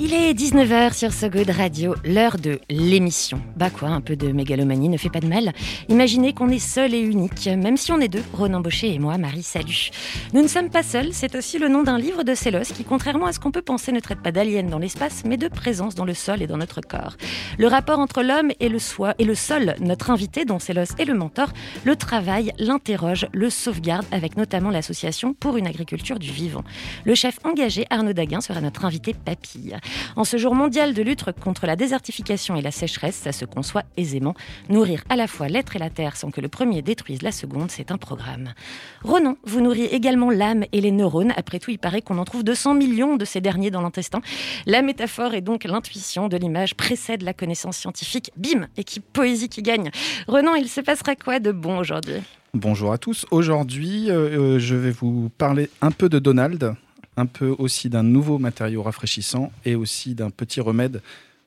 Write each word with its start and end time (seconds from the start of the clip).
Il 0.00 0.14
est 0.14 0.32
19h 0.32 0.94
sur 0.94 1.12
So 1.12 1.28
Good 1.28 1.50
Radio, 1.50 1.96
l'heure 2.04 2.38
de 2.38 2.60
l'émission. 2.70 3.42
Bah 3.56 3.68
quoi, 3.68 3.88
un 3.88 4.00
peu 4.00 4.14
de 4.14 4.30
mégalomanie 4.30 4.88
ne 4.88 4.96
fait 4.96 5.10
pas 5.10 5.18
de 5.18 5.26
mal. 5.26 5.52
Imaginez 5.88 6.32
qu'on 6.32 6.50
est 6.50 6.60
seul 6.60 6.94
et 6.94 7.00
unique, 7.00 7.48
même 7.48 7.76
si 7.76 7.90
on 7.90 7.98
est 7.98 8.06
deux, 8.06 8.22
Ronan 8.32 8.60
Baucher 8.60 8.94
et 8.94 9.00
moi, 9.00 9.18
Marie 9.18 9.42
Salut. 9.42 9.90
Nous 10.34 10.42
ne 10.42 10.46
sommes 10.46 10.70
pas 10.70 10.84
seuls, 10.84 11.12
c'est 11.12 11.34
aussi 11.34 11.58
le 11.58 11.68
nom 11.68 11.82
d'un 11.82 11.98
livre 11.98 12.22
de 12.22 12.36
Célos 12.36 12.72
qui, 12.76 12.84
contrairement 12.84 13.26
à 13.26 13.32
ce 13.32 13.40
qu'on 13.40 13.50
peut 13.50 13.60
penser, 13.60 13.90
ne 13.90 13.98
traite 13.98 14.22
pas 14.22 14.30
d'aliens 14.30 14.62
dans 14.62 14.78
l'espace, 14.78 15.24
mais 15.26 15.36
de 15.36 15.48
présence 15.48 15.96
dans 15.96 16.04
le 16.04 16.14
sol 16.14 16.42
et 16.42 16.46
dans 16.46 16.58
notre 16.58 16.80
corps. 16.80 17.16
Le 17.58 17.66
rapport 17.66 17.98
entre 17.98 18.22
l'homme 18.22 18.52
et 18.60 18.68
le 18.68 18.78
soi 18.78 19.16
et 19.18 19.24
le 19.24 19.34
sol, 19.34 19.74
notre 19.80 20.12
invité, 20.12 20.44
dont 20.44 20.60
Célos 20.60 20.94
est 21.00 21.06
le 21.06 21.14
mentor, 21.14 21.48
le 21.84 21.96
travaille, 21.96 22.52
l'interroge, 22.60 23.26
le 23.32 23.50
sauvegarde, 23.50 24.06
avec 24.12 24.36
notamment 24.36 24.70
l'association 24.70 25.34
pour 25.34 25.56
une 25.56 25.66
agriculture 25.66 26.20
du 26.20 26.30
vivant. 26.30 26.62
Le 27.04 27.16
chef 27.16 27.40
engagé, 27.42 27.84
Arnaud 27.90 28.12
Daguin, 28.12 28.40
sera 28.40 28.60
notre 28.60 28.84
invité 28.84 29.12
papille. 29.12 29.76
En 30.16 30.24
ce 30.24 30.36
jour 30.36 30.54
mondial 30.54 30.94
de 30.94 31.02
lutte 31.02 31.24
contre 31.40 31.66
la 31.66 31.76
désertification 31.76 32.56
et 32.56 32.62
la 32.62 32.70
sécheresse, 32.70 33.16
ça 33.16 33.32
se 33.32 33.44
conçoit 33.44 33.82
aisément. 33.96 34.34
Nourrir 34.68 35.02
à 35.08 35.16
la 35.16 35.26
fois 35.26 35.48
l'être 35.48 35.76
et 35.76 35.78
la 35.78 35.90
terre 35.90 36.16
sans 36.16 36.30
que 36.30 36.40
le 36.40 36.48
premier 36.48 36.82
détruise 36.82 37.22
la 37.22 37.32
seconde, 37.32 37.70
c'est 37.70 37.90
un 37.90 37.98
programme. 37.98 38.54
Ronan, 39.02 39.36
vous 39.44 39.60
nourriez 39.60 39.94
également 39.94 40.30
l'âme 40.30 40.64
et 40.72 40.80
les 40.80 40.90
neurones. 40.90 41.32
Après 41.36 41.58
tout, 41.58 41.70
il 41.70 41.78
paraît 41.78 42.02
qu'on 42.02 42.18
en 42.18 42.24
trouve 42.24 42.44
200 42.44 42.74
millions 42.74 43.16
de 43.16 43.24
ces 43.24 43.40
derniers 43.40 43.70
dans 43.70 43.82
l'intestin. 43.82 44.20
La 44.66 44.82
métaphore 44.82 45.34
et 45.34 45.40
donc 45.40 45.64
l'intuition 45.64 46.28
de 46.28 46.36
l'image 46.36 46.74
précède 46.74 47.22
la 47.22 47.32
connaissance 47.32 47.76
scientifique. 47.76 48.30
Bim 48.36 48.66
Équipe 48.76 49.04
poésie 49.12 49.48
qui 49.48 49.62
gagne. 49.62 49.90
Ronan, 50.26 50.54
il 50.54 50.68
se 50.68 50.80
passera 50.80 51.14
quoi 51.14 51.40
de 51.40 51.52
bon 51.52 51.78
aujourd'hui? 51.78 52.22
Bonjour 52.54 52.92
à 52.92 52.98
tous. 52.98 53.26
Aujourd'hui, 53.30 54.10
euh, 54.10 54.54
euh, 54.54 54.58
je 54.58 54.74
vais 54.74 54.90
vous 54.90 55.30
parler 55.36 55.68
un 55.82 55.90
peu 55.90 56.08
de 56.08 56.18
Donald, 56.18 56.74
un 57.18 57.26
peu 57.26 57.54
aussi 57.58 57.90
d'un 57.90 58.04
nouveau 58.04 58.38
matériau 58.38 58.82
rafraîchissant 58.82 59.52
et 59.64 59.74
aussi 59.74 60.14
d'un 60.14 60.30
petit 60.30 60.60
remède 60.60 61.02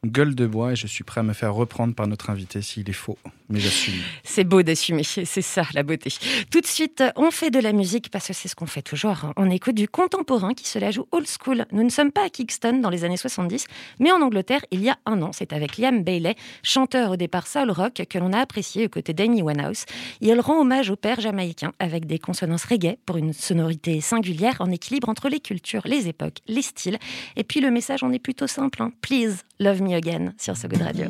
gueule 0.06 0.36
de 0.36 0.46
bois 0.46 0.74
et 0.74 0.76
je 0.76 0.86
suis 0.86 1.06
prêt 1.06 1.22
à 1.22 1.24
me 1.24 1.34
faire 1.34 1.54
reprendre 1.54 1.96
par 1.96 2.08
notre 2.08 2.30
invité 2.30 2.62
s'il 2.62 2.90
est 2.90 2.94
faux, 2.94 3.18
mais 3.52 3.60
j'assume. 3.60 3.96
C'est 4.24 4.44
beau 4.44 4.62
d'assumer, 4.64 5.04
c'est 5.04 5.26
ça 5.42 5.64
la 5.74 5.84
beauté. 5.84 6.14
Tout 6.52 6.62
de 6.62 6.66
suite, 6.66 7.04
on 7.16 7.32
fait 7.32 7.50
de 7.52 7.60
la 7.60 7.74
musique 7.74 8.10
parce 8.10 8.28
que 8.28 8.34
c'est 8.34 8.48
ce 8.48 8.56
qu'on 8.56 8.66
fait 8.66 8.82
toujours. 8.82 9.32
On 9.38 9.50
écoute 9.50 9.76
du 9.76 9.88
contemporain 9.88 10.54
qui 10.54 10.68
se 10.68 10.80
la 10.80 10.92
joue 10.92 11.06
old 11.12 11.28
school. 11.28 11.66
Nous 11.72 11.84
ne 11.84 11.90
sommes 11.90 12.12
pas 12.12 12.26
à 12.26 12.30
Kingston 12.30 12.80
dans 12.80 12.90
les 12.90 13.04
années 13.04 13.18
70, 13.18 13.66
mais 14.00 14.12
en 14.12 14.22
Angleterre, 14.22 14.62
il 14.72 14.82
y 14.82 14.90
a 14.90 14.98
un 15.06 15.22
an, 15.22 15.32
c'est 15.34 15.54
avec 15.54 15.78
Liam 15.78 16.04
Bailey, 16.04 16.36
chanteur 16.64 17.12
au 17.12 17.16
départ 17.16 17.48
soul 17.48 17.72
rock 17.72 18.02
que 18.10 18.18
l'on 18.18 18.34
a 18.34 18.40
apprécié 18.40 18.86
aux 18.86 18.90
côtés 18.90 19.14
d'Amy 19.14 19.42
Winehouse. 19.42 19.86
Il 20.22 20.40
rend 20.40 20.62
hommage 20.62 20.90
au 20.90 20.96
père 20.96 21.20
jamaïcain 21.20 21.72
avec 21.80 22.06
des 22.06 22.20
consonances 22.20 22.66
reggae 22.66 22.98
pour 23.06 23.18
une 23.18 23.34
sonorité 23.34 24.02
singulière 24.02 24.58
en 24.60 24.72
équilibre 24.72 25.10
entre 25.10 25.30
les 25.30 25.40
cultures, 25.40 25.84
les 25.86 26.08
époques, 26.08 26.38
les 26.48 26.62
styles. 26.62 26.98
Et 27.36 27.44
puis 27.44 27.60
le 27.62 27.72
message 27.72 28.04
en 28.04 28.12
est 28.12 28.20
plutôt 28.20 28.48
simple. 28.48 28.82
hein. 28.82 28.92
Please, 29.02 29.38
love 29.60 29.82
me 29.82 29.94
again 29.96 30.34
sur 30.38 30.56
So 30.58 30.68
Good 30.68 30.82
Radio. 30.82 31.08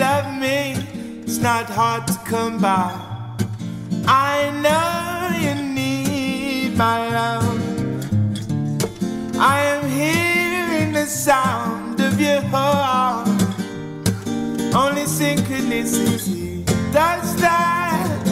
Love 0.00 0.40
me. 0.40 0.74
It's 1.24 1.36
not 1.36 1.66
hard 1.66 2.06
to 2.06 2.14
come 2.24 2.58
by. 2.58 2.90
I 4.06 4.50
know 4.64 5.36
you 5.44 5.54
need 5.74 6.74
my 6.78 6.98
love. 7.18 7.60
I 9.36 9.58
am 9.74 9.84
hearing 10.00 10.94
the 10.94 11.04
sound 11.04 12.00
of 12.00 12.18
your 12.18 12.40
heart. 12.40 13.28
Only 14.74 15.04
synchronicity 15.20 16.64
does 16.94 17.36
that. 17.44 18.22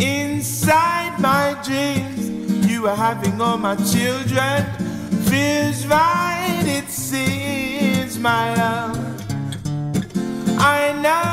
Inside 0.00 1.20
my 1.20 1.56
dreams, 1.62 2.66
you 2.68 2.88
are 2.88 2.96
having 2.96 3.40
all 3.40 3.58
my 3.58 3.76
children. 3.76 4.58
Feels 5.30 5.86
right, 5.86 6.64
it 6.78 6.88
seems, 6.88 8.18
my 8.18 8.54
love. 8.56 9.03
I 10.66 10.92
know 11.04 11.26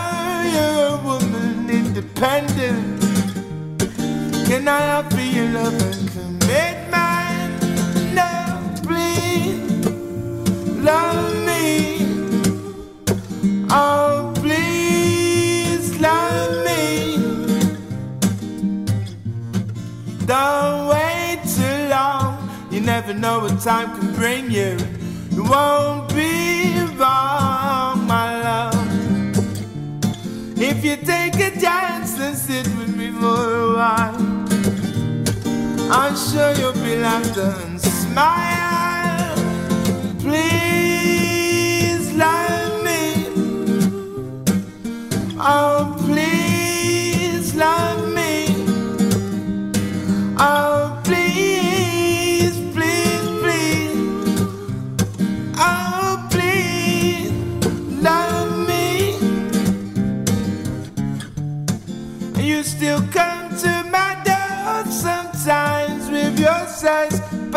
you're 0.55 0.87
a 0.87 1.01
woman 1.07 1.69
independent. 1.69 3.01
Can 4.45 4.67
I 4.67 4.91
offer 4.97 5.21
you 5.21 5.45
love 5.47 5.81
and 5.81 6.11
commitment? 6.11 7.51
No, 8.13 8.29
please, 8.83 9.87
love 10.83 11.45
me. 11.45 11.65
Oh, 13.69 14.33
please 14.35 15.97
love 16.01 16.65
me. 16.65 17.15
Don't 20.25 20.87
wait 20.89 21.39
too 21.55 21.87
long. 21.89 22.49
You 22.69 22.81
never 22.81 23.13
know 23.13 23.39
what 23.39 23.61
time 23.61 23.97
can 23.97 24.13
bring 24.13 24.51
you. 24.51 24.75
It 25.31 25.49
won't 25.49 26.09
be 26.13 26.73
wrong, 26.99 28.05
my 28.05 28.41
love. 28.43 28.80
If 30.73 30.85
you 30.85 30.95
take 30.95 31.35
a 31.35 31.51
chance 31.59 32.17
and 32.17 32.37
sit 32.37 32.65
with 32.77 32.95
me 32.95 33.11
for 33.11 33.43
a 33.59 33.75
while, 33.75 34.15
I'm 35.91 36.15
sure 36.15 36.53
you'll 36.55 36.71
be 36.85 36.95
laughter 36.95 37.53
and 37.65 37.79
smile. 37.81 38.70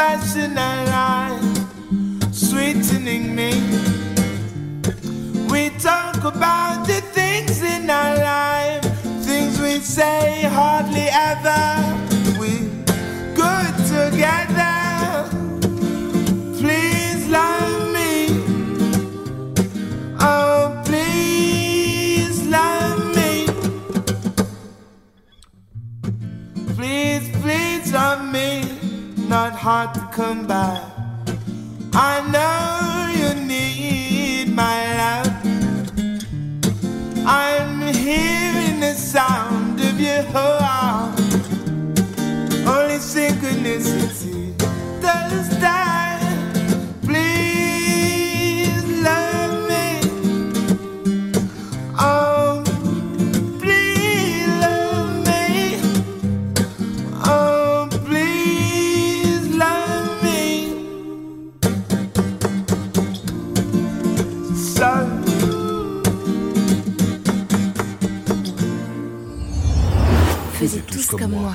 Passion 0.05 0.55
line, 0.55 1.41
sweetening 2.31 3.35
me. 3.35 3.53
We 5.51 5.71
talk 5.79 6.19
about 6.25 6.87
the 6.87 7.01
things 7.17 7.63
in 7.63 7.89
our 7.89 8.17
life, 8.19 8.85
things 9.25 9.59
we 9.59 9.79
say 9.81 10.43
hardly 10.43 11.09
ever. 11.31 11.84
Hard 29.65 29.95
to 29.95 30.01
come 30.13 30.47
by. 30.47 30.84
Comme 71.19 71.33
moi. 71.33 71.55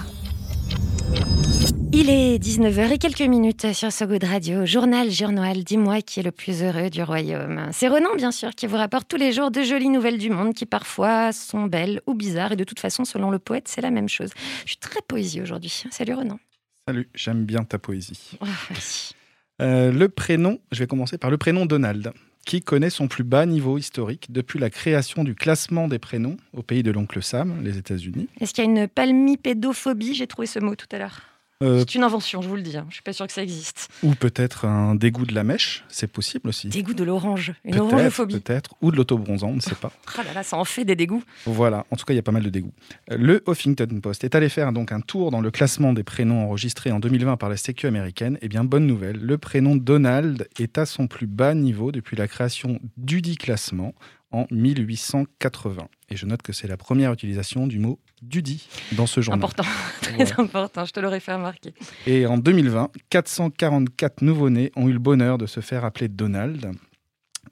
Il 1.92 2.10
est 2.10 2.38
19h 2.38 2.92
et 2.92 2.98
quelques 2.98 3.22
minutes 3.22 3.74
sur 3.74 3.92
So 3.92 4.06
Good 4.06 4.24
Radio. 4.24 4.66
Journal, 4.66 5.10
journal, 5.12 5.64
dis-moi 5.64 6.02
qui 6.02 6.20
est 6.20 6.24
le 6.24 6.32
plus 6.32 6.64
heureux 6.64 6.90
du 6.90 7.04
royaume. 7.04 7.68
C'est 7.72 7.88
Renan, 7.88 8.16
bien 8.16 8.32
sûr, 8.32 8.52
qui 8.52 8.68
vous 8.68 8.78
rapporte 8.78 9.08
tous 9.08 9.18
les 9.18 9.32
jours 9.34 9.52
de 9.52 9.62
jolies 9.64 9.90
nouvelles 9.90 10.18
du 10.18 10.30
monde 10.30 10.54
qui 10.54 10.66
parfois 10.66 11.32
sont 11.34 11.66
belles 11.66 12.02
ou 12.06 12.14
bizarres. 12.14 12.54
Et 12.54 12.56
de 12.56 12.64
toute 12.64 12.80
façon, 12.80 13.06
selon 13.06 13.32
le 13.32 13.40
poète, 13.40 13.68
c'est 13.68 13.82
la 13.82 13.92
même 13.92 14.10
chose. 14.10 14.30
Je 14.64 14.70
suis 14.70 14.78
très 14.78 15.02
poésie 15.08 15.42
aujourd'hui. 15.42 15.84
Salut 15.92 16.14
Renan. 16.14 16.40
Salut, 16.88 17.10
j'aime 17.14 17.46
bien 17.46 17.64
ta 17.64 17.80
poésie. 17.80 18.38
Ah, 18.42 18.46
merci. 18.70 19.14
Euh, 19.62 19.92
le 19.92 20.10
prénom, 20.10 20.60
je 20.72 20.80
vais 20.80 20.88
commencer 20.88 21.18
par 21.18 21.30
le 21.30 21.38
prénom 21.38 21.66
Donald, 21.66 22.14
qui 22.46 22.62
connaît 22.62 22.90
son 22.90 23.08
plus 23.08 23.24
bas 23.24 23.46
niveau 23.46 23.78
historique 23.78 24.32
depuis 24.32 24.60
la 24.60 24.70
création 24.70 25.24
du 25.24 25.36
classement 25.36 25.88
des 25.88 26.00
prénoms 26.00 26.38
au 26.54 26.64
pays 26.64 26.84
de 26.84 26.92
l'oncle 26.92 27.22
Sam, 27.22 27.62
les 27.64 27.78
États-Unis. 27.78 28.28
Est-ce 28.40 28.54
qu'il 28.54 28.64
y 28.64 28.68
a 28.68 28.70
une 28.70 28.88
palmipédophobie? 28.88 30.16
J'ai 30.16 30.28
trouvé 30.28 30.48
ce 30.48 30.60
mot 30.60 30.76
tout 30.76 30.88
à 30.92 30.98
l'heure. 30.98 31.22
Euh, 31.62 31.80
C'est 31.80 31.96
une 31.96 32.04
invention, 32.04 32.42
je 32.42 32.48
vous 32.48 32.56
le 32.56 32.62
dis. 32.62 32.78
hein. 32.78 32.86
Je 32.90 32.94
suis 32.96 33.04
pas 33.04 33.12
sûre 33.12 33.28
que 33.28 33.34
ça 33.34 33.44
existe. 33.44 33.90
ou 34.02 34.16
peut-être 34.16 34.64
un 34.64 34.96
dégoût 34.96 35.26
de 35.26 35.36
la 35.36 35.44
mèche, 35.44 35.84
c'est 35.90 36.08
possible 36.08 36.48
aussi. 36.48 36.70
Dégoût 36.70 36.94
de 36.94 37.04
l'orange. 37.04 37.54
Une 37.66 37.80
orangeophobie. 37.80 38.40
peut-être, 38.40 38.76
ou 38.82 38.92
de 38.92 38.96
l'autobronzant, 38.96 39.50
on 39.50 39.56
ne 39.56 39.60
sait 39.60 39.76
pas. 39.76 39.92
Ah 40.18 40.24
là 40.26 40.34
là, 40.34 40.44
ça 40.44 40.56
en 40.58 40.64
fait 40.64 40.86
des 40.86 40.96
dégoûts. 40.96 41.22
Voilà, 41.46 41.86
en 41.92 41.98
tout 41.98 42.06
cas, 42.06 42.14
il 42.14 42.16
y 42.16 42.20
a 42.20 42.24
pas 42.24 42.32
mal 42.32 42.44
de 42.44 42.50
dégoûts. 42.50 42.72
Euh, 43.12 43.18
Le 43.18 43.44
Huffington 43.46 44.00
Post 44.02 44.24
est 44.24 44.36
allé 44.36 44.48
faire 44.48 44.72
donc 44.72 44.94
un 44.94 45.02
tour 45.02 45.32
dans 45.32 45.42
le 45.42 45.52
classement 45.52 45.92
des 45.92 46.04
prénoms 46.04 46.46
enregistrés 46.46 46.94
en 46.94 47.00
2020 47.02 47.36
par 47.36 47.50
la 47.50 47.58
Sécu 47.58 47.88
américaine. 47.88 48.38
Eh 48.42 48.48
bien, 48.48 48.64
bonne 48.64 48.88
nouvelle, 48.88 49.18
le 49.18 49.38
prénom 49.38 49.76
Donald 49.76 50.48
est 50.60 50.78
à 50.78 50.86
son 50.86 51.08
plus 51.08 51.28
bas 51.28 51.54
niveau 51.56 51.92
depuis 51.92 52.16
la 52.16 52.30
création 52.30 52.80
du 52.96 53.22
dit 53.22 53.36
classement 53.36 53.94
en 54.32 54.46
1880. 54.52 55.88
Et 56.12 56.16
je 56.18 56.26
note 56.26 56.42
que 56.42 56.54
c'est 56.54 56.68
la 56.68 56.78
première 56.78 57.14
utilisation 57.14 57.68
du 57.68 57.78
mot 57.80 58.00
Dudi 58.22 58.68
dans 58.94 59.06
ce 59.06 59.22
journal. 59.22 59.40
Important, 59.40 59.64
très 60.02 60.16
Voilà. 60.16 60.36
important. 60.40 60.86
Je 60.86 60.92
te 60.92 61.00
l'aurais 61.00 61.20
fait 61.20 61.34
remarquer. 61.34 61.74
Et 62.08 62.26
en 62.26 62.38
2020, 62.38 62.90
444 63.10 64.22
nouveau-nés 64.24 64.72
ont 64.76 64.88
eu 64.88 64.94
le 64.94 65.00
bonheur 65.00 65.38
de 65.38 65.46
se 65.46 65.60
faire 65.60 65.86
appeler 65.86 66.08
Donald. 66.08 66.72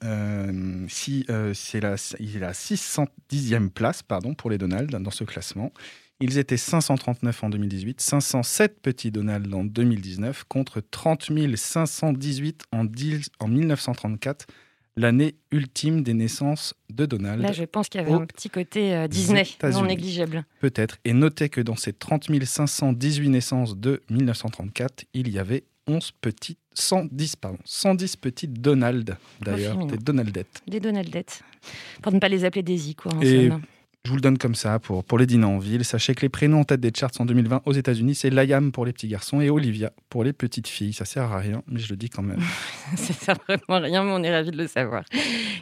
Euh, 0.04 0.84
si, 0.88 1.24
euh, 1.30 1.52
c'est 1.54 1.80
la, 1.80 1.96
il 2.20 2.34
est 2.34 2.38
à 2.38 2.48
la 2.48 2.52
610e 2.52 3.68
place 3.70 4.02
pardon, 4.02 4.34
pour 4.34 4.50
les 4.50 4.58
Donald 4.58 4.90
dans 4.90 5.10
ce 5.10 5.24
classement. 5.24 5.72
Ils 6.20 6.38
étaient 6.38 6.56
539 6.56 7.44
en 7.44 7.48
2018, 7.50 8.00
507 8.00 8.80
petits 8.82 9.10
Donald 9.12 9.52
en 9.54 9.64
2019, 9.64 10.44
contre 10.48 10.80
30 10.80 11.30
518 11.56 12.64
en, 12.72 12.84
dix- 12.84 13.30
en 13.38 13.46
1934, 13.48 14.46
l'année 14.98 15.36
ultime 15.52 16.02
des 16.02 16.12
naissances 16.12 16.74
de 16.90 17.06
Donald. 17.06 17.40
Là, 17.40 17.52
je 17.52 17.64
pense 17.64 17.88
qu'il 17.88 18.00
y 18.00 18.04
avait 18.04 18.12
un 18.12 18.26
petit 18.26 18.50
côté 18.50 18.94
euh, 18.94 19.08
Disney, 19.08 19.44
non 19.62 19.84
négligeable. 19.84 20.44
Peut-être. 20.60 20.98
Et 21.04 21.12
notez 21.12 21.48
que 21.48 21.60
dans 21.60 21.76
ces 21.76 21.92
30 21.92 22.28
518 22.44 23.28
naissances 23.28 23.76
de 23.76 24.02
1934, 24.10 25.04
il 25.14 25.30
y 25.30 25.38
avait 25.38 25.64
11 25.86 26.10
petites, 26.20 26.58
110, 26.74 27.36
pardon, 27.36 27.58
110 27.64 28.16
petites 28.16 28.60
Donald, 28.60 29.16
d'ailleurs, 29.40 29.72
féminin. 29.72 29.92
des 29.92 29.98
Donaldettes. 29.98 30.62
Des 30.66 30.80
Donaldettes. 30.80 31.42
Pour 32.02 32.12
ne 32.12 32.18
pas 32.18 32.28
les 32.28 32.44
appeler 32.44 32.62
Daisy, 32.62 32.94
quoi. 32.94 33.14
En 33.14 33.20
Et-. 33.22 33.50
Je 34.04 34.10
vous 34.10 34.16
le 34.16 34.22
donne 34.22 34.38
comme 34.38 34.54
ça 34.54 34.78
pour, 34.78 35.04
pour 35.04 35.18
les 35.18 35.26
dîners 35.26 35.44
en 35.44 35.58
ville. 35.58 35.84
Sachez 35.84 36.14
que 36.14 36.22
les 36.22 36.28
prénoms 36.28 36.60
en 36.60 36.64
tête 36.64 36.80
des 36.80 36.92
charts 36.96 37.10
en 37.18 37.26
2020 37.26 37.62
aux 37.66 37.72
États-Unis, 37.72 38.14
c'est 38.14 38.30
Liam 38.30 38.72
pour 38.72 38.86
les 38.86 38.92
petits 38.92 39.08
garçons 39.08 39.40
et 39.40 39.50
Olivia 39.50 39.92
pour 40.08 40.24
les 40.24 40.32
petites 40.32 40.68
filles. 40.68 40.92
Ça 40.92 41.04
sert 41.04 41.24
à 41.24 41.38
rien, 41.38 41.62
mais 41.66 41.78
je 41.78 41.90
le 41.90 41.96
dis 41.96 42.08
quand 42.08 42.22
même. 42.22 42.40
Ça 42.96 43.12
sert 43.12 43.36
vraiment 43.46 43.82
rien, 43.84 44.04
mais 44.04 44.12
on 44.12 44.22
est 44.22 44.30
ravis 44.34 44.50
de 44.50 44.56
le 44.56 44.66
savoir. 44.66 45.04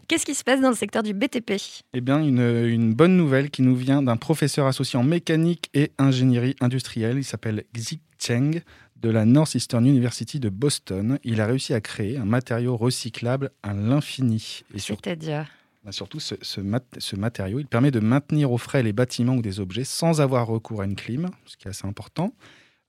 Qu'est-ce 0.06 0.24
qui 0.24 0.34
se 0.34 0.44
passe 0.44 0.60
dans 0.60 0.68
le 0.68 0.76
secteur 0.76 1.02
du 1.02 1.12
BTP 1.12 1.54
Eh 1.92 2.00
bien, 2.00 2.20
une, 2.20 2.38
une 2.66 2.94
bonne 2.94 3.16
nouvelle 3.16 3.50
qui 3.50 3.62
nous 3.62 3.74
vient 3.74 4.02
d'un 4.02 4.16
professeur 4.16 4.66
associé 4.66 4.96
en 4.98 5.02
mécanique 5.02 5.68
et 5.74 5.90
ingénierie 5.98 6.54
industrielle. 6.60 7.16
Il 7.18 7.24
s'appelle 7.24 7.64
Xi 7.74 8.00
Cheng 8.18 8.60
de 9.02 9.10
la 9.10 9.24
Northeastern 9.24 9.84
University 9.84 10.38
de 10.38 10.50
Boston. 10.50 11.18
Il 11.24 11.40
a 11.40 11.46
réussi 11.46 11.74
à 11.74 11.80
créer 11.80 12.16
un 12.16 12.24
matériau 12.24 12.76
recyclable 12.76 13.50
à 13.62 13.74
l'infini. 13.74 14.62
C'est-à-dire? 14.76 15.46
Bah, 15.86 15.92
surtout, 15.92 16.18
ce, 16.18 16.34
ce 16.42 16.60
mat- 16.60 16.84
ce 16.98 17.14
matériau, 17.14 17.60
il 17.60 17.66
permet 17.66 17.92
de 17.92 18.00
maintenir 18.00 18.50
au 18.50 18.58
frais 18.58 18.82
les 18.82 18.92
bâtiments 18.92 19.36
ou 19.36 19.40
des 19.40 19.60
objets 19.60 19.84
sans 19.84 20.20
avoir 20.20 20.48
recours 20.48 20.82
à 20.82 20.84
une 20.84 20.96
clim, 20.96 21.28
ce 21.44 21.56
qui 21.56 21.68
est 21.68 21.70
assez 21.70 21.86
important, 21.86 22.34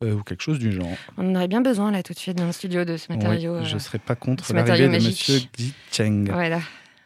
euh, 0.03 0.15
ou 0.15 0.23
quelque 0.23 0.41
chose 0.41 0.57
du 0.57 0.71
genre. 0.71 0.97
On 1.15 1.29
en 1.29 1.35
aurait 1.35 1.47
bien 1.47 1.61
besoin, 1.61 1.91
là, 1.91 2.01
tout 2.01 2.13
de 2.13 2.17
suite, 2.17 2.37
dans 2.39 2.47
le 2.47 2.51
studio, 2.51 2.85
de 2.85 2.97
ce 2.97 3.11
matériau. 3.11 3.63
Je 3.63 3.69
euh, 3.69 3.73
ne 3.75 3.79
serais 3.79 3.99
pas 3.99 4.15
contre 4.15 4.51
l'arrivée 4.51 4.87
de. 4.87 4.93
Monsieur 4.93 5.37
Xi 5.55 5.73
Cheng. 5.91 6.31
Voilà. 6.31 6.59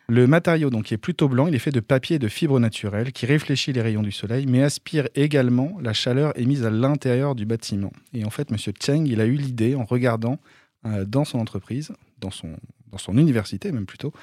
Le 0.08 0.28
matériau 0.28 0.70
donc 0.70 0.86
qui 0.86 0.94
est 0.94 0.98
plutôt 0.98 1.28
blanc, 1.28 1.48
il 1.48 1.56
est 1.56 1.60
fait 1.60 1.72
de 1.72 1.80
papier 1.82 2.16
et 2.16 2.20
de 2.20 2.28
fibres 2.30 2.60
naturelles 2.60 3.12
qui 3.12 3.26
réfléchit 3.26 3.74
les 3.74 3.82
rayons 3.82 4.02
du 4.02 4.12
soleil, 4.14 4.46
mais 4.46 4.64
aspire 4.64 5.10
également 5.16 5.78
la 5.82 5.92
chaleur 5.92 6.32
émise 6.40 6.66
à 6.66 6.70
l'intérieur 6.70 7.36
du 7.36 7.46
bâtiment. 7.46 7.92
Et 8.14 8.24
en 8.26 8.30
fait, 8.30 8.50
Monsieur 8.50 8.74
Cheng, 8.82 9.08
il 9.08 9.20
a 9.22 9.26
eu 9.26 9.36
l'idée 9.36 9.76
en 9.76 9.84
regardant 9.84 10.40
euh, 10.86 11.04
dans 11.06 11.26
son 11.26 11.40
entreprise, 11.40 11.92
dans 12.20 12.32
son, 12.32 12.56
dans 12.92 12.98
son 12.98 13.18
université 13.18 13.72
même 13.72 13.86
plutôt, 13.86 14.14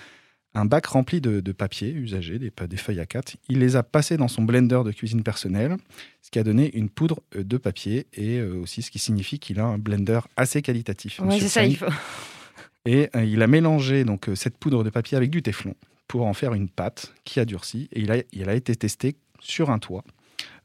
un 0.55 0.65
bac 0.65 0.87
rempli 0.87 1.21
de, 1.21 1.41
de 1.41 1.53
papier 1.53 1.93
usagé, 1.93 2.39
des, 2.39 2.53
des 2.69 2.77
feuilles 2.77 2.99
A4. 2.99 3.37
Il 3.49 3.59
les 3.59 3.77
a 3.77 3.83
passés 3.83 4.17
dans 4.17 4.29
son 4.29 4.43
blender 4.43 4.81
de 4.85 4.93
cuisine 4.93 5.23
personnelle, 5.23 5.77
ce 6.23 6.31
qui 6.31 6.39
a 6.39 6.45
donné 6.45 6.75
une 6.77 6.89
poudre 6.89 7.21
euh, 7.37 7.45
de 7.45 7.56
papier 7.56 8.06
et 8.12 8.39
euh, 8.39 8.55
aussi 8.55 8.83
ce 8.83 8.91
qui 8.91 8.99
signifie 8.99 9.39
qu'il 9.39 9.61
a 9.61 9.65
un 9.65 9.79
blender 9.79 10.21
assez 10.37 10.62
qualitatif. 10.62 11.21
Monsieur 11.21 11.43
c'est 11.43 11.49
ça, 11.49 11.65
il 11.65 11.77
faut. 11.77 11.87
Et 12.87 13.11
euh, 13.15 13.25
il 13.25 13.43
a 13.43 13.47
mélangé 13.47 14.05
donc 14.05 14.31
cette 14.35 14.56
poudre 14.56 14.83
de 14.85 14.91
papier 14.91 15.17
avec 15.17 15.31
du 15.31 15.43
téflon 15.43 15.75
pour 16.06 16.27
en 16.27 16.33
faire 16.33 16.55
une 16.55 16.69
pâte 16.69 17.12
qui 17.25 17.39
a 17.39 17.45
durci. 17.45 17.89
Et 17.93 18.00
il 18.00 18.11
a, 18.11 18.17
il 18.33 18.49
a 18.49 18.55
été 18.55 18.75
testé 18.75 19.17
sur 19.41 19.71
un 19.71 19.79
toit, 19.79 20.05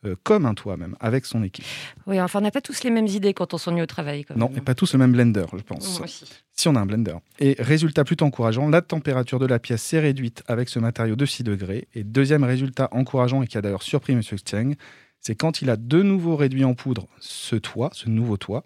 euh, 0.05 0.15
comme 0.23 0.45
un 0.45 0.53
toit 0.53 0.77
même, 0.77 0.95
avec 0.99 1.25
son 1.25 1.43
équipe. 1.43 1.65
Oui, 2.07 2.19
enfin, 2.21 2.39
on 2.39 2.41
n'a 2.41 2.51
pas 2.51 2.61
tous 2.61 2.83
les 2.83 2.89
mêmes 2.89 3.07
idées 3.07 3.33
quand 3.33 3.53
on 3.53 3.57
s'ennuie 3.57 3.81
au 3.81 3.85
travail. 3.85 4.23
quand 4.25 4.35
Non, 4.35 4.49
même. 4.49 4.57
et 4.57 4.61
pas 4.61 4.75
tous 4.75 4.93
le 4.93 4.99
même 4.99 5.11
blender, 5.11 5.45
je 5.51 5.61
pense. 5.63 5.97
Moi 5.99 6.05
aussi. 6.05 6.25
Si 6.51 6.67
on 6.67 6.75
a 6.75 6.79
un 6.79 6.85
blender. 6.85 7.15
Et 7.39 7.55
résultat 7.59 8.03
plutôt 8.03 8.25
encourageant, 8.25 8.69
la 8.69 8.81
température 8.81 9.39
de 9.39 9.45
la 9.45 9.59
pièce 9.59 9.81
s'est 9.81 9.99
réduite 9.99 10.43
avec 10.47 10.69
ce 10.69 10.79
matériau 10.79 11.15
de 11.15 11.25
6 11.25 11.43
degrés. 11.43 11.87
Et 11.95 12.03
deuxième 12.03 12.43
résultat 12.43 12.89
encourageant 12.91 13.41
et 13.41 13.47
qui 13.47 13.57
a 13.57 13.61
d'ailleurs 13.61 13.83
surpris 13.83 14.13
M. 14.13 14.21
Cheng, 14.23 14.75
c'est 15.19 15.35
quand 15.35 15.61
il 15.61 15.69
a 15.69 15.77
de 15.77 16.01
nouveau 16.01 16.35
réduit 16.35 16.63
en 16.65 16.73
poudre 16.73 17.07
ce 17.19 17.55
toit, 17.55 17.89
ce 17.93 18.09
nouveau 18.09 18.37
toit, 18.37 18.65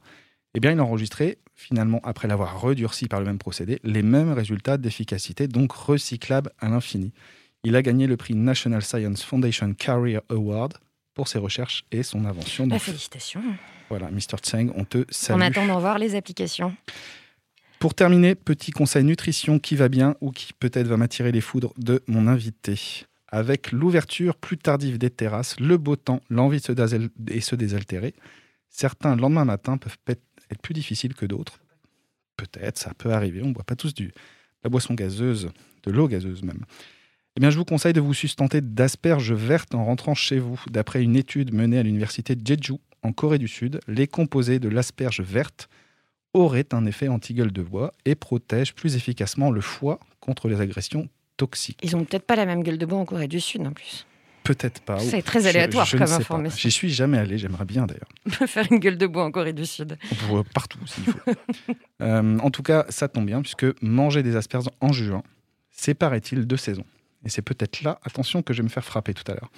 eh 0.56 0.60
bien 0.60 0.72
il 0.72 0.80
a 0.80 0.84
enregistré, 0.84 1.38
finalement, 1.54 2.02
après 2.04 2.28
l'avoir 2.28 2.60
redurci 2.60 3.08
par 3.08 3.20
le 3.20 3.26
même 3.28 3.38
procédé, 3.38 3.80
les 3.84 4.02
mêmes 4.02 4.34
résultats 4.34 4.78
d'efficacité, 4.78 5.48
donc 5.48 5.72
recyclable 5.72 6.52
à 6.60 6.68
l'infini. 6.68 7.14
Il 7.64 7.76
a 7.76 7.82
gagné 7.82 8.08
le 8.08 8.18
prix 8.18 8.34
National 8.36 8.82
Science 8.82 9.24
Foundation 9.24 9.74
Career 9.74 10.22
Award 10.30 10.74
pour 11.18 11.28
ses 11.28 11.40
recherches 11.40 11.84
et 11.92 12.04
son 12.04 12.26
invention. 12.26 12.68
Bah, 12.68 12.76
Donc, 12.76 12.84
félicitations. 12.84 13.42
voilà, 13.90 14.12
Mr. 14.12 14.38
Tseng, 14.40 14.72
on 14.76 14.86
te 14.86 15.04
salue. 15.10 15.40
On 15.40 15.42
attend 15.42 15.66
d'en 15.66 15.80
voir 15.80 15.98
les 15.98 16.14
applications. 16.14 16.76
Pour 17.80 17.96
terminer, 17.96 18.36
petit 18.36 18.70
conseil 18.70 19.04
nutrition 19.04 19.58
qui 19.58 19.76
va 19.76 19.90
bien 19.90 20.16
ou 20.22 20.30
qui 20.32 20.54
peut-être 20.54 20.86
va 20.86 20.96
m'attirer 20.96 21.32
les 21.32 21.42
foudres 21.42 21.74
de 21.78 22.04
mon 22.08 22.28
invité. 22.28 22.80
Avec 23.30 23.72
l'ouverture 23.72 24.36
plus 24.36 24.60
tardive 24.60 25.00
des 25.00 25.10
terrasses, 25.10 25.60
le 25.60 25.78
beau 25.78 25.96
temps, 25.96 26.22
l'envie 26.30 26.60
de 26.60 26.66
se, 26.66 26.72
désal- 26.72 27.10
et 27.32 27.42
se 27.42 27.56
désaltérer, 27.56 28.14
certains 28.70 29.16
le 29.16 29.22
lendemain 29.22 29.44
matin 29.44 29.78
peuvent 29.78 29.98
être 30.08 30.62
plus 30.62 30.76
difficiles 30.76 31.16
que 31.16 31.26
d'autres. 31.26 31.60
Peut-être, 32.38 32.78
ça 32.78 32.94
peut 32.96 33.12
arriver. 33.12 33.42
On 33.42 33.48
ne 33.48 33.54
boit 33.54 33.64
pas 33.64 33.76
tous 33.76 33.96
du, 33.96 34.06
de 34.10 34.14
la 34.64 34.70
boisson 34.70 34.94
gazeuse, 34.94 35.50
de 35.84 35.92
l'eau 35.92 36.08
gazeuse 36.08 36.44
même. 36.44 36.64
Eh 37.38 37.40
bien, 37.40 37.52
je 37.52 37.58
vous 37.60 37.66
conseille 37.66 37.94
de 37.94 38.02
vous 38.02 38.16
sustenter 38.16 38.62
d'asperges 38.62 39.32
vertes 39.32 39.76
en 39.76 39.86
rentrant 39.86 40.16
chez 40.16 40.40
vous. 40.40 40.60
D'après 40.72 41.04
une 41.04 41.16
étude 41.16 41.54
menée 41.54 41.78
à 41.78 41.84
l'université 41.84 42.36
de 42.36 42.42
Jeju, 42.46 42.80
en 43.04 43.14
Corée 43.14 43.38
du 43.38 43.48
Sud, 43.48 43.80
les 43.88 44.08
composés 44.08 44.58
de 44.58 44.68
l'asperge 44.68 45.22
verte 45.22 45.70
auraient 46.34 46.74
un 46.74 46.88
effet 46.88 47.08
anti-gueule 47.10 47.52
de 47.52 47.62
bois 47.62 47.92
et 48.06 48.16
protègent 48.16 48.74
plus 48.74 48.96
efficacement 48.96 49.52
le 49.52 49.62
foie 49.62 50.00
contre 50.20 50.48
les 50.48 50.60
agressions 50.62 51.08
toxiques. 51.38 51.80
Ils 51.84 51.96
ont 51.96 52.06
peut-être 52.06 52.26
pas 52.26 52.36
la 52.36 52.48
même 52.48 52.64
gueule 52.64 52.80
de 52.80 52.86
bois 52.88 52.98
en 52.98 53.06
Corée 53.06 53.28
du 53.28 53.40
Sud, 53.40 53.68
en 53.68 53.72
plus. 53.72 54.08
Peut-être 54.44 54.82
pas. 54.82 54.98
C'est 54.98 55.22
très 55.22 55.42
je- 55.42 55.48
aléatoire 55.50 55.86
je 55.86 55.96
ne 55.96 56.04
comme 56.04 56.14
information. 56.14 56.58
J'y 56.58 56.72
suis 56.72 56.90
jamais 56.90 57.20
allé, 57.20 57.38
j'aimerais 57.38 57.66
bien 57.66 57.86
d'ailleurs. 57.86 58.10
On 58.42 58.48
faire 58.48 58.66
une 58.72 58.80
gueule 58.80 58.98
de 58.98 59.06
bois 59.06 59.26
en 59.26 59.30
Corée 59.32 59.54
du 59.54 59.68
Sud. 59.68 59.96
Euh, 60.32 60.42
Partout 60.56 60.80
s'il 60.88 61.04
faut. 61.04 61.20
Euh, 62.02 62.38
en 62.40 62.52
tout 62.52 62.62
cas, 62.64 62.86
ça 62.90 63.08
tombe 63.08 63.26
bien 63.26 63.42
puisque 63.42 63.66
manger 63.82 64.22
des 64.24 64.36
asperges 64.36 64.70
en 64.82 64.92
juin, 64.94 65.24
c'est 65.72 65.94
paraît-il 65.96 66.46
de 66.48 66.56
saison. 66.56 66.84
Et 67.26 67.30
c'est 67.30 67.42
peut-être 67.42 67.82
là, 67.82 68.00
attention, 68.04 68.42
que 68.42 68.54
je 68.54 68.62
vais 68.62 68.66
me 68.66 68.70
faire 68.70 68.86
frapper 68.86 69.14
tout 69.14 69.30
à 69.30 69.34
l'heure. 69.34 69.50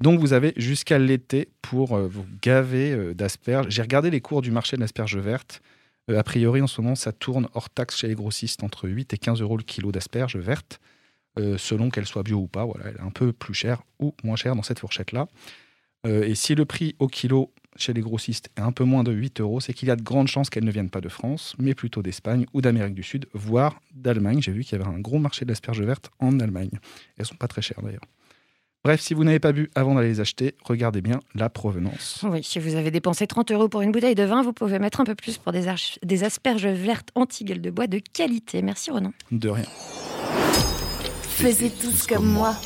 Donc 0.00 0.20
vous 0.20 0.32
avez 0.32 0.52
jusqu'à 0.56 0.98
l'été 0.98 1.48
pour 1.62 1.96
euh, 1.96 2.06
vous 2.06 2.24
gaver 2.40 2.92
euh, 2.92 3.14
d'asperges. 3.14 3.66
J'ai 3.68 3.82
regardé 3.82 4.10
les 4.10 4.20
cours 4.20 4.40
du 4.40 4.50
marché 4.50 4.76
de 4.76 4.80
l'asperge 4.80 5.16
verte. 5.16 5.60
Euh, 6.10 6.18
a 6.18 6.22
priori, 6.22 6.62
en 6.62 6.66
ce 6.66 6.80
moment, 6.80 6.94
ça 6.94 7.12
tourne 7.12 7.48
hors 7.54 7.70
taxe 7.70 7.96
chez 7.96 8.08
les 8.08 8.14
grossistes 8.14 8.62
entre 8.62 8.88
8 8.88 9.12
et 9.14 9.18
15 9.18 9.40
euros 9.42 9.56
le 9.56 9.64
kilo 9.64 9.92
d'asperges 9.92 10.36
vertes, 10.36 10.80
selon 11.56 11.88
qu'elle 11.88 12.06
soit 12.06 12.24
bio 12.24 12.38
ou 12.38 12.48
pas. 12.48 12.64
Voilà, 12.64 12.86
elle 12.88 12.96
est 12.96 13.00
un 13.00 13.10
peu 13.10 13.32
plus 13.32 13.54
chère 13.54 13.82
ou 14.00 14.12
moins 14.24 14.34
chère 14.34 14.56
dans 14.56 14.64
cette 14.64 14.80
fourchette-là. 14.80 15.28
Et 16.04 16.34
si 16.34 16.56
le 16.56 16.64
prix 16.64 16.96
au 16.98 17.06
kilo 17.06 17.52
chez 17.80 17.92
les 17.92 18.00
grossistes 18.00 18.50
est 18.56 18.60
un 18.60 18.72
peu 18.72 18.84
moins 18.84 19.04
de 19.04 19.12
8 19.12 19.40
euros, 19.40 19.60
c'est 19.60 19.72
qu'il 19.72 19.88
y 19.88 19.90
a 19.90 19.96
de 19.96 20.02
grandes 20.02 20.28
chances 20.28 20.50
qu'elles 20.50 20.64
ne 20.64 20.70
viennent 20.70 20.90
pas 20.90 21.00
de 21.00 21.08
France, 21.08 21.54
mais 21.58 21.74
plutôt 21.74 22.02
d'Espagne 22.02 22.46
ou 22.52 22.60
d'Amérique 22.60 22.94
du 22.94 23.02
Sud, 23.02 23.26
voire 23.32 23.80
d'Allemagne. 23.94 24.40
J'ai 24.42 24.52
vu 24.52 24.64
qu'il 24.64 24.78
y 24.78 24.80
avait 24.80 24.90
un 24.90 25.00
gros 25.00 25.18
marché 25.18 25.44
de 25.44 25.50
l'asperge 25.50 25.82
verte 25.82 26.10
en 26.18 26.40
Allemagne. 26.40 26.70
Elles 27.16 27.26
sont 27.26 27.36
pas 27.36 27.48
très 27.48 27.62
chères 27.62 27.82
d'ailleurs. 27.82 28.04
Bref, 28.84 29.00
si 29.00 29.12
vous 29.12 29.24
n'avez 29.24 29.40
pas 29.40 29.52
bu 29.52 29.70
avant 29.74 29.94
d'aller 29.94 30.08
les 30.08 30.20
acheter, 30.20 30.54
regardez 30.64 31.02
bien 31.02 31.20
la 31.34 31.50
provenance. 31.50 32.24
Oui, 32.30 32.44
si 32.44 32.58
vous 32.58 32.76
avez 32.76 32.90
dépensé 32.90 33.26
30 33.26 33.50
euros 33.50 33.68
pour 33.68 33.82
une 33.82 33.90
bouteille 33.90 34.14
de 34.14 34.22
vin, 34.22 34.42
vous 34.42 34.52
pouvez 34.52 34.78
mettre 34.78 35.00
un 35.00 35.04
peu 35.04 35.14
plus 35.14 35.36
pour 35.36 35.52
des, 35.52 36.24
asperges 36.24 36.66
vertes 36.66 37.10
anti-gueule 37.14 37.60
de 37.60 37.70
bois 37.70 37.88
de 37.88 38.00
qualité. 38.12 38.62
Merci 38.62 38.90
Ronan. 38.90 39.12
De 39.32 39.48
rien. 39.48 39.66
Faisiez 41.22 41.70
tous 41.70 42.06
comme 42.06 42.26
moi. 42.26 42.56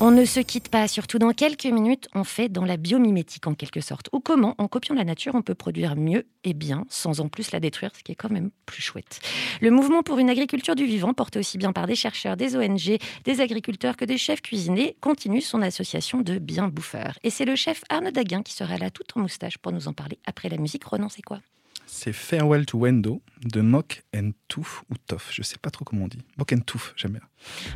On 0.00 0.10
ne 0.10 0.24
se 0.24 0.40
quitte 0.40 0.68
pas, 0.68 0.86
surtout 0.86 1.18
dans 1.18 1.32
quelques 1.32 1.64
minutes, 1.64 2.08
on 2.14 2.24
fait 2.24 2.48
dans 2.48 2.64
la 2.64 2.76
biomimétique 2.76 3.46
en 3.46 3.54
quelque 3.54 3.80
sorte. 3.80 4.08
Ou 4.12 4.20
comment, 4.20 4.54
en 4.58 4.68
copiant 4.68 4.94
la 4.94 5.04
nature, 5.04 5.34
on 5.34 5.40
peut 5.40 5.54
produire 5.54 5.96
mieux 5.96 6.26
et 6.44 6.52
bien, 6.52 6.84
sans 6.90 7.20
en 7.20 7.28
plus 7.28 7.52
la 7.52 7.60
détruire, 7.60 7.90
ce 7.96 8.02
qui 8.02 8.12
est 8.12 8.14
quand 8.16 8.30
même 8.30 8.50
plus 8.66 8.82
chouette. 8.82 9.20
Le 9.62 9.70
mouvement 9.70 10.02
pour 10.02 10.18
une 10.18 10.28
agriculture 10.28 10.74
du 10.74 10.84
vivant, 10.84 11.14
porté 11.14 11.38
aussi 11.38 11.58
bien 11.58 11.72
par 11.72 11.86
des 11.86 11.94
chercheurs, 11.94 12.36
des 12.36 12.54
ONG, 12.56 12.98
des 13.24 13.40
agriculteurs 13.40 13.96
que 13.96 14.04
des 14.04 14.18
chefs 14.18 14.42
cuisiniers, 14.42 14.96
continue 15.00 15.40
son 15.40 15.62
association 15.62 16.20
de 16.20 16.38
bien 16.38 16.68
bouffeurs. 16.68 17.18
Et 17.22 17.30
c'est 17.30 17.44
le 17.44 17.56
chef 17.56 17.82
Arnaud 17.88 18.10
Daguin 18.10 18.42
qui 18.42 18.52
sera 18.52 18.76
là 18.76 18.90
tout 18.90 19.04
en 19.16 19.20
moustache 19.20 19.58
pour 19.58 19.72
nous 19.72 19.88
en 19.88 19.92
parler 19.92 20.18
après 20.26 20.48
la 20.48 20.58
musique. 20.58 20.84
Ronan, 20.84 21.08
c'est 21.08 21.22
quoi? 21.22 21.40
C'est 21.86 22.12
Farewell 22.12 22.66
to 22.66 22.78
Wendo 22.78 23.22
de 23.44 23.60
Mock 23.60 24.02
and 24.14 24.30
Tooth 24.48 24.82
ou 24.90 24.94
Toff. 25.06 25.30
Je 25.32 25.42
sais 25.42 25.58
pas 25.60 25.70
trop 25.70 25.84
comment 25.84 26.04
on 26.04 26.08
dit. 26.08 26.18
Mock 26.38 26.52
and 26.52 26.60
Tooth, 26.60 26.92
j'aime 26.96 27.12
bien. 27.12 27.20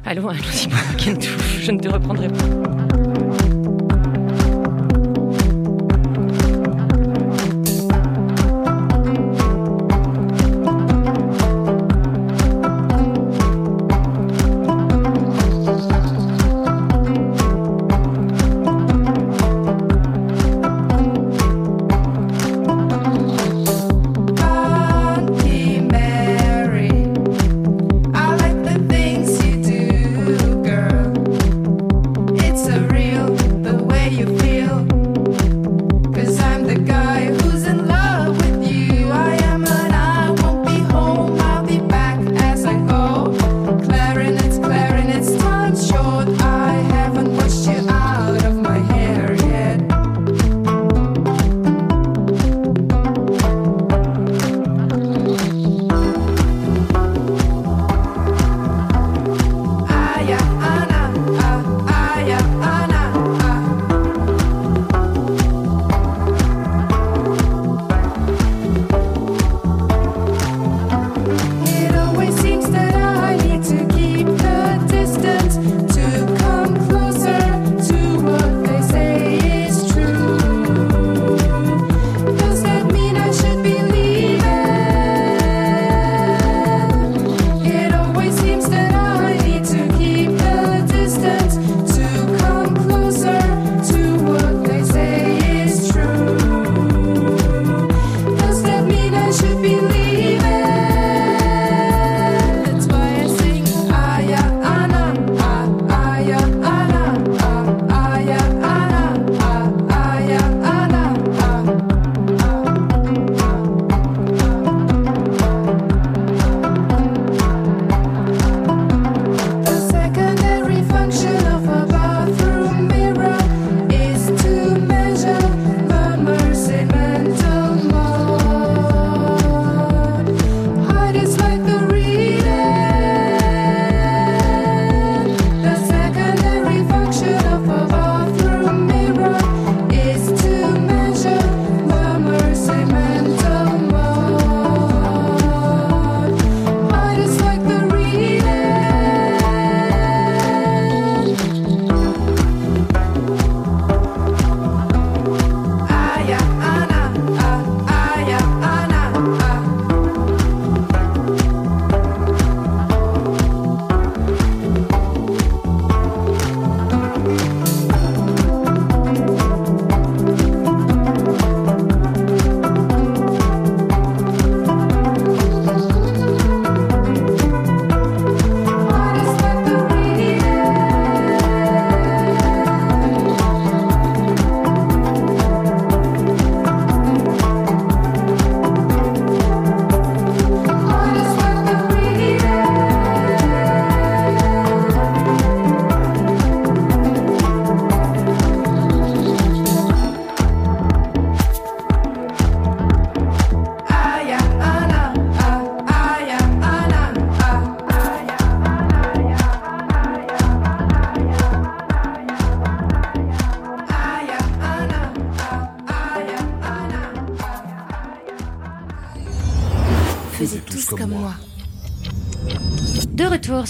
Allons, 0.04 0.28
allons-y, 0.28 0.68
Kentou, 0.96 1.28
je 1.60 1.70
ne 1.72 1.80
te 1.80 1.88
reprendrai 1.88 2.28
pas. 2.28 3.57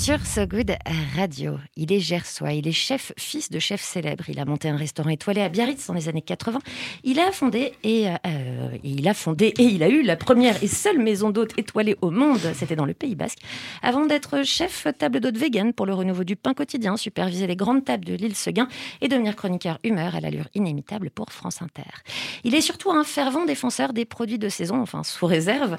Sur 0.09 0.49
Radio. 1.17 1.59
Il 1.77 1.93
est 1.93 2.01
gersois, 2.01 2.55
il 2.55 2.67
est 2.67 2.73
chef, 2.73 3.13
fils 3.19 3.51
de 3.51 3.59
chef 3.59 3.83
célèbre. 3.83 4.25
Il 4.29 4.41
a 4.41 4.47
monté 4.47 4.71
un 4.71 4.77
restaurant 4.77 5.11
étoilé 5.11 5.43
à 5.43 5.51
Biarritz 5.51 5.87
dans 5.87 5.93
les 5.93 6.09
années 6.09 6.23
80. 6.23 6.61
Il 7.05 7.21
a 7.21 7.31
fondé 7.31 7.75
et, 7.85 8.09
euh, 8.09 8.15
il 8.83 9.07
a 9.07 9.13
fondé 9.13 9.53
et 9.59 9.83
a 9.83 9.89
eu 9.91 10.03
la 10.03 10.17
première 10.17 10.63
et 10.63 10.67
seule 10.67 10.99
maison 10.99 11.29
d'hôtes 11.29 11.53
étoilée 11.59 11.95
au 12.01 12.11
monde. 12.11 12.41
C'était 12.55 12.75
dans 12.75 12.87
le 12.87 12.95
Pays 12.95 13.17
Basque. 13.17 13.41
Avant 13.83 14.07
d'être 14.07 14.47
chef 14.47 14.87
table 14.97 15.21
d'hôte 15.21 15.37
vegan 15.37 15.75
pour 15.75 15.85
le 15.85 15.93
renouveau 15.93 16.25
du 16.25 16.37
pain 16.37 16.55
quotidien, 16.55 16.97
superviser 16.97 17.47
les 17.47 17.57
grandes 17.57 17.85
tables 17.85 18.07
de 18.07 18.15
l'île 18.15 18.35
Seguin 18.35 18.69
et 19.03 19.09
devenir 19.09 19.37
chroniqueur 19.37 19.79
humeur 19.85 20.15
à 20.15 20.21
l'allure 20.21 20.49
inimitable 20.55 21.11
pour 21.11 21.33
France 21.33 21.61
Inter. 21.61 21.83
Il 22.45 22.55
est 22.55 22.63
surtout 22.63 22.93
un 22.93 23.05
fervent 23.05 23.45
défenseur 23.45 23.93
des 23.93 24.07
produits 24.07 24.39
de 24.39 24.49
saison, 24.49 24.81
enfin 24.81 25.05
sous 25.05 25.27
réserve, 25.27 25.77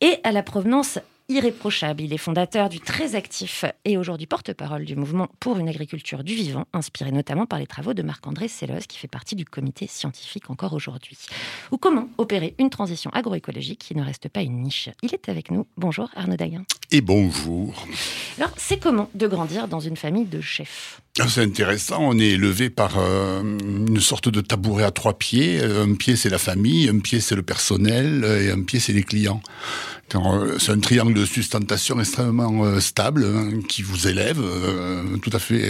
et 0.00 0.16
à 0.24 0.32
la 0.32 0.42
provenance 0.42 0.98
irréprochable. 1.28 2.02
Il 2.02 2.12
est 2.12 2.18
fondateur 2.18 2.68
du 2.68 2.80
très 2.80 3.14
actif 3.14 3.64
et 3.84 3.96
aujourd'hui 3.96 4.26
porte-parole 4.26 4.84
du 4.84 4.96
mouvement 4.96 5.28
pour 5.40 5.58
une 5.58 5.68
agriculture 5.68 6.24
du 6.24 6.34
vivant, 6.34 6.66
inspiré 6.72 7.12
notamment 7.12 7.46
par 7.46 7.58
les 7.58 7.66
travaux 7.66 7.94
de 7.94 8.02
Marc-André 8.02 8.48
Sellos, 8.48 8.86
qui 8.88 8.98
fait 8.98 9.08
partie 9.08 9.36
du 9.36 9.44
comité 9.44 9.86
scientifique 9.86 10.50
encore 10.50 10.72
aujourd'hui. 10.72 11.18
Ou 11.72 11.78
comment 11.78 12.08
opérer 12.18 12.54
une 12.58 12.70
transition 12.70 13.10
agroécologique 13.10 13.80
qui 13.80 13.94
ne 13.96 14.04
reste 14.04 14.28
pas 14.28 14.42
une 14.42 14.62
niche? 14.62 14.88
Il 15.02 15.12
est 15.14 15.28
avec 15.28 15.50
nous. 15.50 15.66
Bonjour 15.76 16.10
Arnaud 16.14 16.36
Daguin. 16.36 16.64
Et 16.90 17.00
bonjour. 17.00 17.86
Alors, 18.38 18.52
c'est 18.56 18.78
comment 18.78 19.10
de 19.14 19.26
grandir 19.26 19.68
dans 19.68 19.80
une 19.80 19.96
famille 19.96 20.26
de 20.26 20.40
chefs? 20.40 21.00
C'est 21.16 21.42
intéressant, 21.42 21.98
on 22.00 22.18
est 22.18 22.30
élevé 22.30 22.68
par 22.68 22.98
euh, 22.98 23.42
une 23.42 24.00
sorte 24.00 24.28
de 24.28 24.42
tabouret 24.42 24.84
à 24.84 24.90
trois 24.90 25.16
pieds. 25.16 25.58
Euh, 25.62 25.84
Un 25.84 25.94
pied 25.94 26.14
c'est 26.14 26.28
la 26.28 26.38
famille, 26.38 26.88
un 26.88 26.98
pied 26.98 27.20
c'est 27.20 27.34
le 27.34 27.42
personnel 27.42 28.22
euh, 28.22 28.42
et 28.42 28.50
un 28.50 28.62
pied 28.62 28.80
c'est 28.80 28.92
les 28.92 29.02
clients. 29.02 29.40
C'est 30.58 30.70
un 30.70 30.78
triangle 30.78 31.14
de 31.14 31.24
sustentation 31.24 31.98
extrêmement 31.98 32.80
stable 32.80 33.24
hein, 33.24 33.60
qui 33.68 33.82
vous 33.82 34.06
élève 34.06 34.40
tout 35.20 35.30
à 35.32 35.40
fait 35.40 35.68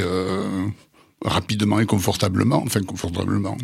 rapidement 1.24 1.80
et 1.80 1.86
confortablement, 1.86 2.62
enfin 2.62 2.82
confortablement 2.82 3.56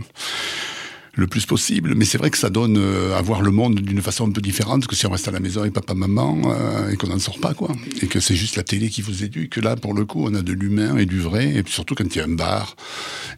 le 1.15 1.27
plus 1.27 1.47
possible. 1.47 1.95
Mais 1.95 2.05
c'est 2.05 2.19
vrai 2.19 2.31
que 2.31 2.39
ça 2.39 2.51
donne 2.51 2.77
euh, 2.79 3.17
à 3.17 3.23
voir 3.23 3.43
le 3.43 3.51
monde 3.51 3.77
d'une 3.81 4.01
façon 4.01 4.27
un 4.27 4.31
peu 4.31 4.41
différente 4.41 4.87
que 4.87 4.97
si 4.97 5.07
on 5.07 5.11
reste 5.11 5.29
à 5.29 5.31
la 5.31 5.41
maison 5.41 5.61
avec 5.61 5.73
papa, 5.75 5.95
maman 5.95 6.41
euh, 6.47 6.91
et 6.91 6.97
qu'on 6.97 7.09
n'en 7.09 7.19
sort 7.19 7.39
pas, 7.39 7.55
quoi. 7.55 7.71
Et 8.01 8.07
que 8.07 8.21
c'est 8.21 8.35
juste 8.35 8.57
la 8.57 8.63
télé 8.63 8.89
qui 8.89 9.03
vous 9.03 9.25
éduque. 9.25 9.57
Là, 9.57 9.77
pour 9.77 9.95
le 9.95 10.05
coup, 10.05 10.25
on 10.27 10.35
a 10.35 10.43
de 10.43 10.53
l'humain 10.53 10.97
et 10.97 11.07
du 11.07 11.21
vrai. 11.21 11.55
Et 11.55 11.63
puis 11.63 11.73
surtout 11.73 11.95
quand 11.95 12.15
il 12.15 12.19
y 12.19 12.21
a 12.21 12.25
un 12.25 12.29
bar, 12.29 12.77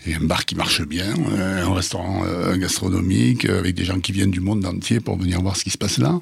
et 0.06 0.14
un 0.14 0.20
bar 0.24 0.44
qui 0.44 0.54
marche 0.54 0.82
bien, 0.82 1.12
euh, 1.32 1.64
un 1.64 1.74
restaurant 1.74 2.24
gastronomique, 2.56 3.44
avec 3.46 3.74
des 3.74 3.84
gens 3.84 3.98
qui 4.00 4.12
viennent 4.12 4.30
du 4.30 4.40
monde 4.40 4.64
entier 4.64 5.00
pour 5.00 5.16
venir 5.18 5.40
voir 5.42 5.56
ce 5.56 5.64
qui 5.64 5.70
se 5.70 5.78
passe 5.78 5.98
là. 5.98 6.20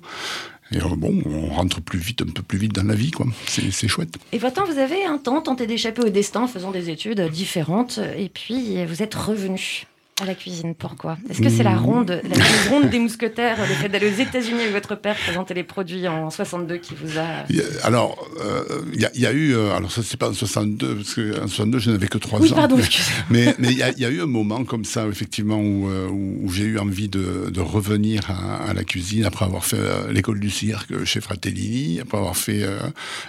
Et 0.75 0.79
bon, 0.79 1.23
on 1.27 1.49
rentre 1.49 1.83
plus 1.83 1.99
vite, 1.99 2.23
un 2.23 2.33
peu 2.33 2.43
plus 2.43 2.57
vite 2.57 2.73
dans 2.73 2.87
la 2.87 2.95
vie, 2.95 3.11
quoi. 3.11 3.27
C'est 3.47 3.71
c'est 3.71 3.89
chouette. 3.89 4.15
Et 4.33 4.39
pourtant, 4.39 4.65
vous 4.65 4.79
avez 4.79 5.05
un 5.05 5.19
temps 5.19 5.43
tenté 5.43 5.67
d'échapper 5.67 6.03
au 6.03 6.09
destin 6.09 6.43
en 6.43 6.49
faisant 6.49 6.71
des 6.71 6.89
études 6.89 7.21
différentes, 7.29 8.01
et 8.17 8.31
puis 8.31 8.83
vous 8.87 9.03
êtes 9.03 9.15
revenu 9.15 9.87
à 10.23 10.27
la 10.27 10.35
cuisine. 10.35 10.75
Pourquoi? 10.75 11.19
Est-ce 11.29 11.41
que 11.43 11.49
c'est 11.49 11.63
la 11.63 11.77
ronde, 11.77 12.21
la 12.25 12.71
ronde 12.71 12.91
des 12.91 12.99
mousquetaires, 12.99 13.59
le 13.61 13.75
fait 13.75 13.89
d'aller 13.89 14.09
aux 14.11 14.21
États-Unis 14.21 14.61
avec 14.61 14.73
votre 14.73 14.95
père 14.95 15.17
présenter 15.17 15.55
les 15.55 15.65
produits 15.65 16.07
en 16.09 16.31
62 16.31 16.77
qui 16.79 16.95
vous 16.95 17.19
a. 17.19 17.45
Il 17.51 17.63
Alors, 17.83 18.27
euh, 18.41 18.63
il 18.95 19.01
y, 19.01 19.05
a- 19.05 19.11
il 19.15 19.21
y 19.21 19.27
a 19.27 19.33
eu, 19.33 19.55
euh, 19.55 19.75
alors 19.75 19.91
ça 19.93 20.03
c'est 20.05 20.17
pas 20.17 20.29
en 20.31 20.35
62, 20.35 20.97
parce 20.97 21.15
qu'en 21.15 21.47
62 21.47 21.79
je 21.79 21.91
n'avais 21.91 22.09
que 22.09 22.19
3 22.19 22.41
Oui, 22.41 22.53
ans. 22.53 22.57
pardon, 22.57 22.77
mais-. 22.77 22.83
Mais 23.31 23.55
mais 23.59 23.69
il 23.73 23.79
y, 23.79 23.83
a- 23.83 23.91
il 23.91 23.99
y 23.99 24.05
a 24.05 24.11
eu 24.11 24.23
un 24.23 24.27
moment 24.27 24.65
comme 24.65 24.85
ça, 24.85 25.07
effectivement, 25.07 25.59
où, 25.61 25.89
euh, 25.91 26.09
où, 26.09 26.51
j'ai 26.53 26.65
eu 26.65 26.79
envie 26.79 27.09
de, 27.09 27.51
de 27.51 27.61
revenir 27.61 28.31
à, 28.31 28.71
à 28.71 28.75
la 28.75 28.85
cuisine 28.85 29.25
après 29.25 29.45
avoir 29.45 29.65
fait 29.65 29.79
l'école 30.13 30.41
du 30.41 30.51
cirque 30.51 31.05
chez 31.05 31.21
Fratellini, 31.21 32.01
après 32.01 32.19
avoir 32.19 32.37
fait 32.37 32.63
euh, 32.63 32.79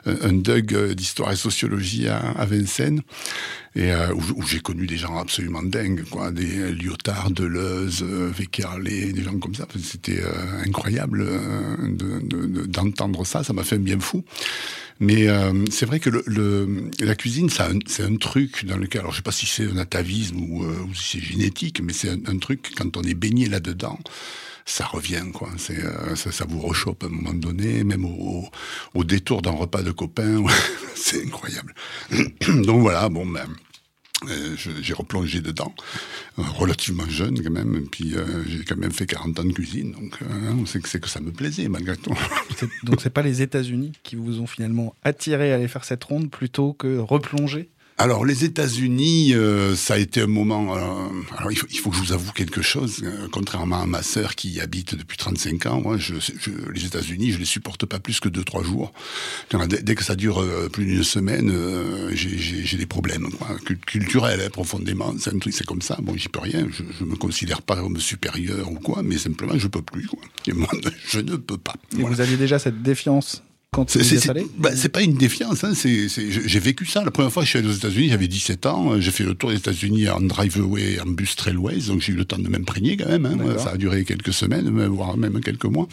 un 0.06 0.34
euh, 0.74 0.94
d'histoire 0.94 1.32
et 1.32 1.36
sociologie 1.36 2.08
à, 2.08 2.18
à 2.18 2.46
Vincennes, 2.46 3.02
et 3.76 3.92
euh, 3.92 4.14
où, 4.14 4.22
où 4.38 4.44
j'ai 4.48 4.60
connu 4.60 4.86
des 4.86 4.98
gens 4.98 5.18
absolument 5.18 5.64
dingues, 5.64 6.04
quoi, 6.10 6.32
des 6.32 6.72
Lyotard, 6.74 7.32
Deleuze, 7.32 8.04
euh, 8.04 8.30
Vécarlé, 8.36 9.14
des 9.14 9.24
gens 9.24 9.38
comme 9.40 9.56
ça. 9.56 9.68
C'était 9.82 10.22
euh, 10.22 10.64
incroyable 10.66 11.26
euh, 11.28 11.76
de- 11.90 12.20
de- 12.20 12.66
d'entendre 12.66 13.26
ça, 13.26 13.44
ça 13.44 13.54
m'a 13.54 13.64
fait 13.64 13.76
un 13.78 13.80
bien 13.80 14.00
fou. 14.00 14.24
Mais 15.00 15.28
euh, 15.28 15.66
c'est 15.72 15.86
vrai 15.88 16.00
que 16.00 16.10
le, 16.12 16.24
le- 16.28 16.92
la 17.00 17.16
cuisine, 17.16 17.50
c'est 17.50 18.04
un 18.04 18.16
truc 18.18 18.66
dans 18.66 18.78
lequel, 18.78 19.02
alors 19.02 19.12
je 19.12 19.18
sais 19.18 19.24
pas 19.24 19.32
si 19.32 19.48
c'est 19.48 19.66
un 19.68 19.78
atavisme 19.78 20.38
ou, 20.40 20.64
euh, 20.64 20.86
ou 20.88 20.94
si 20.94 21.18
c'est 21.18 21.26
génétique, 21.26 21.82
mais 21.84 21.94
c'est 21.94 22.12
un 22.12 22.38
truc 22.38 22.72
quand 22.78 22.96
on 22.96 23.02
est 23.02 23.16
baigné 23.16 23.48
là-dedans, 23.50 24.00
ça 24.66 24.86
revient 24.86 25.26
quoi. 25.34 25.50
Euh, 25.70 26.16
ça, 26.16 26.32
ça 26.32 26.46
vous 26.48 26.60
rechoppe 26.60 27.04
à 27.04 27.08
un 27.08 27.10
moment 27.10 27.34
donné, 27.34 27.84
même 27.84 28.06
au, 28.06 28.46
au 28.94 29.04
détour 29.04 29.42
d'un 29.42 29.52
repas 29.52 29.82
de 29.84 29.92
copains, 29.92 30.44
c'est 30.96 31.24
incroyable. 31.26 31.74
Donc 32.48 32.82
voilà, 32.82 33.10
bon 33.10 33.26
ben. 33.26 33.48
euh, 34.30 34.56
j'ai 34.82 34.94
replongé 34.94 35.42
dedans, 35.42 35.74
euh, 36.40 36.44
relativement 36.44 37.08
jeune 37.10 37.42
quand 37.44 37.52
même, 37.52 37.76
et 37.76 37.82
puis 37.90 38.16
j'ai 38.48 38.64
quand 38.64 38.78
même 38.78 38.92
fait 38.92 39.06
40 39.06 39.40
ans 39.40 39.44
de 39.44 39.52
cuisine, 39.52 39.92
donc 39.92 40.18
euh, 40.22 40.54
c'est 40.66 40.82
que, 40.82 40.88
c'est 40.88 41.02
que 41.02 41.10
ça 41.10 41.20
me 41.20 41.32
plaisait 41.32 41.68
malgré 41.68 41.98
tout. 41.98 42.14
Donc 42.84 43.02
c'est 43.02 43.10
pas 43.10 43.22
les 43.22 43.42
États-Unis 43.42 43.92
qui 44.04 44.16
vous 44.16 44.40
ont 44.40 44.48
finalement 44.48 44.96
attiré 45.04 45.52
à 45.52 45.56
aller 45.56 45.68
faire 45.68 45.84
cette 45.84 46.04
ronde 46.04 46.30
plutôt 46.30 46.74
que 46.74 46.98
replonger 46.98 47.70
Alors, 48.04 48.26
les 48.26 48.44
États-Unis, 48.44 49.34
euh, 49.34 49.78
ça 49.78 49.94
a 49.94 49.98
été 49.98 50.20
un 50.20 50.28
moment. 50.28 50.76
euh, 50.76 51.08
alors, 51.38 51.54
il 51.54 51.58
faut, 51.58 51.68
il 51.72 51.78
faut 51.80 51.90
que 51.90 51.96
je 51.96 52.02
vous 52.02 52.12
avoue 52.12 52.34
quelque 52.34 52.62
chose. 52.62 53.02
euh, 53.06 53.30
contrairement 53.32 53.82
à 53.82 53.86
ma 53.86 54.04
sœur 54.04 54.36
qui 54.36 54.50
y 54.50 54.60
habite 54.60 54.96
depuis 54.96 55.16
35 55.16 55.66
ans, 55.68 55.80
moi, 55.82 55.98
je, 55.98 56.16
je- 56.20 56.52
les 56.74 56.86
États-Unis, 56.86 57.32
je 57.32 57.38
les 57.40 57.46
supporte 57.46 57.86
pas 57.86 58.00
plus 58.00 58.20
que 58.20 58.28
2-3 58.28 58.62
jours. 58.66 58.92
Quand- 59.50 59.66
Dès, 59.68 59.82
dès 59.82 59.96
que 59.96 60.04
ça 60.04 60.16
dure 60.18 60.44
plus 60.74 60.84
d'une 60.86 61.04
semaine, 61.06 61.50
j'ai- 62.14 62.76
des 62.78 62.86
problèmes 62.86 63.30
quoi, 63.32 63.56
culturels 63.88 64.42
hein, 64.46 64.50
profondément. 64.52 65.14
C'est 65.18 65.34
un 65.34 65.40
truc, 65.40 65.54
c'est 65.54 65.66
comme 65.66 65.82
ça. 65.82 65.98
Bon, 66.02 66.14
j'y 66.18 66.28
peux 66.28 66.42
rien. 66.42 66.68
Je, 66.72 66.84
je 67.00 67.06
me 67.06 67.16
considère 67.16 67.62
pas 67.62 67.78
comme 67.78 67.98
supérieur 68.02 68.70
ou 68.70 68.76
quoi, 68.76 69.02
mais 69.02 69.18
simplement, 69.18 69.58
je 69.58 69.68
peux 69.70 69.82
plus. 69.82 70.08
Quoi. 70.08 70.20
Et 70.48 70.52
moi, 70.52 70.68
je 71.10 71.20
ne 71.22 71.38
peux 71.38 71.58
pas. 71.58 71.76
Et 71.94 72.02
Voilà. 72.02 72.10
vous 72.16 72.20
aviez 72.22 72.36
déjà 72.36 72.60
cette 72.60 72.82
défiance 72.84 73.44
quand 73.74 73.90
C'est- 74.04 74.28
bah, 74.58 74.70
c'est 74.76 74.90
pas 74.90 75.02
une 75.02 75.16
défiance, 75.16 75.64
hein, 75.64 75.74
j'ai 75.84 76.60
vécu 76.60 76.86
ça. 76.86 77.04
La 77.04 77.12
première 77.12 77.32
fois 77.32 77.42
que 77.44 77.46
je 77.48 77.50
suis 77.50 77.60
allé 77.60 77.68
aux 77.68 77.74
États-Unis, 77.74 78.10
j'avais 78.10 78.28
17 78.30 78.66
ans. 78.66 79.00
J'ai 79.02 79.12
fait 79.12 79.24
le 79.26 79.34
tour 79.36 79.50
des 79.50 79.58
États-Unis 79.58 80.08
en 80.10 80.22
driveway, 80.22 81.00
en 81.02 81.08
bus 81.10 81.36
trailways, 81.36 81.82
donc 81.88 82.02
j'ai 82.02 82.14
eu 82.14 82.16
le 82.16 82.26
temps 82.26 82.38
de 82.40 82.48
m'imprégner 82.48 82.96
quand 82.96 83.10
même. 83.10 83.26
hein. 83.26 83.38
Ça 83.58 83.72
a 83.72 83.78
duré 83.78 84.06
quelques 84.06 84.34
semaines, 84.34 84.70
voire 84.88 85.18
même 85.18 85.42
quelques 85.42 85.66
mois. 85.66 85.88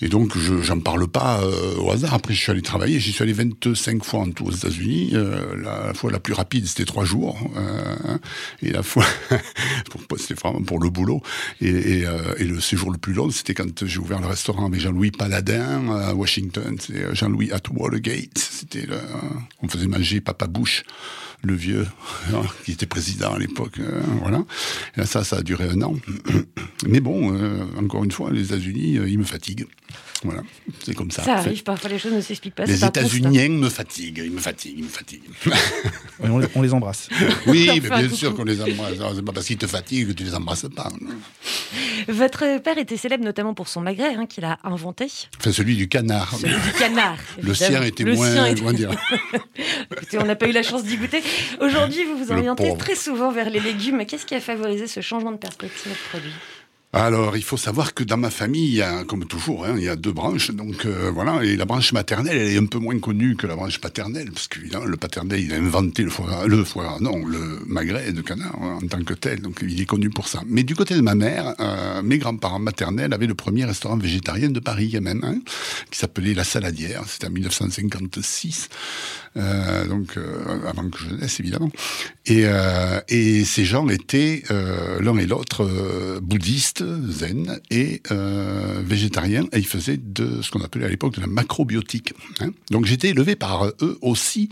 Et 0.00 0.08
donc, 0.08 0.36
je 0.36 0.60
j'en 0.62 0.80
parle 0.80 1.06
pas 1.06 1.40
euh, 1.42 1.76
au 1.76 1.90
hasard. 1.90 2.14
Après, 2.14 2.34
je 2.34 2.40
suis 2.40 2.50
allé 2.50 2.62
travailler. 2.62 2.98
J'y 2.98 3.12
suis 3.12 3.22
allé 3.22 3.32
25 3.32 4.04
fois 4.04 4.20
en 4.20 4.30
tout 4.30 4.46
aux 4.46 4.50
États-Unis. 4.50 5.10
Euh, 5.14 5.56
la, 5.62 5.94
fois 5.94 6.10
la 6.10 6.20
plus 6.20 6.34
rapide, 6.34 6.66
c'était 6.66 6.84
trois 6.84 7.04
jours. 7.04 7.38
Euh, 7.56 8.18
et 8.62 8.70
la 8.70 8.82
fois, 8.82 9.04
c'était 10.16 10.34
vraiment 10.34 10.62
pour 10.62 10.80
le 10.80 10.90
boulot. 10.90 11.22
Et, 11.60 12.04
le 12.44 12.60
séjour 12.60 12.90
le 12.90 12.98
plus 12.98 13.12
long, 13.12 13.30
c'était 13.30 13.54
quand 13.54 13.84
j'ai 13.84 13.98
ouvert 13.98 14.20
le 14.20 14.26
restaurant 14.26 14.66
avec 14.66 14.80
Jean-Louis 14.80 15.10
Paladin 15.10 15.90
à 15.90 16.14
Washington. 16.14 16.76
Euh, 16.90 17.14
Jean-Louis 17.14 17.50
at 17.52 17.62
Watergate. 17.70 18.38
C'était 18.38 18.86
on 19.62 19.68
faisait 19.68 19.86
manger 19.86 20.20
Papa 20.20 20.46
Bush, 20.46 20.84
le 21.42 21.54
vieux, 21.54 21.86
hein, 22.32 22.42
qui 22.64 22.72
était 22.72 22.86
président 22.86 23.34
à 23.34 23.38
l'époque. 23.38 23.80
voilà. 24.20 24.44
Et 24.96 25.00
là, 25.00 25.06
ça, 25.06 25.24
ça 25.24 25.36
a 25.36 25.42
duré 25.42 25.68
un 25.68 25.82
an. 25.82 25.94
Mais 26.86 27.00
bon, 27.00 27.34
encore 27.78 28.04
une 28.04 28.12
fois, 28.12 28.30
les 28.30 28.46
États-Unis, 28.46 28.98
ils 29.06 29.18
me 29.18 29.24
fatiguent. 29.24 29.66
Voilà, 30.22 30.40
c'est 30.82 30.94
comme 30.94 31.10
ça. 31.10 31.22
Ça 31.22 31.34
arrive, 31.34 31.62
parfois 31.64 31.90
les 31.90 31.98
choses 31.98 32.12
ne 32.14 32.20
s'expliquent 32.22 32.54
pas. 32.54 32.64
Les. 32.64 32.82
États-Uniens 32.82 33.50
me 33.50 33.68
fatiguent, 33.68 34.22
ils 34.24 34.32
me 34.32 34.40
fatiguent, 34.40 34.78
ils 34.78 34.84
me 34.84 34.88
fatiguent. 34.88 35.22
On, 36.22 36.38
les- 36.38 36.46
on 36.54 36.62
les 36.62 36.72
embrasse. 36.72 37.08
oui, 37.46 37.68
mais 37.82 37.90
bien 37.90 38.08
sûr 38.08 38.34
qu'on 38.34 38.44
les 38.44 38.60
embrasse. 38.62 38.94
C'est 39.16 39.24
pas 39.24 39.32
parce 39.32 39.46
qu'ils 39.46 39.58
te 39.58 39.66
fatiguent 39.66 40.08
que 40.08 40.12
tu 40.12 40.24
les 40.24 40.34
embrasses 40.34 40.64
pas. 40.74 40.90
Votre 42.08 42.58
père 42.62 42.78
était 42.78 42.96
célèbre 42.96 43.24
notamment 43.24 43.52
pour 43.52 43.68
son 43.68 43.80
magret 43.82 44.14
hein, 44.14 44.26
qu'il 44.26 44.44
a 44.44 44.58
inventé. 44.64 45.06
Enfin, 45.38 45.52
celui 45.52 45.76
du 45.76 45.88
canard. 45.88 46.34
Celui 46.38 46.54
du 46.54 46.72
canard. 46.78 47.18
Le 47.42 47.52
sien 47.52 47.82
était 47.82 48.04
Le 48.04 48.14
moins, 48.14 48.32
sien 48.32 48.46
était- 48.46 48.72
dire. 48.72 48.90
Écoutez, 49.92 50.18
on 50.18 50.24
n'a 50.24 50.36
pas 50.36 50.48
eu 50.48 50.52
la 50.52 50.62
chance 50.62 50.84
d'y 50.84 50.96
goûter. 50.96 51.22
Aujourd'hui, 51.60 52.04
vous 52.04 52.16
vous 52.24 52.32
orientez 52.32 52.74
très 52.78 52.94
souvent 52.94 53.30
vers 53.32 53.50
les 53.50 53.60
légumes. 53.60 54.04
Qu'est-ce 54.06 54.24
qui 54.26 54.34
a 54.34 54.40
favorisé 54.40 54.86
ce 54.86 55.00
changement 55.00 55.32
de 55.32 55.36
perspective 55.38 55.92
de 55.92 56.08
produit? 56.10 56.32
Alors, 56.96 57.36
il 57.36 57.42
faut 57.42 57.56
savoir 57.56 57.92
que 57.92 58.04
dans 58.04 58.16
ma 58.16 58.30
famille, 58.30 58.84
comme 59.08 59.24
toujours, 59.24 59.66
hein, 59.66 59.74
il 59.76 59.82
y 59.82 59.88
a 59.88 59.96
deux 59.96 60.12
branches. 60.12 60.52
Donc 60.52 60.86
euh, 60.86 61.10
voilà, 61.12 61.42
et 61.42 61.56
la 61.56 61.64
branche 61.64 61.92
maternelle, 61.92 62.36
elle 62.36 62.52
est 62.52 62.56
un 62.56 62.66
peu 62.66 62.78
moins 62.78 62.96
connue 63.00 63.34
que 63.34 63.48
la 63.48 63.56
branche 63.56 63.80
paternelle, 63.80 64.30
parce 64.30 64.46
qu'évidemment, 64.46 64.84
le 64.84 64.96
paternel, 64.96 65.40
il 65.40 65.52
a 65.52 65.56
inventé 65.56 66.04
le 66.04 66.10
foie, 66.10 66.46
le 66.46 66.62
foie, 66.62 66.98
non, 67.00 67.26
le 67.26 67.58
magret 67.66 68.12
de 68.12 68.20
canard 68.20 68.56
hein, 68.62 68.78
en 68.80 68.86
tant 68.86 69.02
que 69.02 69.14
tel. 69.14 69.40
Donc 69.40 69.58
il 69.60 69.80
est 69.80 69.86
connu 69.86 70.08
pour 70.08 70.28
ça. 70.28 70.42
Mais 70.46 70.62
du 70.62 70.76
côté 70.76 70.94
de 70.94 71.00
ma 71.00 71.16
mère, 71.16 71.56
euh, 71.58 72.00
mes 72.02 72.18
grands-parents 72.18 72.60
maternels 72.60 73.12
avaient 73.12 73.26
le 73.26 73.34
premier 73.34 73.64
restaurant 73.64 73.96
végétarien 73.96 74.50
de 74.50 74.60
Paris, 74.60 74.96
même, 75.00 75.42
qui 75.90 75.98
s'appelait 75.98 76.32
La 76.32 76.44
Saladière. 76.44 77.02
C'était 77.08 77.26
en 77.26 77.30
1956. 77.30 78.68
Euh, 79.36 79.84
donc 79.88 80.16
avant 80.68 80.88
que 80.90 80.98
je 80.98 81.12
naisse 81.16 81.40
évidemment. 81.40 81.70
Et, 82.26 82.44
ces 83.44 83.64
gens 83.64 83.88
étaient 83.88 84.44
l'un 85.00 85.16
et 85.18 85.26
l'autre 85.26 86.20
bouddhistes, 86.22 86.83
zen 87.08 87.60
et 87.70 88.02
euh, 88.10 88.82
végétariens, 88.84 89.44
et 89.52 89.58
ils 89.58 89.66
faisaient 89.66 89.96
de 89.96 90.42
ce 90.42 90.50
qu'on 90.50 90.60
appelait 90.62 90.84
à 90.84 90.88
l'époque 90.88 91.14
de 91.14 91.20
la 91.20 91.26
macrobiotique. 91.26 92.14
hein. 92.40 92.50
Donc 92.70 92.86
j'étais 92.86 93.08
élevé 93.08 93.36
par 93.36 93.66
eux 93.66 93.98
aussi, 94.02 94.48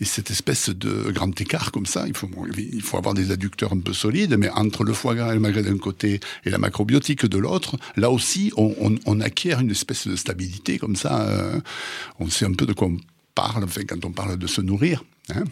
et 0.00 0.04
cette 0.04 0.30
espèce 0.30 0.70
de 0.70 1.10
grand 1.10 1.38
écart 1.40 1.72
comme 1.72 1.86
ça, 1.86 2.06
il 2.06 2.14
faut, 2.14 2.96
avoir 2.96 3.14
des 3.14 3.30
adducteurs 3.30 3.72
un 3.72 3.80
peu 3.80 3.92
solides, 3.92 4.36
mais 4.38 4.50
entre 4.50 4.84
le 4.84 4.92
foie 4.92 5.14
gras 5.14 5.30
et 5.30 5.34
le 5.34 5.40
magret 5.40 5.62
d'un 5.62 5.78
côté 5.78 6.20
et 6.44 6.50
la 6.50 6.58
macrobiotique 6.58 7.26
de 7.26 7.38
l'autre, 7.38 7.76
là 7.96 8.10
aussi 8.10 8.52
on, 8.56 9.20
acquiert 9.20 9.60
une 9.60 9.70
espèce 9.70 10.08
de 10.08 10.16
stabilité 10.16 10.78
comme 10.78 10.96
ça, 10.96 11.22
euh, 11.22 11.60
on 12.18 12.28
sait 12.30 12.46
un 12.46 12.52
peu 12.52 12.64
de 12.64 12.72
quoi 12.72 12.88
on 12.88 12.96
parle, 13.34 13.66
quand 13.86 14.04
on 14.04 14.12
parle 14.12 14.38
de 14.38 14.46
se 14.46 14.60
nourrir. 14.60 15.04
Hein 15.28 15.44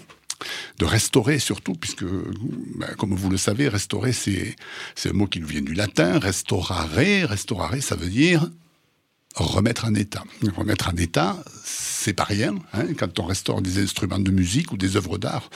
de 0.78 0.84
restaurer 0.84 1.38
surtout, 1.38 1.74
puisque, 1.74 2.04
ben, 2.04 2.88
comme 2.96 3.14
vous 3.14 3.30
le 3.30 3.36
savez, 3.36 3.68
restaurer, 3.68 4.12
c'est, 4.12 4.56
un 5.04 5.12
mot 5.12 5.26
qui 5.26 5.40
nous 5.40 5.46
vient 5.46 5.62
du 5.62 5.74
latin, 5.74 6.18
restaurare, 6.18 6.88
restaurare, 6.90 7.74
ça 7.80 7.96
veut 7.96 8.08
dire 8.08 8.48
remettre 9.34 9.84
en 9.84 9.94
état. 9.94 10.24
Remettre 10.56 10.88
en 10.88 10.96
état, 10.96 11.36
c'est 11.64 12.12
pas 12.12 12.24
rien. 12.24 12.56
hein. 12.72 12.86
Quand 12.98 13.18
on 13.18 13.24
restaure 13.24 13.62
des 13.62 13.80
instruments 13.82 14.18
de 14.18 14.30
musique 14.30 14.72
ou 14.72 14.76
des 14.76 14.96
œuvres 14.96 15.18
d'art, 15.18 15.50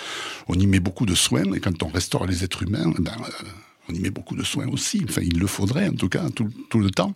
on 0.47 0.55
y 0.55 0.66
met 0.66 0.81
beaucoup 0.81 1.07
de 1.07 1.14
soin. 1.14 1.53
Et 1.53 1.61
quand 1.61 1.83
on 1.83 1.88
restaure 1.88 2.27
les 2.27 2.45
êtres 2.45 2.62
humains, 2.62 2.92
ben, 2.99 3.12
euh, 3.21 3.45
on 3.92 3.94
y 3.94 4.00
met 4.00 4.11
beaucoup 4.11 4.35
de 4.37 4.42
soin 4.44 4.66
aussi. 4.68 5.02
Enfin, 5.09 5.20
il 5.22 5.38
le 5.38 5.46
faudrait 5.46 5.88
en 5.88 5.94
tout 5.94 6.09
cas 6.09 6.28
tout, 6.31 6.48
tout 6.70 6.81
le 6.81 6.90
temps. 6.90 7.14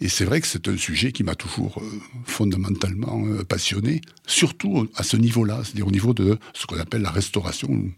Et 0.00 0.08
c'est 0.08 0.24
vrai 0.24 0.40
que 0.40 0.46
c'est 0.46 0.68
un 0.68 0.76
sujet 0.76 1.12
qui 1.12 1.22
m'a 1.22 1.34
toujours 1.36 1.80
euh, 1.80 2.00
fondamentalement 2.26 3.24
euh, 3.26 3.44
passionné, 3.44 4.00
surtout 4.26 4.88
à 4.96 5.02
ce 5.02 5.16
niveau-là, 5.16 5.60
c'est-à-dire 5.64 5.86
au 5.86 5.90
niveau 5.92 6.12
de 6.14 6.36
ce 6.52 6.66
qu'on 6.66 6.78
appelle 6.78 7.02
la 7.02 7.10
restauration, 7.12 7.68
ou 7.70 7.92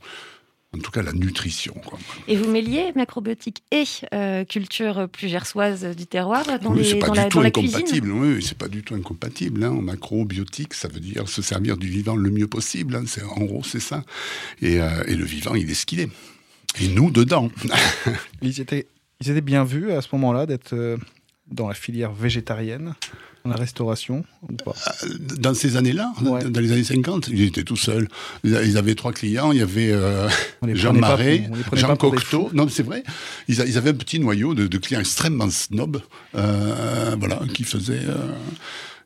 en 0.75 0.79
tout 0.79 0.91
cas 0.91 1.01
la 1.03 1.15
nutrition. 1.15 1.73
quoi. 1.87 1.99
Et 2.29 2.37
vous 2.37 2.51
mêliez 2.51 2.93
macrobiotique 2.95 3.63
et 3.73 3.85
euh, 4.13 4.45
culture 4.45 5.09
plus 5.11 5.29
gersoise 5.29 5.85
du 5.97 6.07
terroir 6.07 6.45
dans, 6.61 6.73
Oui, 6.73 6.81
les- 6.81 6.85
c'est 6.85 6.99
pas 6.99 7.07
dans 7.07 7.13
du 7.15 7.19
la, 7.21 7.29
tout 7.31 7.39
dans 7.41 7.45
incompatible. 7.47 8.13
Oui, 8.13 8.43
c'est 8.47 8.59
pas 8.59 8.69
du 8.69 8.83
tout 8.83 8.95
incompatible. 8.95 9.65
Hein. 9.65 9.79
Macrobiotique, 9.81 10.75
ça 10.75 10.89
veut 10.89 11.01
dire 11.01 11.29
se 11.31 11.41
servir 11.41 11.79
du 11.79 11.89
vivant 11.89 12.15
le 12.15 12.31
mieux 12.31 12.47
possible. 12.47 12.95
hein. 12.97 13.05
C'est 13.07 13.23
en 13.23 13.41
gros, 13.45 13.65
c'est 13.65 13.81
ça. 13.81 14.05
Et, 14.61 14.81
euh, 14.83 15.03
et 15.07 15.15
le 15.17 15.25
vivant, 15.25 15.55
il 15.55 15.71
est 15.71 15.75
ce 15.75 15.87
qu'il 15.87 16.01
est. 16.01 16.11
Et 16.81 16.89
nous 16.89 17.11
dedans. 17.11 17.51
Ils 18.43 18.61
étaient, 18.61 18.87
ils 19.21 19.31
étaient 19.31 19.41
bien 19.41 19.65
vus 19.65 19.93
à 19.93 20.03
ce 20.03 20.09
moment-là 20.13 20.47
d'être 20.47 20.73
euh, 20.75 20.97
dans 21.51 21.69
la 21.69 21.75
filière 21.75 22.13
végétarienne, 22.13 22.95
dans 23.45 23.51
la 23.51 23.57
restauration 23.57 24.25
ou 24.43 24.53
pas? 24.55 24.75
Dans 25.39 25.55
ces 25.55 25.77
années-là, 25.77 26.13
Ouais. 26.25 26.45
dans 26.51 26.61
les 26.61 26.73
années 26.73 26.85
50, 26.85 27.29
ils 27.29 27.43
étaient 27.43 27.63
tout 27.63 27.77
seuls. 27.77 28.09
Ils 28.45 28.77
avaient 28.77 28.95
trois 28.97 29.13
clients. 29.13 29.53
Il 29.53 29.59
y 29.59 29.63
avait 29.63 29.91
euh, 29.93 30.29
Jean 30.75 30.93
Marais, 30.93 31.49
pour- 31.69 31.79
Jean 31.79 31.97
Cocteau. 31.97 32.51
Non, 32.53 32.65
mais 32.65 32.71
c'est 32.73 32.83
vrai. 32.83 33.05
Ils, 33.49 33.61
a- 33.61 33.65
ils 33.67 33.79
avaient 33.79 33.91
un 33.91 33.95
petit 33.95 34.19
noyau 34.19 34.55
de, 34.55 34.67
de 34.67 34.79
clients 34.79 35.01
extrêmement 35.01 35.49
snobs, 35.51 36.03
euh, 36.35 37.15
voilà, 37.19 37.41
qui 37.55 37.65
faisaient. 37.65 38.05
euh, 38.05 38.33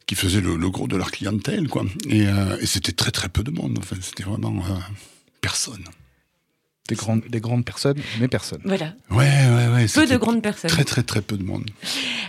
qui 0.07 0.17
faisaient 0.17 0.41
le, 0.41 0.57
le 0.57 0.71
gros 0.71 0.89
de 0.89 0.97
leur 0.97 1.13
clientèle, 1.13 1.69
quoi. 1.69 1.85
Et, 2.09 2.27
euh, 2.27 2.57
et 2.61 2.67
c'était 2.67 2.91
très 2.91 3.13
très 3.13 3.29
peu 3.29 3.45
de 3.45 3.53
monde. 3.53 3.77
Enfin, 3.79 3.95
c'était 4.01 4.25
vraiment 4.25 4.57
euh, 4.69 4.75
personne. 5.41 5.85
Des 6.91 6.97
grandes, 6.97 7.23
des 7.29 7.41
grandes 7.41 7.65
personnes, 7.65 7.97
mais 8.21 8.27
personne. 8.29 8.61
Voilà, 8.65 8.95
Ouais, 9.11 9.19
ouais, 9.19 9.69
ouais. 9.75 9.87
peu 9.95 10.07
de 10.07 10.17
grandes 10.17 10.43
personnes. 10.43 10.71
Très 10.71 10.85
très 10.85 11.03
très 11.05 11.23
peu 11.23 11.37
de 11.37 11.45
monde. 11.45 11.65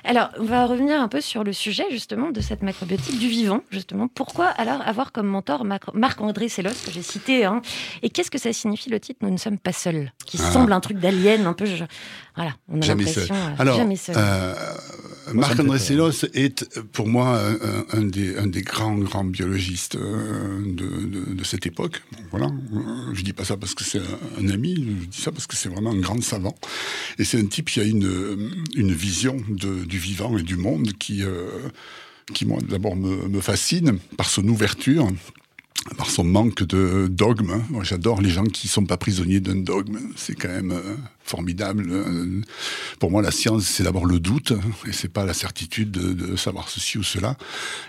Alors, 0.04 0.30
on 0.40 0.46
va 0.46 0.66
revenir 0.68 1.02
un 1.02 1.08
peu 1.08 1.20
sur 1.20 1.44
le 1.44 1.52
sujet 1.52 1.84
justement 1.92 2.32
de 2.32 2.42
cette 2.42 2.62
macrobiotique 2.62 3.18
du 3.20 3.28
vivant, 3.28 3.62
justement. 3.72 4.08
Pourquoi 4.08 4.48
alors 4.48 4.82
avoir 4.86 5.12
comme 5.12 5.28
mentor 5.28 5.66
Marc-André 5.94 6.48
Sellos, 6.48 6.70
que 6.86 6.92
j'ai 6.92 7.02
cité, 7.02 7.44
hein, 7.46 7.62
et 8.04 8.10
qu'est-ce 8.10 8.30
que 8.32 8.38
ça 8.40 8.54
signifie 8.54 8.90
le 8.92 9.00
titre 9.00 9.20
Nous 9.24 9.32
ne 9.32 9.38
sommes 9.38 9.58
pas 9.60 9.74
seuls, 9.74 10.12
qui 10.26 10.38
Ah. 10.42 10.52
semble 10.52 10.72
un 10.74 10.80
truc 10.80 10.98
d'alien, 11.00 11.46
un 11.48 11.54
peu. 11.54 11.66
je- 11.66 11.84
Voilà, 12.36 12.52
on 12.70 12.78
a 12.82 12.86
Jamais 12.86 13.06
seul. 13.06 13.24
l'impression. 13.28 13.36
euh, 13.36 13.56
Alors, 13.62 13.76
jamais 13.78 13.96
seul. 13.98 14.16
euh, 14.18 14.54
Marc-André 15.34 15.80
Sellos 15.80 16.26
est 16.34 16.80
pour 16.94 17.08
moi 17.08 17.40
un, 17.94 18.02
des, 18.04 18.38
un 18.38 18.48
des 18.48 18.62
grands, 18.62 18.96
grands 18.98 19.24
biologistes 19.26 19.96
euh, 19.96 20.62
de, 20.66 20.86
de- 21.06 21.34
de 21.34 21.44
cette 21.44 21.66
époque. 21.66 22.02
Bon, 22.12 22.20
voilà. 22.32 22.48
Je 23.14 23.22
dis 23.24 23.34
pas 23.34 23.44
ça 23.44 23.58
parce 23.58 23.74
que 23.76 23.84
c'est 23.84 24.00
un, 24.00 24.40
un 24.40 24.44
ami, 24.52 24.76
je 24.76 25.06
dis 25.06 25.22
ça 25.22 25.32
parce 25.32 25.48
que 25.48 25.56
c'est 25.56 25.70
vraiment 25.70 25.92
un 25.92 26.00
grand 26.00 26.22
savant. 26.22 26.56
Et 27.18 27.24
c'est 27.24 27.40
un 27.40 27.46
type 27.46 27.70
qui 27.70 27.80
a 27.80 27.84
une, 27.84 28.52
une 28.76 28.94
vision 28.94 29.38
du 29.50 29.98
vivant 29.98 30.38
et 30.38 30.44
du 30.44 30.58
monde 30.58 30.94
qui, 30.94 31.24
euh, 31.24 31.70
qui 32.34 32.46
moi, 32.46 32.60
d'abord 32.62 32.96
me 32.96 33.42
fascine 33.42 34.00
par 34.18 34.30
son 34.30 34.48
ouverture 34.48 35.08
par 35.98 36.10
son 36.10 36.24
manque 36.24 36.64
de 36.64 37.08
dogme. 37.08 37.64
Moi, 37.70 37.84
j'adore 37.84 38.22
les 38.22 38.30
gens 38.30 38.44
qui 38.44 38.68
sont 38.68 38.86
pas 38.86 38.98
prisonniers 38.98 39.40
d'un 39.40 39.56
dogme. 39.56 39.98
C'est 40.16 40.36
quand 40.36 40.50
même 40.50 40.72
euh, 40.72 40.96
formidable. 41.24 41.88
Euh, 41.90 42.42
Pour 43.00 43.10
moi, 43.10 43.24
la 43.24 43.32
science, 43.32 43.66
c'est 43.66 43.84
d'abord 43.84 44.06
le 44.06 44.20
doute, 44.20 44.54
et 44.88 44.92
c'est 44.92 45.12
pas 45.12 45.26
la 45.26 45.34
certitude 45.34 45.90
de, 45.90 46.36
savoir 46.36 46.70
ceci 46.70 47.00
ou 47.00 47.04
cela. 47.04 47.36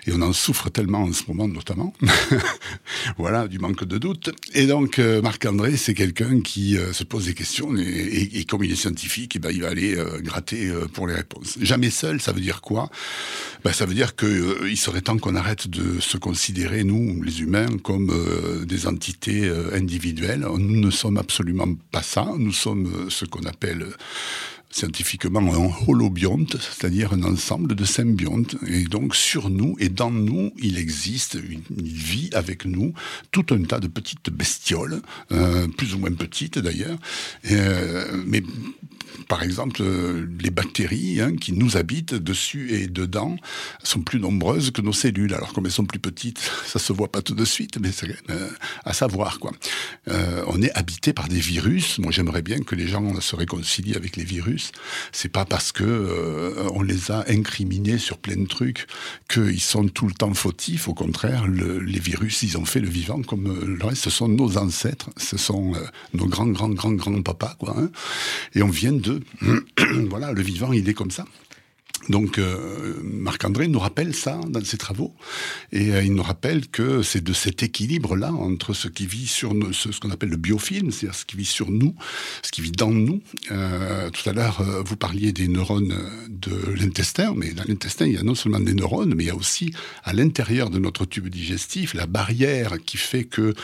Et 0.06 0.12
on 0.12 0.22
en 0.22 0.32
souffre 0.32 0.70
tellement 0.70 1.02
en 1.02 1.12
ce 1.12 1.24
moment, 1.28 1.46
notamment. 1.46 1.92
voilà, 3.18 3.46
du 3.46 3.58
manque 3.58 3.84
de 3.84 3.98
doute. 3.98 4.30
Et 4.54 4.66
donc, 4.66 4.98
euh, 4.98 5.20
Marc-André, 5.20 5.76
c'est 5.76 5.94
quelqu'un 5.94 6.40
qui 6.40 6.78
se 6.92 7.04
pose 7.04 7.26
des 7.26 7.34
questions, 7.34 7.76
et, 7.76 8.44
comme 8.48 8.64
il 8.64 8.72
est 8.72 8.76
scientifique, 8.76 9.36
eh 9.36 9.38
ben, 9.38 9.50
il 9.50 9.62
va 9.62 9.68
aller 9.68 9.96
gratter 10.20 10.72
pour 10.94 11.06
les 11.06 11.14
réponses. 11.14 11.58
Jamais 11.60 11.90
seul, 11.90 12.20
ça 12.20 12.32
veut 12.32 12.40
dire 12.40 12.60
quoi? 12.62 12.90
Ben, 13.64 13.72
Ça 13.72 13.86
veut 13.86 13.94
dire 13.94 14.16
qu'il 14.16 14.76
serait 14.76 15.02
temps 15.02 15.18
qu'on 15.18 15.36
arrête 15.36 15.68
de 15.68 16.00
se 16.00 16.16
considérer, 16.16 16.84
nous, 16.84 17.22
les 17.22 17.42
humains, 17.42 17.66
comme 17.78 18.11
euh, 18.11 18.64
des 18.64 18.87
entités 18.87 19.44
euh, 19.44 19.74
individuelles. 19.74 20.46
Nous 20.58 20.80
ne 20.80 20.90
sommes 20.90 21.18
absolument 21.18 21.68
pas 21.90 22.02
ça. 22.02 22.28
Nous 22.38 22.52
sommes 22.52 22.87
euh, 22.87 23.11
ce 23.11 23.24
qu'on 23.24 23.44
appelle 23.44 23.87
scientifiquement 24.70 25.40
un 25.40 25.70
holobionte, 25.87 26.56
c'est-à-dire 26.56 27.12
un 27.12 27.22
ensemble 27.24 27.74
de 27.74 27.85
symbiontes. 27.85 28.56
Et 28.66 28.85
donc 28.85 29.14
sur 29.14 29.50
nous 29.50 29.76
et 29.78 29.90
dans 29.90 30.11
nous, 30.11 30.52
il 30.58 30.78
existe 30.78 31.35
une, 31.35 31.61
une 31.76 31.87
vie 31.87 32.30
avec 32.32 32.64
nous, 32.64 32.94
tout 33.32 33.44
un 33.50 33.62
tas 33.64 33.80
de 33.80 33.88
petites 33.88 34.30
bestioles, 34.30 35.02
plus 35.76 35.94
ou 35.94 35.98
moins 35.98 36.12
petites 36.12 36.58
d'ailleurs, 36.58 36.96
mais 38.24 38.42
par 39.29 39.42
exemple, 39.42 39.83
les 40.40 40.51
bactéries 40.51 41.20
hein, 41.20 41.37
qui 41.37 41.53
nous 41.53 41.77
habitent 41.77 42.14
dessus 42.14 42.72
et 42.72 42.87
dedans 42.87 43.37
sont 43.83 44.01
plus 44.03 44.18
nombreuses 44.20 44.70
que 44.70 44.81
nos 44.83 44.92
cellules. 44.92 45.35
Alors 45.35 45.53
comme 45.53 45.66
elles 45.66 45.72
sont 45.72 45.85
plus 45.85 45.98
petites, 45.98 46.40
ça 46.66 46.79
se 46.79 46.92
voit 46.92 47.11
pas 47.11 47.22
tout 47.22 47.35
de 47.35 47.44
suite, 47.44 47.79
mais 47.81 47.92
c'est 47.92 48.09
euh, 48.31 48.48
à 48.85 48.92
savoir 48.92 49.38
quoi. 49.38 49.53
Euh, 50.09 50.44
on 50.48 50.61
est 50.62 50.72
habité 50.72 51.12
par 51.12 51.29
des 51.29 51.38
virus. 51.40 51.98
Moi, 51.98 52.11
j'aimerais 52.12 52.42
bien 52.42 52.61
que 52.61 52.75
les 52.75 52.87
gens 52.88 53.20
se 53.20 53.37
réconcilient 53.37 53.94
avec 53.96 54.16
les 54.16 54.25
virus. 54.25 54.72
C'est 55.12 55.29
pas 55.31 55.44
parce 55.44 55.72
que 55.72 55.85
euh, 55.85 56.68
on 56.75 56.83
les 56.83 57.11
a 57.11 57.25
incriminés 57.29 57.98
sur 57.98 58.18
plein 58.18 58.37
de 58.37 58.46
trucs 58.46 58.87
qu'ils 59.29 59.61
sont 59.61 59.88
tout 59.88 60.07
le 60.07 60.14
temps 60.14 60.35
fautifs. 60.35 60.88
Au 60.88 60.94
contraire, 60.94 61.46
le- 61.46 61.79
les 61.81 62.01
virus, 62.01 62.42
ils 62.42 62.57
ont 62.59 62.64
fait 62.64 62.81
le 62.81 62.88
vivant 62.88 63.22
comme 63.22 63.64
le 63.79 63.85
reste. 63.85 64.03
Ce 64.05 64.11
sont 64.11 64.29
nos 64.29 64.59
ancêtres, 64.59 65.11
ce 65.16 65.37
sont 65.37 65.72
nos 66.14 66.27
grands, 66.27 66.46
grands, 66.46 66.68
grands, 66.70 66.92
grands 66.92 67.22
papas, 67.22 67.55
quoi. 67.59 67.75
hein. 67.79 67.90
Et 68.55 68.62
on 68.62 68.68
vient 68.68 68.92
de, 69.02 69.20
voilà, 70.08 70.32
le 70.32 70.42
vivant, 70.42 70.72
il 70.72 70.88
est 70.88 70.94
comme 70.94 71.10
ça. 71.10 71.26
Donc 72.08 72.38
euh, 72.38 72.94
Marc-André 73.02 73.68
nous 73.68 73.78
rappelle 73.78 74.14
ça 74.14 74.40
dans 74.48 74.64
ses 74.64 74.76
travaux 74.76 75.14
et 75.70 75.92
euh, 75.92 76.02
il 76.02 76.14
nous 76.14 76.22
rappelle 76.22 76.66
que 76.68 77.02
c'est 77.02 77.22
de 77.22 77.32
cet 77.32 77.62
équilibre-là 77.62 78.32
entre 78.32 78.72
ce 78.72 78.88
qui 78.88 79.06
vit 79.06 79.26
sur 79.26 79.54
ce, 79.72 79.88
qu'on 80.00 80.10
appelle 80.10 80.30
le 80.30 80.36
biofilm, 80.36 80.90
c'est-à-dire 80.90 81.14
ce 81.14 81.24
qui 81.24 81.36
vit 81.36 81.44
sur 81.44 81.70
nous, 81.70 81.94
ce 82.42 82.50
qui 82.50 82.60
vit 82.60 82.72
dans 82.72 82.90
nous. 82.90 83.22
Euh, 83.50 84.10
tout 84.10 84.28
à 84.28 84.32
l'heure, 84.32 84.62
vous 84.84 84.96
parliez 84.96 85.32
des 85.32 85.46
neurones 85.46 85.94
de 86.28 86.74
l'intestin, 86.74 87.34
mais 87.36 87.52
dans 87.52 87.64
l'intestin, 87.64 88.06
il 88.06 88.14
y 88.14 88.18
a 88.18 88.22
non 88.22 88.34
seulement 88.34 88.60
des 88.60 88.74
neurones, 88.74 89.14
mais 89.14 89.24
il 89.24 89.28
y 89.28 89.30
a 89.30 89.36
aussi 89.36 89.72
à 90.02 90.12
l'intérieur 90.12 90.70
de 90.70 90.78
notre 90.78 91.04
tube 91.04 91.28
digestif 91.28 91.94
la 91.94 92.06
barrière 92.06 92.78
qui 92.84 92.96
fait 92.96 93.24
que 93.24 93.54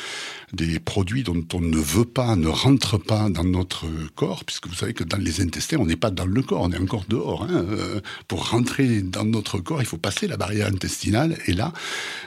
des 0.52 0.78
produits 0.78 1.24
dont 1.24 1.44
on 1.54 1.60
ne 1.60 1.76
veut 1.76 2.04
pas 2.04 2.36
ne 2.36 2.48
rentrent 2.48 2.98
pas 2.98 3.28
dans 3.30 3.44
notre 3.44 3.86
corps, 4.14 4.44
puisque 4.44 4.68
vous 4.68 4.74
savez 4.74 4.94
que 4.94 5.04
dans 5.04 5.18
les 5.18 5.40
intestins, 5.40 5.78
on 5.78 5.86
n'est 5.86 5.96
pas 5.96 6.10
dans 6.10 6.24
le 6.26 6.42
corps, 6.42 6.62
on 6.62 6.72
est 6.72 6.78
encore 6.78 7.04
dehors. 7.08 7.42
hein. 7.42 7.64
Pour 8.28 8.50
rentrer 8.50 9.00
dans 9.00 9.24
notre 9.24 9.58
corps, 9.58 9.80
il 9.80 9.86
faut 9.86 9.96
passer 9.96 10.28
la 10.28 10.36
barrière 10.36 10.66
intestinale. 10.66 11.38
Et 11.46 11.54
là, 11.54 11.72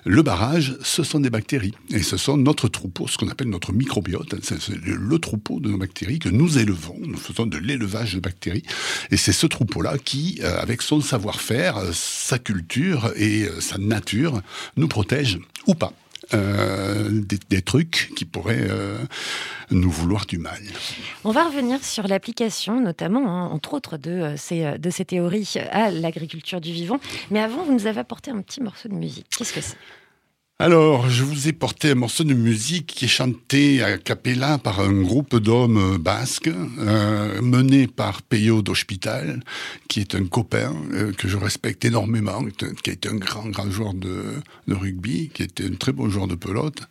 le 0.04 0.24
barrage, 0.24 0.76
ce 0.82 1.04
sont 1.04 1.20
des 1.20 1.30
bactéries. 1.30 1.76
Et 1.92 2.02
ce 2.02 2.18
sont 2.18 2.38
notre 2.38 2.68
troupeau, 2.68 3.08
ce 3.08 3.20
qu'on 3.20 3.30
appelle 3.30 3.50
notre 3.50 3.72
microbiote. 3.72 4.34
C'est 4.42 4.58
le 4.84 5.20
troupeau 5.20 5.60
de 5.60 5.70
nos 5.70 5.78
bactéries 5.78 6.18
que 6.18 6.30
nous 6.30 6.58
élevons. 6.58 6.98
Nous 7.06 7.18
faisons 7.18 7.46
de 7.46 7.60
l'élevage 7.60 8.16
de 8.16 8.20
bactéries. 8.20 8.64
Et 9.12 9.18
c'est 9.18 9.32
ce 9.32 9.46
troupeau-là 9.46 10.00
qui, 10.00 10.40
euh, 10.42 10.60
avec 10.60 10.82
son 10.82 11.02
savoir-faire, 11.02 11.78
euh, 11.78 11.92
sa 11.94 12.40
culture 12.40 13.12
et 13.16 13.44
euh, 13.44 13.62
sa 13.62 13.78
nature, 13.78 14.42
nous 14.78 14.88
protège 14.88 15.38
ou 15.68 15.76
pas. 15.76 15.94
Euh, 16.34 17.10
des, 17.50 17.62
trucs 17.62 18.12
qui 18.16 18.26
pourraient 18.26 18.68
euh, 18.70 18.98
nous 19.70 19.92
vouloir 19.92 20.26
du 20.26 20.38
mal. 20.38 20.60
On 21.24 21.32
va 21.32 21.44
revenir 21.44 21.84
sur 21.84 22.08
l'application, 22.08 22.80
notamment, 22.80 23.28
hein, 23.28 23.50
entre 23.52 23.74
autres, 23.74 23.98
de, 23.98 24.12
euh, 24.12 24.38
ces, 24.38 24.78
de 24.78 24.90
ces 24.90 25.06
théories 25.06 25.56
à 25.72 25.92
l'agriculture 25.92 26.62
du 26.62 26.72
vivant. 26.72 27.00
Mais 27.30 27.40
avant, 27.40 27.64
vous 27.64 27.74
nous 27.74 27.88
avez 27.88 28.00
apporté 28.00 28.32
un 28.32 28.42
petit 28.42 28.62
morceau 28.62 28.90
de 28.90 28.96
musique. 28.96 29.28
Qu'est-ce 29.38 29.54
que 29.54 29.62
c'est? 29.62 29.78
Alors, 30.62 31.10
je 31.10 31.24
vous 31.24 31.48
ai 31.48 31.54
porté 31.54 31.90
un 31.90 31.96
morceau 31.96 32.24
de 32.24 32.36
musique 32.36 32.86
qui 32.86 33.06
est 33.06 33.08
chanté 33.08 33.82
à 33.82 33.98
cappella 33.98 34.60
par 34.60 34.80
un 34.80 34.94
groupe 35.02 35.36
d'hommes 35.38 35.98
basques, 35.98 36.52
euh, 36.78 37.42
mené 37.42 37.88
par 37.88 38.22
Peyo 38.22 38.62
d'Hospital, 38.62 39.42
qui 39.88 40.02
est 40.02 40.14
un 40.14 40.26
copain 40.26 40.76
euh, 40.94 41.14
que 41.14 41.28
je 41.28 41.36
respecte 41.38 41.84
énormément, 41.84 42.46
qui 42.84 42.92
est 42.92 43.08
un- 43.08 43.16
grand, 43.16 43.48
grand 43.48 43.72
joueur 43.72 43.96
de, 43.96 44.24
rugby, 44.68 45.32
qui 45.34 45.42
était 45.42 45.66
un 45.66 45.74
très 45.74 45.94
bon 45.94 46.12
joueur 46.12 46.28
de 46.28 46.36
pelote, 46.36 46.84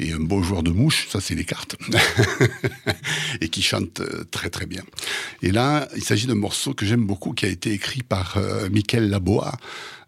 et 0.00 0.12
un 0.12 0.18
beau 0.18 0.42
joueur 0.42 0.64
de 0.64 0.72
mouche, 0.72 1.06
ça 1.08 1.20
c'est 1.20 1.36
les 1.36 1.44
cartes, 1.44 1.76
et 3.40 3.48
qui 3.48 3.62
chante 3.62 4.00
euh, 4.00 4.24
très 4.28 4.50
très 4.50 4.66
bien. 4.66 4.82
Et 5.40 5.52
là, 5.52 5.88
il 5.94 6.02
s'agit 6.02 6.26
d'un 6.26 6.34
morceau 6.34 6.74
que 6.74 6.84
j'aime 6.84 7.06
beaucoup, 7.06 7.32
qui 7.32 7.46
a 7.46 7.48
été 7.48 7.70
écrit 7.70 8.02
par 8.02 8.36
euh, 8.38 8.68
Michael 8.70 9.08
Laboa, 9.08 9.56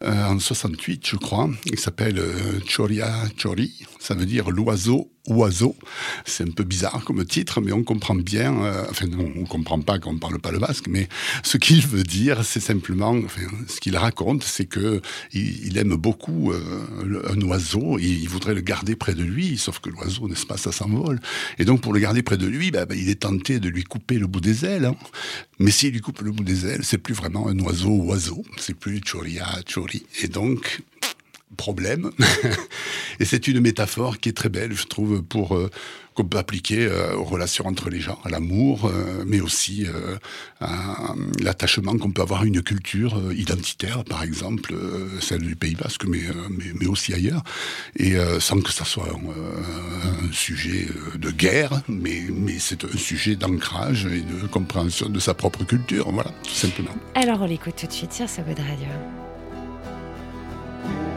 en 0.05 0.39
68, 0.39 1.07
je 1.07 1.17
crois. 1.17 1.51
Il 1.67 1.79
s'appelle 1.79 2.19
euh, 2.19 2.61
Choria 2.69 3.13
Chori. 3.41 3.85
Ça 3.99 4.15
veut 4.15 4.27
dire 4.27 4.51
l'oiseau 4.51 5.11
oiseau. 5.29 5.77
C'est 6.25 6.45
un 6.49 6.53
peu 6.53 6.65
bizarre 6.65 7.03
comme 7.05 7.25
titre, 7.25 7.61
mais 7.61 7.73
on 7.73 7.83
comprend 7.83 8.15
bien. 8.15 8.63
euh, 8.63 8.85
enfin, 8.91 9.07
non, 9.07 9.31
on 9.37 9.45
comprend 9.45 9.81
pas 9.81 9.99
quand 9.99 10.11
on 10.11 10.19
parle 10.19 10.39
pas 10.39 10.51
le 10.53 10.59
basque, 10.59 10.87
mais 10.89 11.09
ce 11.43 11.59
qu'il 11.59 11.87
veut 11.87 12.05
dire, 12.05 12.45
c'est 12.45 12.61
simplement, 12.61 13.17
ce 13.69 13.81
qu'il 13.81 13.97
raconte, 13.97 14.45
c'est 14.45 14.67
que 14.67 15.01
il, 15.33 15.77
aime 15.79 15.95
beaucoup 15.97 16.53
euh, 16.53 17.23
un 17.29 17.41
oiseau. 17.43 17.99
Il, 17.99 18.23
il 18.23 18.29
voudrait 18.29 18.55
le 18.55 18.61
garder 18.61 18.97
près 18.97 19.15
de 19.15 19.23
lui, 19.23 19.59
sauf 19.59 19.81
que 19.81 19.91
l'oiseau, 19.91 20.29
n'est-ce 20.29 20.47
pas, 20.47 20.57
ça 20.57 20.73
s'envole. 20.73 21.21
Et 21.59 21.65
donc, 21.65 21.81
pour 21.81 21.93
le 21.93 22.01
garder 22.01 22.23
près 22.23 22.37
de 22.37 22.47
lui, 22.47 22.71
bah, 22.71 22.87
bah, 22.87 22.95
il 22.95 23.09
est 23.09 23.21
tenté 23.21 23.61
de 23.61 23.69
lui 23.69 23.85
couper 23.85 24.19
le 24.19 24.27
bout 24.27 24.41
des 24.41 24.65
ailes. 24.65 24.87
hein. 24.87 24.97
Mais 25.59 25.71
s'il 25.71 25.93
lui 25.93 26.01
coupe 26.01 26.21
le 26.21 26.33
bout 26.33 26.45
des 26.45 26.67
ailes, 26.67 26.85
c'est 26.85 26.99
plus 26.99 27.15
vraiment 27.15 27.49
un 27.49 27.59
oiseau 27.61 27.91
oiseau, 27.91 28.45
c'est 28.59 28.75
plus 28.75 29.01
choria 29.01 29.47
Et 30.23 30.29
donc, 30.29 30.83
problème. 31.57 32.11
Et 33.21 33.25
c'est 33.25 33.49
une 33.49 33.61
métaphore 33.61 34.19
qui 34.19 34.29
est 34.29 34.37
très 34.37 34.49
belle, 34.49 34.73
je 34.75 34.85
trouve, 34.85 35.23
pour 35.23 35.57
euh, 35.57 35.71
qu'on 36.15 36.25
peut 36.25 36.39
appliquer 36.39 36.87
euh, 36.87 37.15
aux 37.15 37.25
relations 37.25 37.67
entre 37.67 37.89
les 37.89 38.01
gens, 38.01 38.19
à 38.25 38.29
l'amour, 38.29 38.87
euh, 38.87 39.25
mais 39.27 39.41
aussi 39.41 39.87
à 40.61 41.15
l'attachement 41.43 41.97
qu'on 41.97 42.11
peut 42.11 42.23
avoir 42.23 42.43
à 42.43 42.47
une 42.47 42.63
culture 42.63 43.21
identitaire, 43.33 44.05
par 44.05 44.23
exemple, 44.23 44.75
celle 45.21 45.43
du 45.43 45.57
Pays 45.57 45.75
Basque, 45.75 46.05
mais, 46.07 46.87
aussi 46.87 47.13
ailleurs, 47.15 47.43
et 47.97 48.15
sans 48.41 48.61
que 48.61 48.73
ça 48.73 48.85
soit 48.85 49.09
un 49.09 50.33
sujet 50.33 50.89
de 51.17 51.31
guerre, 51.31 51.83
mais, 51.89 52.27
c'est 52.59 52.85
un 52.85 52.97
sujet 52.97 53.37
d'ancrage 53.37 54.07
et 54.07 54.21
de 54.21 54.47
compréhension 54.47 55.09
de 55.09 55.21
sa 55.21 55.35
propre 55.35 55.65
culture, 55.65 56.11
voilà, 56.11 56.31
tout 56.43 56.55
simplement. 56.55 56.95
Alors 57.15 57.43
on 57.43 57.47
l'écoute 57.47 57.77
tout 57.77 57.87
de 57.87 57.93
suite 57.93 58.13
sur 58.13 58.29
So 58.29 58.43
Good 58.43 58.61
Radio. 58.61 58.89
Amen. 60.85 61.16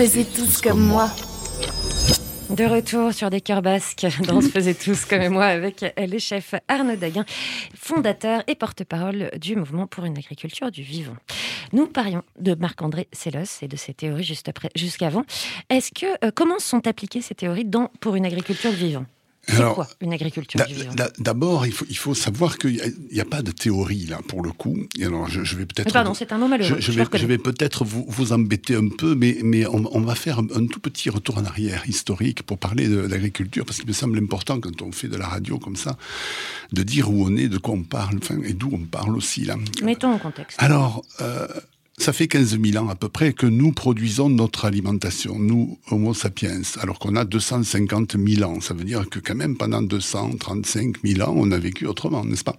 Faisez 0.00 0.24
tous 0.24 0.62
comme 0.62 0.80
moi. 0.80 1.10
De 2.48 2.64
retour 2.64 3.12
sur 3.12 3.28
des 3.28 3.42
cœurs 3.42 3.60
basques, 3.60 4.06
dans 4.26 4.40
Se 4.40 4.48
faisait 4.48 4.72
tous 4.72 5.04
comme 5.04 5.28
moi 5.28 5.44
avec 5.44 5.84
les 5.98 6.18
chefs 6.18 6.54
Arnaud 6.68 6.96
Daguin, 6.96 7.26
fondateur 7.74 8.42
et 8.46 8.54
porte-parole 8.54 9.30
du 9.38 9.56
mouvement 9.56 9.86
pour 9.86 10.06
une 10.06 10.16
agriculture 10.16 10.70
du 10.70 10.80
vivant. 10.80 11.16
Nous 11.74 11.86
parions 11.86 12.22
de 12.38 12.54
Marc-André 12.54 13.08
Sellos 13.12 13.58
et 13.60 13.68
de 13.68 13.76
ses 13.76 13.92
théories 13.92 14.24
juste 14.24 14.48
après, 14.48 14.70
jusqu'avant. 14.74 15.24
Est-ce 15.68 15.90
que 15.90 16.06
euh, 16.24 16.30
comment 16.34 16.60
sont 16.60 16.86
appliquées 16.86 17.20
ces 17.20 17.34
théories 17.34 17.66
dans 17.66 17.90
pour 18.00 18.16
une 18.16 18.24
agriculture 18.24 18.70
du 18.70 18.76
vivant? 18.78 19.04
C'est 19.48 19.56
Alors, 19.56 19.74
quoi 19.74 19.88
une 20.00 20.12
agriculture 20.12 20.60
du 20.66 20.74
vivant 20.74 20.92
D'abord, 21.18 21.66
il 21.66 21.72
faut, 21.72 21.86
il 21.88 21.96
faut 21.96 22.14
savoir 22.14 22.58
qu'il 22.58 22.80
n'y 23.10 23.20
a, 23.20 23.24
pas 23.24 23.42
de 23.42 23.50
théorie 23.50 24.06
là 24.06 24.20
pour 24.28 24.42
le 24.42 24.52
coup. 24.52 24.76
Et 24.98 25.04
alors, 25.04 25.28
je, 25.28 25.44
je 25.44 25.56
vais 25.56 25.66
peut-être. 25.66 25.92
Pardon, 25.92 26.14
c'est 26.14 26.32
un 26.32 26.38
mot 26.38 26.46
malheureux. 26.46 26.76
Je, 26.76 26.80
je 26.80 26.92
je 26.92 26.98
le 26.98 27.26
vais, 27.26 27.38
peut-être 27.38 27.84
vous, 27.84 28.04
vous 28.06 28.32
embêter 28.32 28.76
un 28.76 28.88
peu, 28.88 29.14
mais, 29.14 29.38
mais 29.42 29.66
on, 29.66 29.84
on 29.96 30.00
va 30.00 30.14
faire 30.14 30.40
un, 30.40 30.46
un 30.54 30.66
tout 30.66 30.80
petit 30.80 31.10
retour 31.10 31.38
en 31.38 31.44
arrière 31.44 31.88
historique 31.88 32.42
pour 32.42 32.58
parler 32.58 32.88
de 32.88 32.98
l'agriculture, 32.98 33.64
parce 33.64 33.78
qu'il 33.78 33.88
me 33.88 33.92
semble 33.92 34.18
important 34.18 34.60
quand 34.60 34.82
on 34.82 34.92
fait 34.92 35.08
de 35.08 35.16
la 35.16 35.26
radio 35.26 35.58
comme 35.58 35.76
ça, 35.76 35.96
de 36.72 36.82
dire 36.82 37.10
où 37.10 37.26
on 37.26 37.36
est, 37.36 37.48
de 37.48 37.58
quoi 37.58 37.74
on 37.74 37.82
parle, 37.82 38.18
enfin, 38.22 38.38
et 38.44 38.52
d'où 38.52 38.70
on 38.72 38.84
parle 38.84 39.16
aussi 39.16 39.44
là. 39.44 39.56
Mettons 39.82 40.12
en 40.12 40.18
contexte. 40.18 40.62
Alors, 40.62 41.02
euh, 41.20 41.48
ça 42.00 42.14
fait 42.14 42.28
15 42.28 42.58
000 42.62 42.82
ans 42.82 42.88
à 42.88 42.94
peu 42.94 43.10
près 43.10 43.34
que 43.34 43.44
nous 43.44 43.72
produisons 43.72 44.30
notre 44.30 44.64
alimentation, 44.64 45.38
nous, 45.38 45.78
Homo 45.90 46.14
sapiens, 46.14 46.62
alors 46.80 46.98
qu'on 46.98 47.14
a 47.14 47.26
250 47.26 48.16
000 48.16 48.50
ans. 48.50 48.60
Ça 48.62 48.72
veut 48.72 48.84
dire 48.84 49.06
que 49.10 49.18
quand 49.18 49.34
même 49.34 49.56
pendant 49.56 49.82
235 49.82 50.96
000 51.04 51.28
ans, 51.28 51.34
on 51.36 51.52
a 51.52 51.58
vécu 51.58 51.86
autrement, 51.86 52.24
n'est-ce 52.24 52.44
pas? 52.44 52.56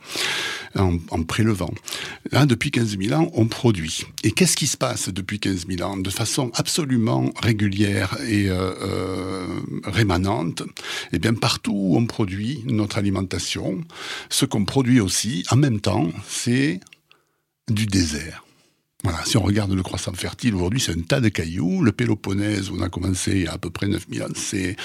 En, 0.75 1.23
prélevant. 1.23 1.73
Là, 2.31 2.45
depuis 2.45 2.69
15 2.69 2.99
000 2.99 3.19
ans, 3.19 3.31
on 3.33 3.47
produit. 3.47 4.05
Et 4.23 4.31
qu'est-ce 4.31 4.55
qui 4.55 4.67
se 4.67 4.77
passe 4.77 5.09
depuis 5.09 5.39
15 5.39 5.65
000 5.67 5.89
ans? 5.89 5.97
De 5.97 6.09
façon 6.11 6.51
absolument 6.53 7.31
régulière 7.41 8.17
et 8.27 8.47
euh, 8.47 8.73
euh, 8.81 9.47
rémanente, 9.85 10.61
eh 11.13 11.19
bien 11.19 11.33
partout 11.33 11.73
où 11.73 11.97
on 11.97 12.05
produit 12.05 12.63
notre 12.67 12.99
alimentation, 12.99 13.81
ce 14.29 14.45
qu'on 14.45 14.65
produit 14.65 14.99
aussi, 14.99 15.43
en 15.49 15.55
même 15.55 15.79
temps, 15.79 16.09
c'est 16.27 16.79
du 17.69 17.87
désert. 17.87 18.43
Voilà, 19.03 19.25
si 19.25 19.35
on 19.37 19.41
regarde 19.41 19.73
le 19.73 19.81
croissant 19.81 20.13
fertile, 20.13 20.53
aujourd'hui, 20.53 20.79
c'est 20.79 20.91
un 20.91 21.01
tas 21.01 21.19
de 21.19 21.29
cailloux. 21.29 21.81
Le 21.81 21.91
Péloponnèse, 21.91 22.69
on 22.69 22.81
a 22.81 22.89
commencé 22.89 23.31
il 23.31 23.43
y 23.43 23.47
a 23.47 23.53
à 23.53 23.57
peu 23.57 23.71
près 23.71 23.87
9000 23.87 24.23
ans, 24.23 24.27
c'est 24.35 24.75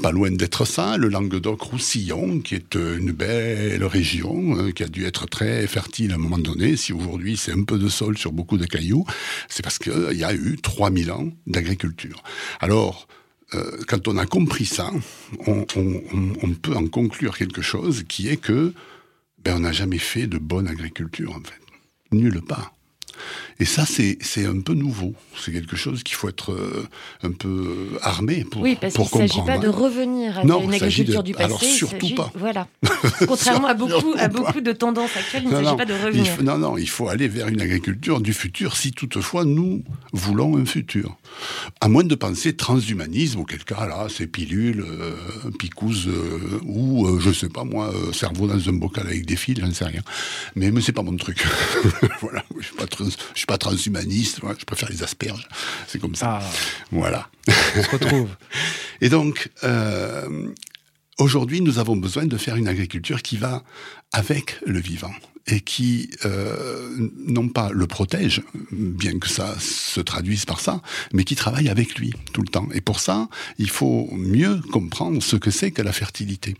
pas 0.00 0.10
loin 0.10 0.30
d'être 0.30 0.64
ça. 0.64 0.96
Le 0.96 1.08
Languedoc-Roussillon, 1.08 2.40
qui 2.40 2.54
est 2.54 2.76
euh, 2.76 2.98
une 2.98 3.12
belle 3.12 3.84
région, 3.84 4.56
euh, 4.56 4.70
qui 4.70 4.82
a 4.82 4.88
dû 4.88 5.04
être 5.04 5.26
très 5.26 5.66
fertile 5.66 6.12
à 6.12 6.14
un 6.14 6.18
moment 6.18 6.38
donné. 6.38 6.76
Si 6.76 6.94
aujourd'hui, 6.94 7.36
c'est 7.36 7.52
un 7.52 7.64
peu 7.64 7.78
de 7.78 7.88
sol 7.88 8.16
sur 8.16 8.32
beaucoup 8.32 8.56
de 8.56 8.64
cailloux, 8.64 9.04
c'est 9.48 9.62
parce 9.62 9.78
qu'il 9.78 10.14
y 10.14 10.24
a 10.24 10.32
eu 10.32 10.56
3000 10.62 11.12
ans 11.12 11.28
d'agriculture. 11.46 12.22
Alors, 12.60 13.06
euh, 13.54 13.82
quand 13.86 14.08
on 14.08 14.16
a 14.16 14.24
compris 14.24 14.64
ça, 14.64 14.90
on 15.46 15.64
peut 15.64 16.74
en 16.74 16.86
conclure 16.86 17.36
quelque 17.36 17.60
chose 17.60 18.04
qui 18.08 18.28
est 18.28 18.38
que 18.38 18.72
ben, 19.44 19.56
on 19.56 19.60
n'a 19.60 19.72
jamais 19.72 19.98
fait 19.98 20.26
de 20.26 20.38
bonne 20.38 20.68
agriculture, 20.68 21.32
en 21.32 21.40
fait. 21.40 21.60
Nulle 22.12 22.40
part. 22.40 22.72
Et 23.60 23.64
ça, 23.64 23.84
c'est 23.86 24.18
un 24.46 24.60
peu 24.60 24.74
nouveau. 24.74 25.14
C'est 25.38 25.52
quelque 25.52 25.76
chose 25.76 26.02
qu'il 26.02 26.14
faut 26.16 26.28
être 26.28 26.52
euh, 26.52 26.86
un 27.22 27.30
peu 27.32 27.90
armé 28.02 28.44
pour, 28.44 28.62
Oui, 28.62 28.76
parce 28.80 28.94
qu'il 28.94 29.04
pour 29.04 29.14
ne 29.20 29.26
s'agit 29.26 29.38
comprendre. 29.38 29.60
pas 29.60 29.66
de 29.66 29.70
revenir 29.70 30.38
à 30.38 30.44
Non, 30.44 30.62
une 30.62 30.70
il 30.72 30.82
agriculture 30.82 31.22
de- 31.22 31.26
du 31.28 31.32
passé. 31.32 31.44
alors, 31.44 31.62
il 31.62 31.68
surtout 31.72 32.14
pas. 32.14 32.30
Voilà. 32.34 32.66
Contrairement 33.26 33.68
à 33.68 33.74
beaucoup, 33.74 34.14
à 34.18 34.28
beaucoup 34.28 34.60
de 34.60 34.72
tendances 34.72 35.16
actuelles, 35.16 35.42
il 35.44 35.50
ne 35.50 35.62
s'agit 35.62 35.76
pas 35.76 35.84
de 35.84 35.94
il 35.94 36.04
revenir. 36.04 36.26
faut- 36.34 36.42
non, 36.42 36.58
non, 36.58 36.76
il 36.76 36.88
faut 36.88 37.08
aller 37.08 37.28
vers 37.28 37.48
une 37.48 37.60
agriculture 37.60 38.20
du 38.20 38.32
futur 38.32 38.76
si 38.76 38.92
toutefois 38.92 39.44
nous 39.44 39.84
voulons 40.12 40.56
un 40.56 40.64
futur. 40.66 41.16
À 41.80 41.88
moins 41.88 42.04
de 42.04 42.14
penser 42.14 42.54
transhumanisme, 42.54 43.40
auquel 43.40 43.62
cas 43.64 43.86
là, 43.86 44.06
c'est 44.08 44.26
pilule, 44.26 44.84
euh, 44.88 45.14
picouse, 45.58 46.08
euh, 46.08 46.60
ou 46.64 47.06
euh, 47.06 47.20
je 47.20 47.30
sais 47.32 47.48
pas 47.48 47.64
moi, 47.64 47.92
euh, 47.94 48.12
cerveau 48.12 48.46
dans 48.46 48.68
un 48.68 48.72
bocal 48.72 49.06
avec 49.06 49.26
des 49.26 49.36
fils, 49.36 49.58
j'en 49.60 49.72
sais 49.72 49.84
rien. 49.84 50.02
Mais, 50.56 50.70
mais 50.70 50.80
c'est 50.80 50.92
pas 50.92 51.02
mon 51.02 51.16
truc. 51.16 51.44
voilà, 52.20 52.44
je 52.58 52.64
suis 52.66 52.74
pas, 52.76 52.86
trans- 53.10 53.26
je 53.34 53.38
suis 53.38 53.46
pas 53.46 53.58
transhumaniste, 53.58 54.40
je 54.58 54.64
préfère 54.64 54.88
les 54.90 55.02
asperges. 55.02 55.48
C'est 55.88 56.00
comme 56.00 56.14
ça. 56.14 56.40
Ah, 56.42 56.50
Voilà. 56.90 57.28
on 57.76 57.82
se 57.82 57.90
retrouve. 57.90 58.28
Et 59.00 59.08
donc, 59.08 59.50
euh, 59.64 60.48
aujourd'hui, 61.18 61.60
nous 61.60 61.78
avons 61.78 61.96
besoin 61.96 62.26
de 62.26 62.36
faire 62.36 62.56
une 62.56 62.68
agriculture 62.68 63.22
qui 63.22 63.36
va 63.36 63.62
avec 64.12 64.56
le 64.66 64.80
vivant 64.80 65.12
et 65.46 65.60
qui, 65.60 66.10
euh, 66.24 66.88
non 67.26 67.48
pas 67.48 67.70
le 67.72 67.86
protège, 67.86 68.42
bien 68.70 69.18
que 69.18 69.28
ça 69.28 69.58
se 69.58 70.00
traduise 70.00 70.44
par 70.44 70.60
ça, 70.60 70.82
mais 71.12 71.24
qui 71.24 71.34
travaille 71.34 71.68
avec 71.68 71.96
lui 71.96 72.12
tout 72.32 72.42
le 72.42 72.48
temps. 72.48 72.68
Et 72.74 72.80
pour 72.80 73.00
ça, 73.00 73.28
il 73.58 73.70
faut 73.70 74.08
mieux 74.12 74.60
comprendre 74.72 75.22
ce 75.22 75.36
que 75.36 75.50
c'est 75.50 75.70
que 75.70 75.82
la 75.82 75.92
fertilité. 75.92 76.56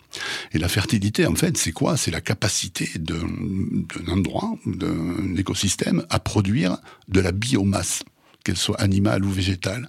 Et 0.52 0.58
la 0.58 0.68
fertilité, 0.68 1.26
en 1.26 1.34
fait, 1.34 1.56
c'est 1.56 1.72
quoi? 1.72 1.96
C'est 1.96 2.10
la 2.10 2.20
capacité 2.20 2.90
d'un 2.96 3.22
d'un 3.22 4.12
endroit, 4.12 4.54
d'un 4.66 5.36
écosystème, 5.36 6.04
à 6.10 6.18
produire 6.18 6.78
de 7.08 7.20
la 7.20 7.32
biomasse 7.32 8.02
qu'elle 8.42 8.56
soit 8.56 8.80
animale 8.80 9.24
ou 9.24 9.30
végétale. 9.30 9.88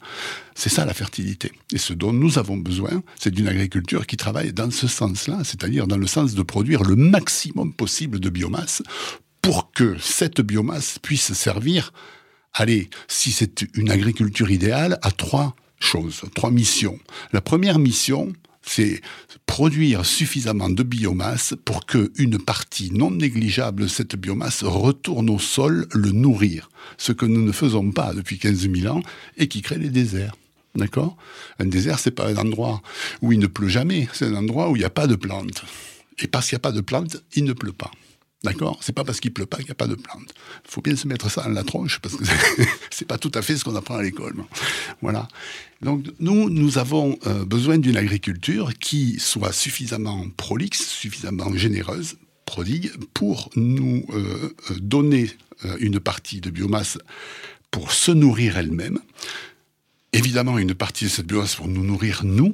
C'est 0.56 0.70
ça 0.70 0.86
la 0.86 0.94
fertilité. 0.94 1.52
Et 1.72 1.78
ce 1.78 1.94
dont 1.94 2.14
nous 2.14 2.38
avons 2.38 2.58
besoin, 2.58 3.04
c'est 3.20 3.32
d'une 3.32 3.48
agriculture 3.48 4.06
qui 4.06 4.18
travaille 4.18 4.54
dans 4.54 4.72
ce 4.72 4.88
sens-là, 4.88 5.40
c'est-à-dire 5.44 5.88
dans 5.88 5.98
le 5.98 6.08
sens 6.08 6.34
de 6.36 6.42
produire 6.44 6.84
le 6.84 6.96
maximum 6.96 7.74
possible 7.74 8.20
de 8.20 8.30
biomasse 8.30 8.84
pour 9.42 9.72
que 9.72 9.98
cette 10.00 10.42
biomasse 10.42 11.00
puisse 11.00 11.34
servir, 11.34 11.92
allez, 12.54 12.90
si 13.08 13.32
c'est 13.32 13.66
une 13.76 13.92
agriculture 13.92 14.50
idéale, 14.50 14.98
à 15.02 15.12
trois 15.12 15.56
choses, 15.80 16.22
trois 16.34 16.50
missions. 16.50 16.98
La 17.34 17.42
première 17.42 17.78
mission, 17.78 18.32
c'est 18.66 19.02
produire 19.46 20.06
suffisamment 20.06 20.70
de 20.70 20.84
biomasse 20.84 21.54
pour 21.66 21.86
que 21.86 22.12
une 22.18 22.40
partie 22.40 22.92
non 22.92 23.12
négligeable 23.12 23.84
de 23.84 23.88
cette 23.88 24.16
biomasse 24.16 24.64
retourne 24.64 25.30
au 25.30 25.40
sol 25.40 25.88
le 25.92 26.12
nourrir, 26.12 26.70
ce 26.98 27.12
que 27.12 27.26
nous 27.26 27.44
ne 27.44 27.52
faisons 27.52 27.92
pas 27.92 28.14
depuis 28.14 28.40
15 28.40 28.70
000 28.74 28.96
ans 28.96 29.04
et 29.38 29.48
qui 29.48 29.62
crée 29.62 29.78
les 29.78 29.90
déserts. 29.90 30.36
D'accord? 30.76 31.18
Un 31.60 31.66
désert, 31.66 32.00
c'est 32.00 32.12
pas 32.12 32.30
un 32.30 32.38
endroit 32.38 32.82
où 33.22 33.32
il 33.32 33.40
ne 33.40 33.48
pleut 33.48 33.68
jamais, 33.68 34.08
c'est 34.12 34.26
un 34.26 34.36
endroit 34.36 34.70
où 34.70 34.76
il 34.76 34.80
n'y 34.80 34.86
a 34.86 34.90
pas 34.90 35.06
de 35.06 35.16
plantes. 35.16 35.64
Et 36.20 36.28
parce 36.28 36.50
qu'il 36.50 36.56
n'y 36.56 36.62
a 36.62 36.68
pas 36.68 36.72
de 36.72 36.82
plantes, 36.82 37.18
il 37.36 37.44
ne 37.44 37.54
pleut 37.54 37.74
pas. 37.74 37.92
D'accord 38.44 38.80
C'est 38.82 38.94
pas 38.94 39.06
parce 39.06 39.22
qu'il 39.22 39.32
pleut 39.32 39.46
pas 39.46 39.58
qu'il 39.58 39.68
n'y 39.68 39.72
a 39.72 39.76
pas 39.76 39.88
de 39.88 39.96
plantes. 39.96 40.34
Il 40.66 40.72
faut 40.72 40.82
bien 40.82 40.96
se 40.96 41.08
mettre 41.08 41.32
ça 41.32 41.44
dans 41.44 41.50
la 41.50 41.64
tronche 41.64 42.00
parce 42.00 42.16
que 42.16 42.24
c'est 42.92 43.08
pas 43.08 43.18
tout 43.18 43.32
à 43.34 43.42
fait 43.42 43.56
ce 43.56 43.64
qu'on 43.64 43.76
apprend 43.76 43.96
à 43.96 44.04
l'école. 44.04 44.36
Voilà. 45.02 45.28
Donc 45.82 46.06
nous, 46.20 46.50
nous 46.50 46.78
avons 46.78 47.18
euh, 47.26 47.46
besoin 47.46 47.78
d'une 47.78 47.96
agriculture 47.96 48.74
qui 48.78 49.18
soit 49.20 49.54
suffisamment 49.54 50.26
prolixe, 50.36 50.86
suffisamment 50.86 51.56
généreuse, 51.56 52.18
prodigue, 52.46 52.92
pour 53.14 53.50
nous 53.56 54.06
euh, 54.10 54.54
euh, 54.72 54.76
donner 54.82 55.32
une 55.80 56.02
partie 56.02 56.42
de 56.42 56.50
biomasse 56.50 56.98
pour 57.72 57.94
se 57.94 58.12
nourrir 58.12 58.58
elle-même. 58.58 59.00
Évidemment, 60.12 60.58
une 60.58 60.74
partie 60.74 61.06
de 61.06 61.10
cette 61.10 61.28
biomasse 61.28 61.56
pour 61.56 61.70
nous 61.70 61.84
nourrir 61.84 62.26
nous. 62.26 62.54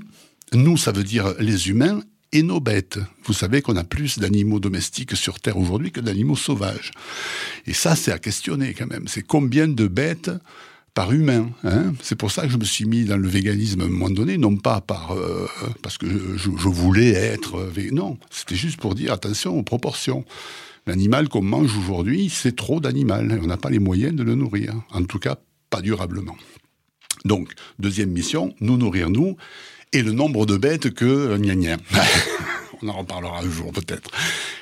Nous, 0.54 0.78
ça 0.78 0.92
veut 0.92 1.04
dire 1.04 1.34
les 1.40 1.70
humains 1.70 2.02
et 2.32 2.44
nos 2.44 2.60
bêtes. 2.60 3.00
Vous 3.24 3.34
savez 3.34 3.62
qu'on 3.62 3.76
a 3.76 3.84
plus 3.84 4.20
d'animaux 4.20 4.60
domestiques 4.60 5.16
sur 5.16 5.40
Terre 5.40 5.58
aujourd'hui 5.58 5.92
que 5.92 6.00
d'animaux 6.00 6.36
sauvages. 6.36 6.92
Et 7.66 7.74
ça, 7.74 7.96
c'est 7.96 8.12
à 8.12 8.20
questionner 8.20 8.74
quand 8.74 8.88
même. 8.88 9.08
C'est 9.08 9.24
combien 9.24 9.68
de 9.68 9.88
bêtes 9.88 10.32
par 10.94 11.12
humain. 11.12 11.50
Hein? 11.64 11.94
C'est 12.02 12.16
pour 12.16 12.32
ça 12.32 12.44
que 12.44 12.50
je 12.50 12.58
me 12.58 12.66
suis 12.66 12.86
mis 12.86 13.06
dans 13.06 13.18
le 13.18 13.28
véganisme 13.28 13.82
à 13.82 13.86
un 13.86 13.90
moment 13.90 14.10
donné, 14.10 14.38
non 14.38 14.58
pas 14.58 14.82
par 14.82 15.12
euh, 15.12 15.48
parce 15.82 15.98
que 15.98 16.08
je, 16.38 16.50
voulais 16.50 17.12
être 17.12 17.56
euh, 17.56 17.70
végan. 17.70 17.96
Non, 17.96 18.18
c'était 18.32 18.56
juste 18.56 18.80
pour 18.80 18.96
dire 18.96 19.14
attention 19.14 19.58
aux 19.58 19.64
proportions. 19.64 20.26
L'animal 20.88 21.30
qu'on 21.30 21.42
mange 21.42 21.78
aujourd'hui, 21.78 22.30
c'est 22.30 22.56
trop 22.56 22.80
d'animal. 22.80 23.40
On 23.44 23.48
n'a 23.48 23.58
pas 23.58 23.70
les 23.70 23.80
moyens 23.80 24.16
de 24.16 24.24
le 24.24 24.36
nourrir. 24.36 24.74
En 24.92 25.04
tout 25.04 25.20
cas, 25.20 25.38
pas 25.70 25.82
durablement. 25.82 26.36
Donc, 27.26 27.52
deuxième 27.80 28.10
mission, 28.10 28.56
nous 28.60 28.78
nourrir 28.78 29.10
nous, 29.10 29.36
et 29.92 30.04
le 30.04 30.12
nombre 30.12 30.46
de 30.46 30.58
bêtes 30.58 30.94
que 30.94 31.38
gna 31.38 31.56
gna. 31.56 31.78
On 32.82 32.88
en 32.88 32.94
reparlera 32.94 33.42
un 33.42 33.52
jour 33.52 33.74
peut-être. 33.74 34.10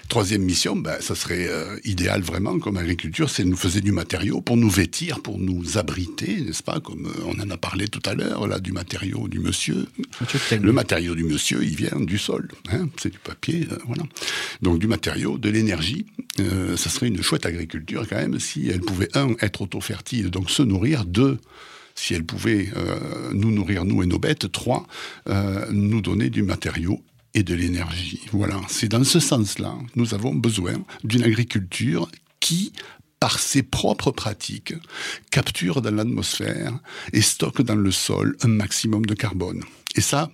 Troisième 0.10 0.42
mission, 0.42 0.76
ben, 0.76 1.00
ça 1.02 1.14
serait 1.14 1.48
euh, 1.48 1.78
idéal 1.84 2.22
vraiment 2.22 2.58
comme 2.58 2.78
agriculture, 2.78 3.30
c'est 3.30 3.44
de 3.44 3.50
nous 3.50 3.58
faisait 3.58 3.82
du 3.82 3.92
matériau 3.92 4.42
pour 4.42 4.58
nous 4.58 4.70
vêtir, 4.70 5.22
pour 5.22 5.38
nous 5.38 5.78
abriter, 5.78 6.42
n'est-ce 6.42 6.64
pas 6.64 6.80
Comme 6.80 7.06
euh, 7.06 7.26
on 7.28 7.40
en 7.40 7.50
a 7.52 7.58
parlé 7.58 7.88
tout 7.88 8.02
à 8.06 8.16
l'heure, 8.16 8.48
là, 8.48 8.60
du 8.60 8.72
matériau 8.72 9.28
du 9.28 9.40
monsieur. 9.40 9.86
Le 10.60 10.72
matériau 10.72 11.14
du 11.14 11.26
monsieur, 11.26 11.64
il 11.64 11.76
vient 11.76 12.00
du 12.00 12.18
sol. 12.18 12.48
Hein 12.72 12.88
c'est 12.98 13.12
du 13.12 13.20
papier, 13.20 13.68
euh, 13.72 13.78
voilà. 13.86 14.04
Donc 14.64 14.80
du 14.80 14.88
matériau, 14.88 15.38
de 15.38 15.50
l'énergie. 15.50 16.08
Euh, 16.40 16.78
ça 16.78 16.90
serait 16.90 17.08
une 17.08 17.22
chouette 17.22 17.46
agriculture 17.46 18.08
quand 18.10 18.18
même 18.18 18.40
si 18.40 18.70
elle 18.70 18.82
pouvait, 18.82 19.16
un, 19.16 19.36
être 19.42 19.62
auto-fertile, 19.62 20.32
donc 20.32 20.50
se 20.50 20.64
nourrir, 20.64 21.06
deux, 21.06 21.38
si 21.98 22.14
elle 22.14 22.24
pouvait 22.24 22.70
euh, 22.78 23.32
nous 23.34 23.52
nourrir, 23.52 23.84
nous 23.84 24.04
et 24.04 24.06
nos 24.06 24.20
bêtes, 24.20 24.52
trois, 24.52 24.88
euh, 25.28 25.66
nous 25.72 26.02
donner 26.02 26.30
du 26.30 26.44
matériau 26.44 27.04
et 27.34 27.44
de 27.44 27.54
l'énergie. 27.54 28.22
Voilà, 28.32 28.62
c'est 28.70 28.88
dans 28.88 29.04
ce 29.04 29.20
sens-là, 29.20 29.74
nous 29.96 30.14
avons 30.14 30.34
besoin 30.34 30.74
d'une 31.04 31.24
agriculture 31.24 32.08
qui, 32.40 32.72
par 33.20 33.40
ses 33.40 33.64
propres 33.64 34.12
pratiques, 34.12 34.74
capture 35.32 35.82
dans 35.82 35.94
l'atmosphère 35.96 36.78
et 37.14 37.22
stocke 37.22 37.62
dans 37.62 37.76
le 37.76 37.92
sol 37.92 38.38
un 38.44 38.48
maximum 38.48 39.06
de 39.06 39.14
carbone. 39.14 39.64
Et 39.96 40.02
ça, 40.02 40.30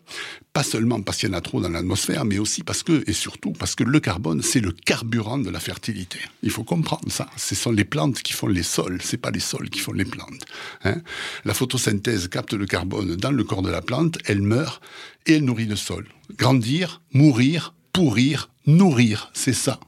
pas 0.52 0.64
seulement 0.64 1.02
parce 1.02 1.20
qu'il 1.20 1.30
y 1.30 1.32
en 1.32 1.38
a 1.38 1.42
trop 1.42 1.62
dans 1.62 1.70
l'atmosphère, 1.70 2.26
mais 2.26 2.38
aussi 2.38 2.64
parce 2.64 2.84
que, 2.84 3.04
et 3.08 3.14
surtout 3.14 3.54
parce 3.54 3.76
que 3.76 3.86
le 3.86 4.00
carbone, 4.02 4.42
c'est 4.42 4.60
le 4.60 4.74
carburant 4.74 5.38
de 5.38 5.50
la 5.50 5.62
fertilité. 5.62 6.20
Il 6.42 6.52
faut 6.52 6.66
comprendre 6.66 7.10
ça. 7.10 7.30
Ce 7.38 7.56
sont 7.56 7.72
les 7.72 7.86
plantes 7.86 8.22
qui 8.22 8.34
font 8.34 8.48
les 8.48 8.64
sols, 8.64 9.00
c'est 9.02 9.18
pas 9.18 9.32
les 9.32 9.40
sols 9.40 9.70
qui 9.70 9.80
font 9.80 9.94
les 9.94 10.04
plantes. 10.04 10.46
hein. 10.84 11.02
la 11.46 11.54
photosynthèse 11.54 12.28
capte 12.28 12.54
le 12.54 12.66
carbone 12.66 13.16
dans 13.16 13.32
le 13.32 13.44
corps 13.46 13.62
de 13.62 13.72
la 13.72 13.82
plante, 13.82 14.18
elle 14.26 14.42
meurt 14.42 14.84
et 15.26 15.36
elle 15.36 15.46
nourrit 15.46 15.66
le 15.66 15.78
sol. 15.78 16.08
Grandir, 16.38 17.02
mourir, 17.14 17.74
pourrir, 17.94 18.50
nourrir, 18.66 19.32
c'est 19.34 19.54
ça 19.54 19.80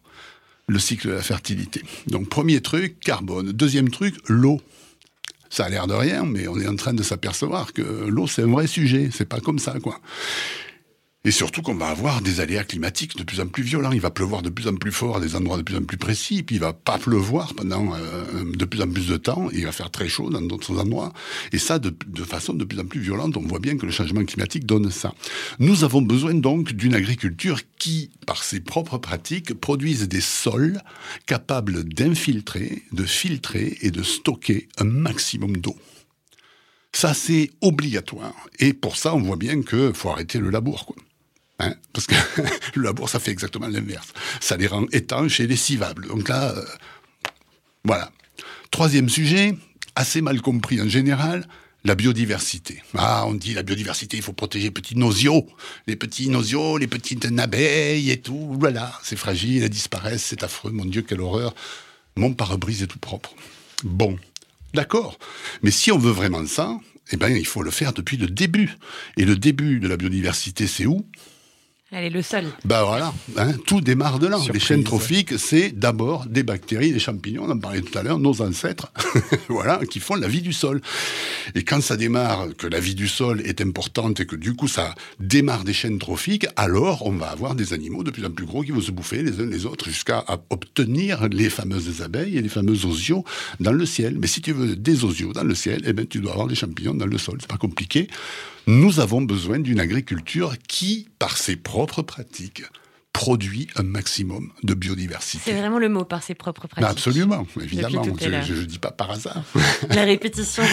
le 0.67 0.79
cycle 0.79 1.07
de 1.09 1.13
la 1.13 1.21
fertilité. 1.21 1.81
Donc 2.07 2.29
premier 2.29 2.61
truc, 2.61 2.99
carbone. 2.99 3.51
Deuxième 3.51 3.89
truc, 3.89 4.15
l'eau. 4.27 4.61
Ça 5.49 5.65
a 5.65 5.69
l'air 5.69 5.87
de 5.87 5.93
rien, 5.93 6.25
mais 6.25 6.47
on 6.47 6.59
est 6.59 6.67
en 6.67 6.75
train 6.75 6.93
de 6.93 7.03
s'apercevoir 7.03 7.71
que 7.71 7.81
l'eau, 7.81 8.27
c'est 8.27 8.41
un 8.41 8.47
vrai 8.47 8.67
sujet. 8.67 9.09
C'est 9.13 9.29
pas 9.29 9.39
comme 9.39 9.59
ça, 9.59 9.79
quoi. 9.79 9.99
Et 11.25 11.31
surtout 11.31 11.63
qu'on 11.63 11.73
va 11.73 11.87
avoir 11.87 12.21
des 12.21 12.39
aléas 12.39 12.63
climatiques 12.63 13.17
de 13.17 13.23
plus 13.23 13.39
en 13.39 13.47
plus 13.47 13.63
violents. 13.63 13.91
Il 13.91 13.99
va 13.99 14.11
pleuvoir 14.11 14.43
de 14.43 14.51
plus 14.51 14.67
en 14.67 14.75
plus 14.75 14.91
fort 14.91 15.17
à 15.17 15.19
des 15.19 15.35
endroits 15.35 15.57
de 15.57 15.63
plus 15.63 15.75
en 15.75 15.81
plus 15.81 15.97
précis, 15.97 16.43
puis 16.43 16.57
il 16.57 16.59
va 16.59 16.71
pas 16.71 16.99
pleuvoir 16.99 17.55
pendant 17.55 17.95
euh, 17.95 18.43
de 18.55 18.65
plus 18.65 18.79
en 18.81 18.87
plus 18.87 19.07
de 19.07 19.17
temps, 19.17 19.49
et 19.51 19.57
il 19.57 19.65
va 19.65 19.71
faire 19.71 19.89
très 19.89 20.07
chaud 20.07 20.29
dans 20.29 20.41
d'autres 20.41 20.79
endroits. 20.79 21.13
Et 21.51 21.57
ça, 21.57 21.79
de, 21.79 21.91
de 22.05 22.23
façon 22.23 22.53
de 22.53 22.63
plus 22.63 22.79
en 22.79 22.85
plus 22.85 22.99
violente, 22.99 23.37
on 23.37 23.41
voit 23.41 23.57
bien 23.57 23.75
que 23.75 23.87
le 23.87 23.91
changement 23.91 24.23
climatique 24.23 24.67
donne 24.67 24.91
ça. 24.91 25.15
Nous 25.57 25.83
avons 25.83 26.03
besoin 26.03 26.35
donc 26.35 26.73
d'une 26.73 26.93
agriculture 26.93 27.59
qui, 27.79 28.11
par 28.27 28.43
ses 28.43 28.59
propres 28.59 28.99
pratiques, 28.99 29.55
produise 29.55 30.07
des 30.07 30.21
sols 30.21 30.79
capables 31.25 31.85
d'infiltrer, 31.85 32.83
de 32.91 33.03
filtrer 33.03 33.79
et 33.81 33.89
de 33.89 34.03
stocker 34.03 34.67
un 34.77 34.85
maximum 34.85 35.57
d'eau. 35.57 35.75
Ça, 36.93 37.13
c'est 37.13 37.49
obligatoire. 37.61 38.35
Et 38.59 38.73
pour 38.73 38.95
ça, 38.95 39.15
on 39.15 39.21
voit 39.21 39.35
bien 39.35 39.63
qu'il 39.63 39.93
faut 39.93 40.09
arrêter 40.11 40.39
le 40.39 40.49
labour. 40.49 40.85
Quoi. 40.85 40.95
Hein 41.59 41.73
Parce 41.93 42.07
que 42.07 42.15
le 42.75 42.83
labour, 42.83 43.09
ça 43.09 43.19
fait 43.19 43.31
exactement 43.31 43.67
l'inverse. 43.67 44.13
Ça 44.41 44.57
les 44.57 44.67
rend 44.67 44.85
étanches 44.91 45.39
et 45.39 45.47
lessivables. 45.47 46.07
Donc 46.07 46.29
là, 46.29 46.53
euh, 46.55 46.65
voilà. 47.83 48.11
Troisième 48.71 49.09
sujet, 49.09 49.55
assez 49.95 50.21
mal 50.21 50.41
compris 50.41 50.81
en 50.81 50.89
général, 50.89 51.47
la 51.85 51.95
biodiversité. 51.95 52.81
Ah, 52.97 53.25
on 53.27 53.35
dit 53.35 53.53
la 53.53 53.63
biodiversité, 53.63 54.17
il 54.17 54.23
faut 54.23 54.33
protéger 54.33 54.65
les 54.65 54.71
petits 54.71 54.97
nosios. 54.97 55.47
Les 55.87 55.95
petits 55.95 56.29
nosios, 56.29 56.77
les 56.77 56.87
petites 56.87 57.25
abeilles 57.37 58.11
et 58.11 58.19
tout. 58.19 58.57
Voilà, 58.59 58.91
c'est 59.03 59.15
fragile, 59.15 59.63
elles 59.63 59.69
disparaissent, 59.69 60.25
c'est 60.25 60.43
affreux. 60.43 60.71
Mon 60.71 60.85
Dieu, 60.85 61.03
quelle 61.03 61.21
horreur. 61.21 61.53
Mon 62.15 62.33
pare-brise 62.33 62.81
est 62.81 62.87
tout 62.87 62.99
propre. 62.99 63.35
Bon, 63.83 64.17
d'accord. 64.73 65.19
Mais 65.61 65.71
si 65.71 65.91
on 65.91 65.99
veut 65.99 66.11
vraiment 66.11 66.45
ça, 66.47 66.77
eh 67.11 67.17
ben, 67.17 67.29
il 67.29 67.45
faut 67.45 67.61
le 67.61 67.71
faire 67.71 67.93
depuis 67.93 68.17
le 68.17 68.27
début. 68.27 68.77
Et 69.17 69.25
le 69.25 69.35
début 69.35 69.79
de 69.79 69.87
la 69.87 69.95
biodiversité, 69.95 70.65
c'est 70.65 70.87
où? 70.87 71.05
Allez, 71.91 72.09
le 72.09 72.23
sol. 72.23 72.45
bah 72.65 72.83
voilà, 72.83 73.13
hein, 73.37 73.53
tout 73.67 73.79
démarre 73.79 74.17
de 74.17 74.25
là. 74.25 74.39
Les 74.51 74.59
chaînes 74.59 74.83
trophiques, 74.83 75.37
c'est 75.37 75.69
d'abord 75.69 76.25
des 76.25 76.41
bactéries, 76.41 76.91
des 76.91 76.99
champignons, 76.99 77.43
on 77.45 77.51
en 77.51 77.59
parlait 77.59 77.81
tout 77.81 77.95
à 77.95 78.01
l'heure, 78.01 78.17
nos 78.17 78.41
ancêtres, 78.41 78.91
voilà, 79.49 79.79
qui 79.87 79.99
font 79.99 80.15
la 80.15 80.27
vie 80.27 80.41
du 80.41 80.51
sol. 80.51 80.81
Et 81.53 81.63
quand 81.63 81.81
ça 81.83 81.95
démarre, 81.95 82.47
que 82.57 82.65
la 82.65 82.79
vie 82.79 82.95
du 82.95 83.07
sol 83.07 83.39
est 83.45 83.61
importante 83.61 84.19
et 84.19 84.25
que 84.25 84.35
du 84.35 84.55
coup 84.55 84.67
ça 84.67 84.95
démarre 85.19 85.63
des 85.63 85.73
chaînes 85.73 85.99
trophiques, 85.99 86.47
alors 86.55 87.05
on 87.05 87.11
va 87.11 87.27
avoir 87.27 87.53
des 87.53 87.71
animaux 87.71 88.03
de 88.03 88.09
plus 88.09 88.25
en 88.25 88.31
plus 88.31 88.47
gros 88.47 88.63
qui 88.63 88.71
vont 88.71 88.81
se 88.81 88.91
bouffer 88.91 89.21
les 89.21 89.39
uns 89.39 89.45
les 89.45 89.67
autres 89.67 89.85
jusqu'à 89.87 90.25
obtenir 90.49 91.29
les 91.29 91.51
fameuses 91.51 92.01
abeilles 92.01 92.37
et 92.37 92.41
les 92.41 92.49
fameux 92.49 92.85
osios 92.87 93.23
dans 93.59 93.71
le 93.71 93.85
ciel. 93.85 94.17
Mais 94.17 94.27
si 94.27 94.41
tu 94.41 94.53
veux 94.53 94.75
des 94.75 95.05
osios 95.05 95.33
dans 95.33 95.43
le 95.43 95.53
ciel, 95.53 95.83
eh 95.85 95.93
ben 95.93 96.07
tu 96.07 96.19
dois 96.19 96.31
avoir 96.31 96.47
des 96.47 96.55
champignons 96.55 96.95
dans 96.95 97.05
le 97.05 97.17
sol. 97.19 97.37
C'est 97.39 97.49
pas 97.49 97.57
compliqué. 97.57 98.07
Nous 98.67 98.99
avons 98.99 99.21
besoin 99.21 99.59
d'une 99.59 99.79
agriculture 99.79 100.55
qui, 100.67 101.07
par 101.19 101.37
ses 101.37 101.55
propres 101.55 102.01
pratiques, 102.01 102.63
produit 103.13 103.67
un 103.75 103.83
maximum 103.83 104.51
de 104.63 104.73
biodiversité. 104.73 105.51
C'est 105.51 105.57
vraiment 105.57 105.77
le 105.77 105.87
mot 105.87 106.03
par 106.03 106.23
ses 106.23 106.33
propres 106.33 106.67
pratiques. 106.67 106.89
Absolument, 106.89 107.45
évidemment. 107.61 108.03
Je 108.19 108.53
ne 108.53 108.65
dis 108.65 108.79
pas 108.79 108.91
par 108.91 109.11
hasard. 109.11 109.43
La 109.89 110.03
répétition 110.03 110.63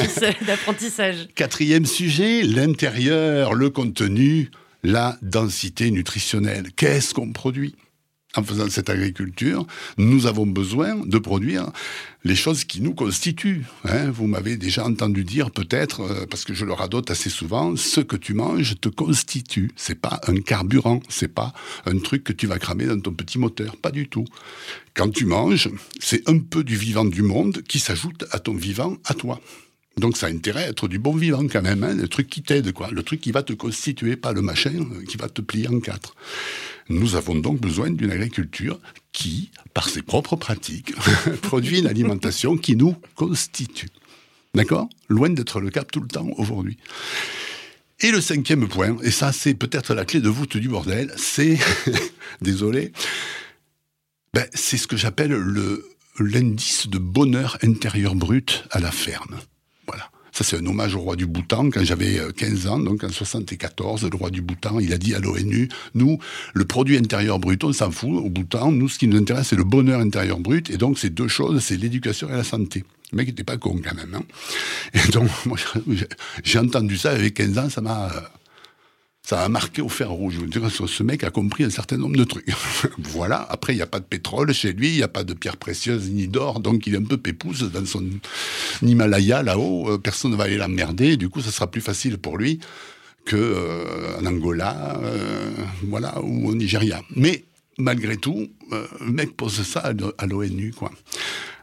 d'apprentissage. 0.46 1.28
Quatrième 1.34 1.86
sujet, 1.86 2.42
l'intérieur, 2.42 3.54
le 3.54 3.70
contenu, 3.70 4.50
la 4.82 5.16
densité 5.22 5.90
nutritionnelle. 5.90 6.72
Qu'est-ce 6.74 7.14
qu'on 7.14 7.32
produit? 7.32 7.76
En 8.36 8.42
faisant 8.42 8.68
cette 8.70 8.88
agriculture, 8.88 9.66
nous 9.98 10.26
avons 10.26 10.46
besoin 10.46 10.96
de 10.96 11.18
produire 11.18 11.70
les 12.24 12.36
choses 12.36 12.64
qui 12.64 12.80
nous 12.80 12.94
constituent. 12.94 13.64
hein. 13.84 14.10
Vous 14.10 14.26
m'avez 14.26 14.56
déjà 14.56 14.86
entendu 14.86 15.24
dire 15.24 15.50
peut-être, 15.50 16.00
euh, 16.00 16.26
parce 16.26 16.44
que 16.44 16.54
je 16.54 16.64
le 16.64 16.72
radote 16.72 17.10
assez 17.10 17.30
souvent, 17.30 17.76
ce 17.76 18.00
que 18.00 18.16
tu 18.16 18.32
manges 18.34 18.74
te 18.80 18.88
constitue. 18.88 19.70
C'est 19.76 20.00
pas 20.00 20.20
un 20.28 20.36
carburant, 20.36 21.00
c'est 21.08 21.32
pas 21.34 21.52
un 21.84 21.98
truc 21.98 22.24
que 22.24 22.32
tu 22.32 22.46
vas 22.46 22.58
cramer 22.58 22.86
dans 22.86 23.00
ton 23.00 23.12
petit 23.12 23.38
moteur, 23.38 23.76
pas 23.76 23.90
du 23.90 24.08
tout. 24.08 24.24
Quand 24.94 25.10
tu 25.10 25.26
manges, 25.26 25.68
c'est 26.00 26.28
un 26.28 26.38
peu 26.38 26.64
du 26.64 26.76
vivant 26.76 27.04
du 27.04 27.22
monde 27.22 27.62
qui 27.62 27.80
s'ajoute 27.80 28.24
à 28.30 28.38
ton 28.38 28.54
vivant, 28.54 28.96
à 29.04 29.14
toi. 29.14 29.40
Donc 29.98 30.16
ça 30.16 30.26
a 30.26 30.30
intérêt 30.30 30.64
à 30.64 30.68
être 30.68 30.88
du 30.88 30.98
bon 30.98 31.14
vivant 31.14 31.46
quand 31.48 31.60
même, 31.60 31.84
hein, 31.84 31.94
le 31.94 32.08
truc 32.08 32.28
qui 32.28 32.42
t'aide, 32.42 32.72
quoi, 32.72 32.88
le 32.90 33.02
truc 33.02 33.20
qui 33.20 33.30
va 33.30 33.42
te 33.42 33.52
constituer, 33.52 34.16
pas 34.16 34.32
le 34.32 34.40
machin 34.40 34.72
euh, 34.74 35.04
qui 35.04 35.18
va 35.18 35.28
te 35.28 35.42
plier 35.42 35.68
en 35.68 35.80
quatre. 35.80 36.14
Nous 36.88 37.14
avons 37.14 37.34
donc 37.34 37.60
besoin 37.60 37.90
d'une 37.90 38.10
agriculture 38.10 38.78
qui, 39.12 39.50
par 39.74 39.88
ses 39.88 40.02
propres 40.02 40.36
pratiques, 40.36 40.94
produit 41.42 41.80
une 41.80 41.86
alimentation 41.86 42.56
qui 42.56 42.76
nous 42.76 42.96
constitue. 43.14 43.88
D'accord? 44.54 44.88
Loin 45.08 45.30
d'être 45.30 45.60
le 45.60 45.70
cas 45.70 45.84
tout 45.84 46.00
le 46.00 46.08
temps 46.08 46.28
aujourd'hui. 46.36 46.76
Et 48.00 48.10
le 48.10 48.20
cinquième 48.20 48.68
point, 48.68 48.96
et 49.02 49.10
ça 49.10 49.32
c'est 49.32 49.54
peut-être 49.54 49.94
la 49.94 50.04
clé 50.04 50.20
de 50.20 50.28
voûte 50.28 50.56
du 50.56 50.68
bordel, 50.68 51.12
c'est, 51.16 51.58
désolé, 52.40 52.92
ben, 54.34 54.46
c'est 54.54 54.76
ce 54.76 54.86
que 54.86 54.96
j'appelle 54.96 55.32
le 55.32 55.88
l'indice 56.18 56.88
de 56.88 56.98
bonheur 56.98 57.58
intérieur 57.62 58.14
brut 58.14 58.64
à 58.70 58.80
la 58.80 58.90
ferme. 58.90 59.38
Ça, 60.32 60.44
c'est 60.44 60.56
un 60.56 60.66
hommage 60.66 60.94
au 60.94 61.00
roi 61.00 61.14
du 61.14 61.26
Bhoutan. 61.26 61.68
Quand 61.70 61.84
j'avais 61.84 62.18
euh, 62.18 62.32
15 62.32 62.66
ans, 62.66 62.78
donc 62.78 63.04
en 63.04 63.10
74, 63.10 64.08
le 64.10 64.16
roi 64.16 64.30
du 64.30 64.40
Bhoutan, 64.40 64.80
il 64.80 64.92
a 64.94 64.98
dit 64.98 65.14
à 65.14 65.18
l'ONU, 65.18 65.68
nous, 65.94 66.18
le 66.54 66.64
produit 66.64 66.96
intérieur 66.96 67.38
brut, 67.38 67.62
on 67.64 67.72
s'en 67.74 67.90
fout. 67.90 68.10
Au 68.24 68.30
Bhoutan, 68.30 68.72
nous, 68.72 68.88
ce 68.88 68.98
qui 68.98 69.08
nous 69.08 69.18
intéresse, 69.18 69.48
c'est 69.48 69.56
le 69.56 69.64
bonheur 69.64 70.00
intérieur 70.00 70.38
brut. 70.40 70.70
Et 70.70 70.78
donc, 70.78 70.98
c'est 70.98 71.10
deux 71.10 71.28
choses, 71.28 71.62
c'est 71.62 71.76
l'éducation 71.76 72.28
et 72.30 72.32
la 72.32 72.44
santé. 72.44 72.82
Le 73.12 73.18
mec 73.18 73.28
n'était 73.28 73.44
pas 73.44 73.58
con 73.58 73.78
quand 73.84 73.94
même. 73.94 74.14
Hein. 74.14 74.22
Et 74.94 75.12
donc, 75.12 75.28
moi, 75.46 75.58
j'ai- 75.90 76.06
j'ai 76.42 76.58
entendu 76.58 76.96
ça 76.96 77.10
avec 77.10 77.34
15 77.34 77.58
ans, 77.58 77.68
ça 77.68 77.82
m'a... 77.82 78.10
ça 79.24 79.36
m'a 79.36 79.48
marqué 79.48 79.80
au 79.82 79.88
fer 79.88 80.10
rouge. 80.10 80.34
Je 80.34 80.40
veux 80.40 80.46
dire, 80.48 80.68
ce 80.70 81.02
mec 81.02 81.22
a 81.22 81.30
compris 81.30 81.62
un 81.64 81.70
certain 81.70 81.96
nombre 81.96 82.16
de 82.16 82.24
trucs. 82.24 82.46
voilà. 82.98 83.46
Après, 83.50 83.72
il 83.72 83.76
n'y 83.76 83.82
a 83.82 83.86
pas 83.86 84.00
de 84.00 84.04
pétrole 84.04 84.52
chez 84.52 84.72
lui, 84.72 84.88
il 84.90 84.96
n'y 84.96 85.02
a 85.02 85.08
pas 85.08 85.22
de 85.24 85.32
pierres 85.32 85.56
précieuses 85.58 86.10
ni 86.10 86.26
d'or, 86.26 86.58
donc 86.60 86.86
il 86.86 86.94
est 86.94 86.98
un 86.98 87.04
peu 87.04 87.16
pépouze 87.16 87.70
dans 87.72 87.86
son 87.86 88.04
Himalaya 88.82 89.42
là-haut. 89.42 89.90
Euh, 89.92 89.98
Personne 89.98 90.32
ne 90.32 90.36
va 90.36 90.44
aller 90.44 90.56
l'emmerder. 90.56 91.16
Du 91.16 91.28
coup, 91.28 91.40
ça 91.40 91.50
sera 91.52 91.70
plus 91.70 91.80
facile 91.80 92.18
pour 92.18 92.36
lui 92.36 92.58
que 93.24 93.36
euh, 93.36 94.18
Angola, 94.26 94.98
euh, 95.04 95.50
voilà, 95.84 96.20
ou 96.22 96.48
au 96.48 96.54
Nigeria. 96.56 97.00
Mais 97.14 97.44
malgré 97.78 98.16
tout, 98.16 98.48
le 98.70 99.12
mec 99.12 99.36
pose 99.36 99.62
ça 99.62 99.80
à 99.80 99.92
l'O- 99.92 100.12
à 100.18 100.26
l'ONU. 100.26 100.74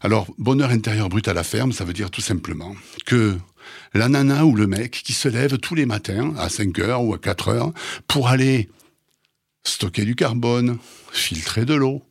Alors, 0.02 0.28
bonheur 0.38 0.70
intérieur 0.70 1.10
brut 1.10 1.28
à 1.28 1.34
la 1.34 1.44
ferme, 1.44 1.74
ça 1.74 1.84
veut 1.84 1.92
dire 1.92 2.10
tout 2.10 2.22
simplement 2.22 2.74
que 3.06 3.36
la 3.94 4.10
nana 4.10 4.46
ou 4.46 4.56
le 4.56 4.68
mec 4.68 4.92
qui 4.92 5.14
se 5.14 5.28
lève 5.28 5.58
tous 5.58 5.76
les 5.76 5.86
matins 5.86 6.34
à 6.38 6.50
5 6.50 6.78
heures 6.80 7.04
ou 7.04 7.14
à 7.14 7.18
4 7.18 7.50
heures 7.50 7.74
pour 8.08 8.28
aller 8.28 8.70
stocker 9.64 10.06
du 10.06 10.16
carbone, 10.16 10.78
filtrer 11.12 11.66
de 11.66 11.74
l'eau, 11.74 12.04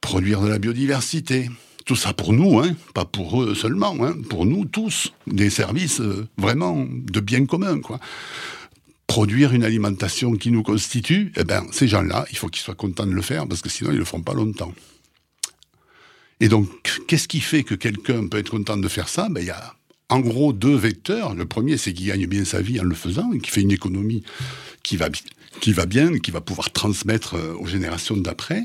produire 0.00 0.40
de 0.40 0.48
la 0.48 0.58
biodiversité. 0.58 1.50
Tout 1.84 1.96
ça 1.96 2.12
pour 2.12 2.32
nous, 2.32 2.60
hein, 2.60 2.76
pas 2.94 3.04
pour 3.04 3.42
eux 3.42 3.54
seulement, 3.54 3.96
hein, 4.04 4.14
pour 4.28 4.46
nous 4.46 4.64
tous, 4.64 5.12
des 5.26 5.50
services 5.50 6.00
euh, 6.00 6.28
vraiment 6.38 6.86
de 6.88 7.20
bien 7.20 7.44
commun, 7.44 7.80
quoi. 7.80 7.98
Produire 9.08 9.52
une 9.52 9.64
alimentation 9.64 10.32
qui 10.32 10.52
nous 10.52 10.62
constitue, 10.62 11.32
eh 11.36 11.44
ben, 11.44 11.66
ces 11.72 11.88
gens-là, 11.88 12.24
il 12.30 12.38
faut 12.38 12.48
qu'ils 12.48 12.62
soient 12.62 12.76
contents 12.76 13.06
de 13.06 13.12
le 13.12 13.20
faire 13.20 13.46
parce 13.48 13.60
que 13.60 13.68
sinon 13.68 13.90
ils 13.90 13.98
le 13.98 14.04
feront 14.04 14.22
pas 14.22 14.32
longtemps. 14.32 14.72
Et 16.40 16.48
donc, 16.48 16.68
qu'est-ce 17.06 17.28
qui 17.28 17.40
fait 17.40 17.62
que 17.62 17.74
quelqu'un 17.74 18.26
peut 18.26 18.38
être 18.38 18.50
content 18.50 18.76
de 18.76 18.88
faire 18.88 19.08
ça? 19.08 19.28
Ben, 19.28 19.46
en 20.12 20.20
gros 20.20 20.52
deux 20.52 20.76
vecteurs. 20.76 21.34
Le 21.34 21.46
premier, 21.46 21.78
c'est 21.78 21.94
qu'il 21.94 22.06
gagne 22.06 22.26
bien 22.26 22.44
sa 22.44 22.60
vie 22.60 22.78
en 22.78 22.84
le 22.84 22.94
faisant, 22.94 23.32
et 23.32 23.38
qu'il 23.38 23.50
fait 23.50 23.62
une 23.62 23.72
économie 23.72 24.22
qui 24.82 24.98
va, 24.98 25.08
qui 25.60 25.72
va 25.72 25.86
bien, 25.86 26.18
qui 26.18 26.30
va 26.30 26.42
pouvoir 26.42 26.70
transmettre 26.70 27.34
euh, 27.34 27.54
aux 27.54 27.66
générations 27.66 28.18
d'après. 28.18 28.62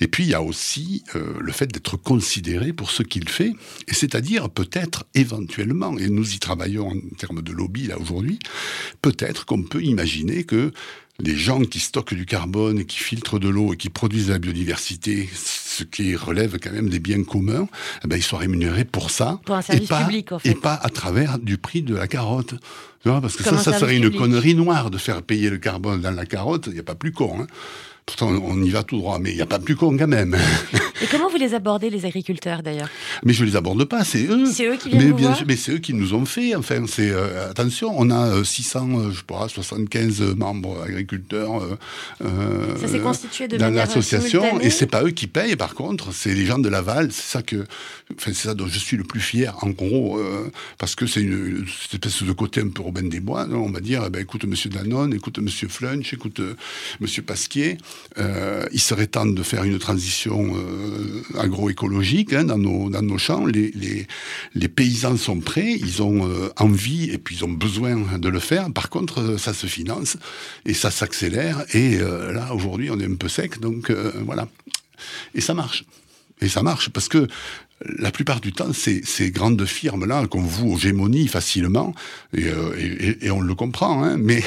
Et 0.00 0.08
puis, 0.08 0.24
il 0.24 0.30
y 0.30 0.34
a 0.34 0.42
aussi 0.42 1.04
euh, 1.14 1.34
le 1.40 1.52
fait 1.52 1.68
d'être 1.68 1.96
considéré 1.96 2.72
pour 2.72 2.90
ce 2.90 3.04
qu'il 3.04 3.28
fait, 3.28 3.52
et 3.86 3.94
c'est-à-dire 3.94 4.50
peut-être 4.50 5.04
éventuellement, 5.14 5.96
et 5.96 6.08
nous 6.08 6.34
y 6.34 6.40
travaillons 6.40 6.88
en 6.88 7.16
termes 7.16 7.40
de 7.40 7.52
lobby 7.52 7.86
là 7.86 7.96
aujourd'hui, 7.96 8.40
peut-être 9.00 9.46
qu'on 9.46 9.62
peut 9.62 9.84
imaginer 9.84 10.42
que 10.42 10.72
les 11.24 11.36
gens 11.36 11.60
qui 11.60 11.80
stockent 11.80 12.14
du 12.14 12.26
carbone, 12.26 12.80
et 12.80 12.84
qui 12.84 12.98
filtrent 12.98 13.38
de 13.38 13.48
l'eau 13.48 13.72
et 13.74 13.76
qui 13.76 13.90
produisent 13.90 14.28
de 14.28 14.32
la 14.32 14.38
biodiversité, 14.38 15.28
ce 15.34 15.84
qui 15.84 16.16
relève 16.16 16.58
quand 16.58 16.72
même 16.72 16.88
des 16.88 16.98
biens 16.98 17.22
communs, 17.22 17.68
eh 18.04 18.08
ben, 18.08 18.16
ils 18.16 18.22
sont 18.22 18.36
rémunérés 18.36 18.84
pour 18.84 19.10
ça. 19.10 19.40
Pour 19.44 19.54
un 19.54 19.60
et 19.60 19.62
service 19.62 19.88
pas, 19.88 20.04
public, 20.04 20.32
en 20.32 20.38
fait. 20.38 20.50
Et 20.50 20.54
pas 20.54 20.74
à 20.74 20.88
travers 20.88 21.38
du 21.38 21.58
prix 21.58 21.82
de 21.82 21.94
la 21.94 22.08
carotte. 22.08 22.54
Tu 23.02 23.08
vois, 23.08 23.20
parce 23.20 23.36
que 23.36 23.42
Comme 23.42 23.58
ça, 23.58 23.72
ça 23.72 23.78
serait 23.78 23.96
une 23.96 24.10
connerie 24.10 24.54
noire 24.54 24.90
de 24.90 24.98
faire 24.98 25.22
payer 25.22 25.48
le 25.48 25.58
carbone 25.58 26.00
dans 26.00 26.10
la 26.10 26.26
carotte. 26.26 26.64
Il 26.66 26.74
n'y 26.74 26.80
a 26.80 26.84
pas 26.84 26.94
plus 26.94 27.12
con. 27.12 27.38
Hein. 27.40 27.46
Pourtant, 28.04 28.28
on 28.28 28.62
y 28.62 28.70
va 28.70 28.82
tout 28.82 28.98
droit, 28.98 29.18
mais 29.18 29.30
il 29.30 29.36
n'y 29.36 29.42
a 29.42 29.46
pas 29.46 29.58
plus 29.58 29.76
con 29.76 29.96
quand 29.96 30.08
même. 30.08 30.36
Et 31.02 31.06
comment 31.10 31.28
vous 31.28 31.36
les 31.36 31.54
abordez, 31.54 31.88
les 31.90 32.04
agriculteurs 32.04 32.62
d'ailleurs 32.62 32.88
Mais 33.24 33.32
je 33.32 33.44
les 33.44 33.56
aborde 33.56 33.84
pas, 33.84 34.04
c'est 34.04 34.24
eux. 34.26 34.46
C'est 34.46 34.66
eux 34.66 34.76
qui 34.76 34.90
viennent 34.90 35.02
mais 35.02 35.10
vous 35.10 35.16
bien 35.16 35.26
voir 35.28 35.36
sûr, 35.38 35.46
mais 35.46 35.56
c'est 35.56 35.72
eux 35.72 35.78
qui 35.78 35.94
nous 35.94 36.14
ont 36.14 36.26
fait. 36.26 36.54
Enfin, 36.54 36.84
c'est 36.86 37.10
euh, 37.10 37.50
attention, 37.50 37.94
on 37.96 38.10
a 38.10 38.28
euh, 38.36 38.44
600, 38.44 38.88
euh, 38.90 39.10
je 39.10 39.18
sais 39.18 39.22
pas, 39.26 39.48
75 39.48 40.20
membres 40.36 40.82
agriculteurs 40.82 41.62
euh, 41.62 41.78
euh, 42.24 42.76
Ça 42.80 42.88
s'est 42.88 42.98
constitué 43.00 43.48
de 43.48 43.56
dans 43.56 43.70
l'association, 43.70 44.60
et 44.60 44.70
c'est 44.70 44.86
pas 44.86 45.02
eux 45.04 45.10
qui 45.10 45.26
payent. 45.26 45.56
Par 45.56 45.74
contre, 45.74 46.12
c'est 46.12 46.34
les 46.34 46.44
gens 46.44 46.58
de 46.58 46.68
Laval. 46.68 47.10
C'est 47.12 47.32
ça 47.38 47.42
que, 47.42 47.56
enfin, 48.16 48.32
c'est 48.34 48.48
ça 48.48 48.54
dont 48.54 48.66
je 48.66 48.78
suis 48.78 48.96
le 48.96 49.04
plus 49.04 49.20
fier. 49.20 49.56
En 49.62 49.70
gros, 49.70 50.18
euh, 50.18 50.50
parce 50.78 50.94
que 50.94 51.06
c'est 51.06 51.20
une, 51.22 51.64
cette 51.90 52.04
espèce 52.04 52.26
de 52.28 52.32
côté 52.32 52.60
un 52.60 52.68
peu 52.68 52.82
Robin 52.82 53.02
des 53.04 53.20
Bois. 53.20 53.46
non, 53.46 53.64
on 53.64 53.70
va 53.70 53.80
dire, 53.80 54.02
eh 54.06 54.10
ben, 54.10 54.20
écoute, 54.20 54.44
Monsieur 54.44 54.68
Danone, 54.70 55.14
écoute, 55.14 55.38
Monsieur 55.38 55.68
Flunch, 55.68 56.12
écoute, 56.12 56.40
euh, 56.40 56.56
Monsieur 57.00 57.22
Pasquier. 57.22 57.78
euh, 58.18 58.66
il 58.72 58.80
serait 58.80 59.06
temps 59.06 59.26
de 59.26 59.42
faire 59.42 59.64
une 59.64 59.78
transition 59.78 60.52
euh, 60.54 60.89
agroécologique 61.38 62.32
hein, 62.32 62.44
dans 62.44 62.58
nos 62.58 62.90
dans 62.90 63.02
nos 63.02 63.18
champs. 63.18 63.46
Les, 63.46 63.70
les 63.74 64.06
les 64.54 64.68
paysans 64.68 65.16
sont 65.16 65.40
prêts, 65.40 65.72
ils 65.72 66.02
ont 66.02 66.28
euh, 66.28 66.50
envie 66.56 67.10
et 67.10 67.18
puis 67.18 67.36
ils 67.36 67.44
ont 67.44 67.52
besoin 67.52 68.18
de 68.18 68.28
le 68.28 68.40
faire. 68.40 68.72
Par 68.72 68.90
contre, 68.90 69.20
euh, 69.20 69.38
ça 69.38 69.54
se 69.54 69.66
finance 69.66 70.16
et 70.64 70.74
ça 70.74 70.90
s'accélère. 70.90 71.64
Et 71.74 71.98
euh, 71.98 72.32
là, 72.32 72.54
aujourd'hui, 72.54 72.90
on 72.90 72.98
est 73.00 73.06
un 73.06 73.14
peu 73.14 73.28
sec, 73.28 73.60
donc 73.60 73.90
euh, 73.90 74.12
voilà. 74.24 74.48
Et 75.34 75.40
ça 75.40 75.54
marche. 75.54 75.84
Et 76.40 76.48
ça 76.48 76.62
marche 76.62 76.90
parce 76.90 77.08
que 77.08 77.26
la 77.98 78.10
plupart 78.10 78.40
du 78.40 78.52
temps, 78.52 78.72
ces, 78.72 79.30
grandes 79.30 79.64
firmes-là 79.64 80.26
qu'on 80.26 80.42
voue 80.42 80.72
aux 80.72 80.78
gémonies 80.78 81.28
facilement, 81.28 81.94
euh, 82.36 83.16
et 83.20 83.30
on 83.30 83.40
le 83.40 83.54
comprend, 83.54 84.02
hein, 84.02 84.16
mais 84.18 84.42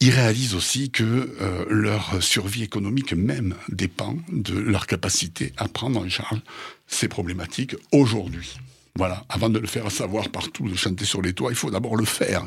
ils 0.00 0.10
réalisent 0.10 0.54
aussi 0.54 0.90
que 0.90 1.04
euh, 1.40 1.64
leur 1.68 2.22
survie 2.22 2.62
économique 2.62 3.12
même 3.12 3.54
dépend 3.68 4.16
de 4.32 4.54
leur 4.58 4.86
capacité 4.86 5.52
à 5.58 5.68
prendre 5.68 6.00
en 6.00 6.08
charge 6.08 6.40
ces 6.86 7.08
problématiques 7.08 7.76
aujourd'hui. 7.92 8.56
Voilà, 8.96 9.24
avant 9.28 9.48
de 9.50 9.58
le 9.58 9.66
faire 9.66 9.90
savoir 9.90 10.28
partout, 10.30 10.68
de 10.68 10.74
chanter 10.74 11.04
sur 11.04 11.22
les 11.22 11.32
toits, 11.32 11.50
il 11.52 11.56
faut 11.56 11.70
d'abord 11.70 11.96
le 11.96 12.04
faire. 12.04 12.44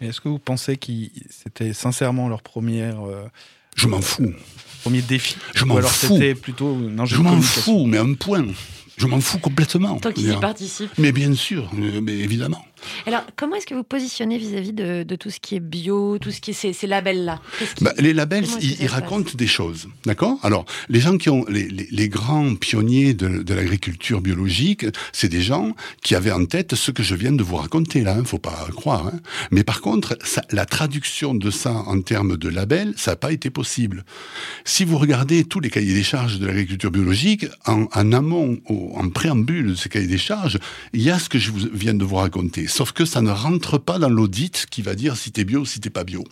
Est-ce 0.00 0.20
que 0.20 0.28
vous 0.28 0.38
pensez 0.38 0.76
que 0.76 0.92
c'était 1.30 1.72
sincèrement 1.72 2.28
leur 2.28 2.42
première, 2.42 3.06
euh, 3.06 3.26
Je 3.76 3.86
m'en 3.86 4.00
fous. 4.00 4.34
premier 4.82 5.02
défi? 5.02 5.36
Je 5.54 5.64
m'en 5.64 5.76
alors 5.76 5.90
fous. 5.90 6.14
c'était 6.14 6.34
plutôt 6.34 6.74
un 6.98 7.04
Je 7.04 7.16
m'en 7.16 7.40
fous, 7.40 7.86
mais 7.86 7.98
un 7.98 8.14
point. 8.14 8.46
Je 8.96 9.06
m'en 9.06 9.20
fous 9.20 9.38
complètement. 9.38 9.98
Tant 9.98 10.10
qu'ils 10.12 10.32
y 10.32 10.36
participent. 10.36 10.90
Mais 10.98 11.12
bien 11.12 11.34
sûr, 11.34 11.70
euh, 11.78 12.00
mais 12.02 12.14
évidemment. 12.18 12.64
Alors, 13.06 13.22
comment 13.36 13.56
est-ce 13.56 13.66
que 13.66 13.74
vous 13.74 13.82
positionnez 13.84 14.38
vis-à-vis 14.38 14.72
de, 14.72 15.02
de 15.02 15.16
tout 15.16 15.30
ce 15.30 15.40
qui 15.40 15.56
est 15.56 15.60
bio, 15.60 16.18
tout 16.18 16.30
ce 16.30 16.40
qui 16.40 16.50
est 16.50 16.54
ces, 16.54 16.72
ces 16.72 16.86
labels-là? 16.86 17.40
Bah, 17.80 17.92
les 17.98 18.12
labels, 18.12 18.44
ils, 18.60 18.86
racontent 18.86 19.32
des 19.34 19.46
choses, 19.46 19.88
d'accord? 20.04 20.38
Alors, 20.42 20.64
les 20.88 21.00
gens 21.00 21.16
qui 21.18 21.30
ont 21.30 21.44
les, 21.48 21.68
les- 21.68 21.88
les 21.90 22.08
grands 22.08 22.54
pionniers 22.54 23.14
de, 23.14 23.42
de 23.42 23.54
l'agriculture 23.54 24.20
biologique, 24.20 24.86
c'est 25.12 25.28
des 25.28 25.42
gens 25.42 25.74
qui 26.02 26.14
avaient 26.14 26.32
en 26.32 26.44
tête 26.44 26.74
ce 26.74 26.90
que 26.90 27.02
je 27.02 27.14
viens 27.14 27.32
de 27.32 27.42
vous 27.42 27.56
raconter 27.56 28.02
là. 28.02 28.16
Hein, 28.18 28.24
faut 28.24 28.38
pas 28.38 28.68
croire. 28.74 29.06
hein. 29.08 29.20
Mais 29.50 29.64
par 29.64 29.80
contre, 29.80 30.16
ça- 30.24 30.44
la 30.50 30.66
traduction 30.66 31.34
de 31.34 31.50
ça 31.50 31.72
en 31.72 32.00
termes 32.02 32.36
de 32.36 32.48
labels, 32.48 32.92
ça 32.96 33.12
n'a 33.12 33.16
pas 33.16 33.32
été 33.32 33.50
possible. 33.50 34.04
Si 34.64 34.84
vous 34.84 34.98
regardez 34.98 35.44
tous 35.44 35.60
les 35.60 35.70
cahiers 35.70 35.94
des 35.94 36.02
charges 36.02 36.38
de 36.38 36.46
l'agriculture 36.46 36.90
biologique, 36.90 37.46
en, 37.66 37.86
en 37.92 38.12
amont, 38.12 38.58
au- 38.68 38.92
en 38.96 39.08
préambule 39.08 39.70
de 39.70 39.74
ces 39.74 39.88
cahiers 39.88 40.06
des 40.06 40.18
charges, 40.18 40.58
il 40.92 41.02
y 41.02 41.10
a 41.10 41.18
ce 41.18 41.28
que 41.28 41.38
je 41.38 41.50
vous, 41.50 41.68
viens 41.72 41.94
de 41.94 42.04
vous 42.04 42.16
raconter. 42.16 42.65
Sauf 42.66 42.92
que 42.92 43.04
ça 43.04 43.22
ne 43.22 43.30
rentre 43.30 43.78
pas 43.78 43.98
dans 43.98 44.08
l'audit 44.08 44.66
qui 44.70 44.82
va 44.82 44.94
dire 44.94 45.16
si 45.16 45.32
t'es 45.32 45.44
bio 45.44 45.60
ou 45.60 45.66
si 45.66 45.80
t'es 45.80 45.90
pas 45.90 46.04
bio. 46.04 46.24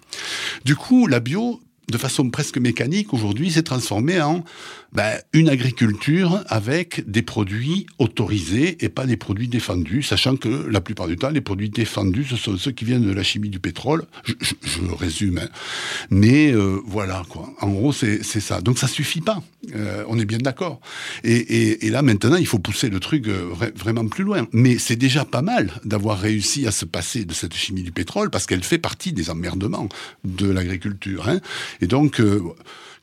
Du 0.65 0.77
coup, 0.77 1.07
la 1.07 1.21
bio, 1.21 1.61
de 1.91 1.99
façon 1.99 2.31
presque 2.31 2.59
mécanique, 2.59 3.13
aujourd'hui, 3.13 3.51
s'est 3.51 3.63
transformée 3.63 4.21
en 4.21 4.45
ben, 4.93 5.19
une 5.33 5.49
agriculture 5.49 6.43
avec 6.47 7.03
des 7.11 7.23
produits 7.23 7.87
autorisés 7.99 8.77
et 8.85 8.89
pas 8.89 9.07
des 9.07 9.17
produits 9.17 9.49
défendus, 9.49 10.03
sachant 10.03 10.37
que 10.37 10.49
la 10.71 10.81
plupart 10.81 11.09
du 11.09 11.17
temps, 11.17 11.31
les 11.31 11.41
produits 11.41 11.69
défendus, 11.71 12.25
ce 12.31 12.37
sont 12.37 12.57
ceux 12.57 12.71
qui 12.71 12.85
viennent 12.85 13.05
de 13.05 13.13
la 13.13 13.23
chimie 13.25 13.49
du 13.51 13.59
pétrole. 13.59 14.05
Je, 14.25 14.33
je- 14.41 14.55
je 14.63 14.93
résume. 14.95 15.39
hein. 15.39 15.49
Mais 16.11 16.53
euh, 16.53 16.79
voilà, 16.87 17.23
quoi. 17.29 17.53
En 17.61 17.71
gros, 17.71 17.93
c'est 17.93 18.23
ça. 18.23 18.61
Donc 18.61 18.79
ça 18.79 18.87
suffit 18.87 19.21
pas. 19.21 19.43
Euh, 19.75 20.05
on 20.09 20.19
est 20.19 20.25
bien 20.27 20.39
d'accord. 20.39 20.81
Et, 21.25 21.33
et- 21.35 21.87
et 21.87 21.91
là, 21.91 22.03
maintenant, 22.03 22.37
il 22.37 22.47
faut 22.47 22.59
pousser 22.59 22.89
le 22.89 23.01
truc 23.01 23.27
euh, 23.29 23.49
vra- 23.53 23.75
vraiment 23.77 24.07
plus 24.07 24.23
loin. 24.25 24.47
Mais 24.53 24.79
c'est 24.79 24.97
déjà 24.97 25.25
pas 25.25 25.43
mal 25.43 25.73
d'avoir 25.85 26.19
réussi 26.21 26.67
à 26.67 26.71
se 26.71 26.85
passer 26.85 27.25
de 27.25 27.35
cette 27.35 27.55
chimie 27.55 27.83
du 27.83 27.91
pétrole 27.93 28.31
parce 28.31 28.47
qu'elle 28.47 28.63
fait 28.63 28.79
partie 28.79 29.13
des 29.13 29.29
emmerdements 29.31 29.89
de 30.25 30.49
l'agriculture. 30.49 31.29
hein. 31.29 31.41
Et 31.81 31.87
donc, 31.87 32.21
euh, 32.21 32.41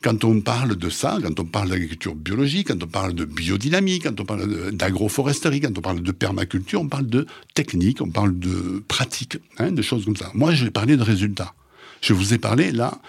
quand 0.02 0.24
on 0.24 0.40
parle 0.40 0.76
de 0.76 0.90
ça, 0.90 1.18
quand 1.22 1.38
on 1.38 1.44
parle 1.44 1.70
d'agriculture 1.70 2.14
biologique, 2.14 2.68
quand 2.68 2.82
on 2.82 2.88
parle 2.88 3.14
de 3.14 3.24
biodynamie, 3.24 4.00
quand 4.00 4.18
on 4.20 4.24
parle 4.24 4.72
d'agroforesterie, 4.72 5.60
quand 5.60 5.76
on 5.78 5.80
parle 5.80 6.02
de 6.02 6.12
permaculture, 6.12 6.80
on 6.80 6.88
parle 6.88 7.06
de 7.06 7.26
technique, 7.54 8.00
on 8.00 8.10
parle 8.10 8.38
de 8.38 8.82
pratique, 8.88 9.38
hein, 9.58 9.70
de 9.70 9.82
choses 9.82 10.04
comme 10.04 10.16
ça. 10.16 10.30
Moi, 10.34 10.54
je 10.54 10.64
vais 10.64 10.70
parler 10.70 10.96
de 10.96 11.02
résultats. 11.02 11.54
Je 12.00 12.14
vous 12.14 12.34
ai 12.34 12.38
parlé 12.38 12.72
là 12.72 13.00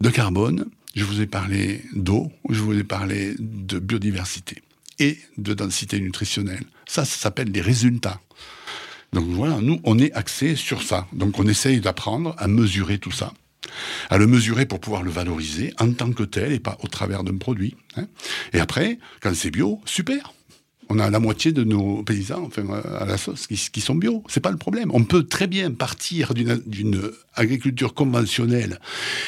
de 0.00 0.08
carbone, 0.08 0.66
je 0.94 1.04
vous 1.04 1.20
ai 1.20 1.26
parlé 1.26 1.82
d'eau, 1.94 2.30
je 2.48 2.60
vous 2.60 2.78
ai 2.78 2.84
parlé 2.84 3.34
de 3.38 3.78
biodiversité 3.78 4.62
et 4.98 5.18
de 5.36 5.54
densité 5.54 6.00
nutritionnelle. 6.00 6.64
Ça, 6.86 7.04
ça 7.04 7.16
s'appelle 7.16 7.50
les 7.50 7.60
résultats. 7.60 8.20
Donc 9.12 9.26
voilà, 9.28 9.60
nous, 9.60 9.80
on 9.84 9.98
est 9.98 10.12
axé 10.12 10.56
sur 10.56 10.82
ça. 10.82 11.06
Donc 11.12 11.38
on 11.38 11.46
essaye 11.46 11.80
d'apprendre 11.80 12.34
à 12.38 12.48
mesurer 12.48 12.98
tout 12.98 13.10
ça, 13.10 13.34
à 14.10 14.18
le 14.18 14.26
mesurer 14.26 14.66
pour 14.66 14.80
pouvoir 14.80 15.02
le 15.02 15.10
valoriser 15.10 15.72
en 15.78 15.92
tant 15.92 16.12
que 16.12 16.22
tel 16.22 16.52
et 16.52 16.60
pas 16.60 16.78
au 16.82 16.88
travers 16.88 17.24
d'un 17.24 17.36
produit. 17.36 17.76
hein. 17.96 18.06
Et 18.52 18.60
après, 18.60 18.98
quand 19.20 19.34
c'est 19.34 19.50
bio, 19.50 19.80
super. 19.84 20.32
On 20.88 20.98
a 20.98 21.08
la 21.08 21.20
moitié 21.20 21.52
de 21.52 21.64
nos 21.64 22.02
paysans, 22.02 22.50
à 23.00 23.06
la 23.06 23.16
sauce, 23.16 23.46
qui, 23.46 23.80
sont 23.80 23.94
bio. 23.94 24.22
C'est 24.28 24.40
pas 24.40 24.50
le 24.50 24.58
problème. 24.58 24.90
On 24.92 25.04
peut 25.04 25.22
très 25.22 25.46
bien 25.46 25.70
partir 25.70 26.34
d'une 26.34 27.10
agriculture 27.34 27.94
conventionnelle 27.94 28.78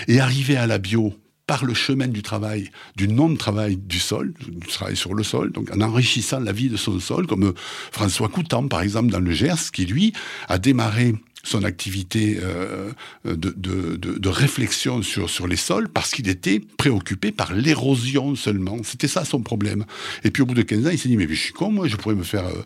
et 0.06 0.20
arriver 0.20 0.56
à 0.56 0.66
la 0.66 0.76
bio 0.76 1.14
par 1.46 1.64
le 1.64 1.74
chemin 1.74 2.08
du 2.08 2.22
travail, 2.22 2.70
du 2.96 3.08
non-travail 3.08 3.76
du 3.76 3.98
sol, 3.98 4.34
du 4.46 4.66
travail 4.66 4.96
sur 4.96 5.14
le 5.14 5.22
sol, 5.22 5.52
donc 5.52 5.70
en 5.74 5.80
enrichissant 5.80 6.40
la 6.40 6.52
vie 6.52 6.68
de 6.68 6.76
son 6.76 6.98
sol, 7.00 7.26
comme 7.26 7.54
François 7.92 8.28
Coutan, 8.28 8.68
par 8.68 8.82
exemple, 8.82 9.10
dans 9.10 9.20
le 9.20 9.32
Gers, 9.32 9.70
qui 9.72 9.86
lui 9.86 10.12
a 10.48 10.58
démarré 10.58 11.14
son 11.44 11.62
activité 11.62 12.38
euh, 12.42 12.90
de, 13.24 13.34
de, 13.34 13.96
de, 13.96 14.18
de 14.18 14.28
réflexion 14.28 15.02
sur, 15.02 15.30
sur 15.30 15.46
les 15.46 15.56
sols 15.56 15.88
parce 15.88 16.10
qu'il 16.10 16.28
était 16.28 16.60
préoccupé 16.60 17.30
par 17.30 17.52
l'érosion 17.52 18.34
seulement. 18.34 18.78
C'était 18.82 19.08
ça 19.08 19.24
son 19.24 19.40
problème. 19.40 19.84
Et 20.24 20.30
puis 20.30 20.42
au 20.42 20.46
bout 20.46 20.54
de 20.54 20.62
15 20.62 20.86
ans, 20.86 20.90
il 20.90 20.98
s'est 20.98 21.08
dit, 21.08 21.16
mais 21.16 21.28
je 21.28 21.34
suis 21.34 21.52
con, 21.52 21.70
moi, 21.70 21.86
je 21.86 21.96
pourrais 21.96 22.14
me 22.14 22.24
faire 22.24 22.46
euh, 22.46 22.62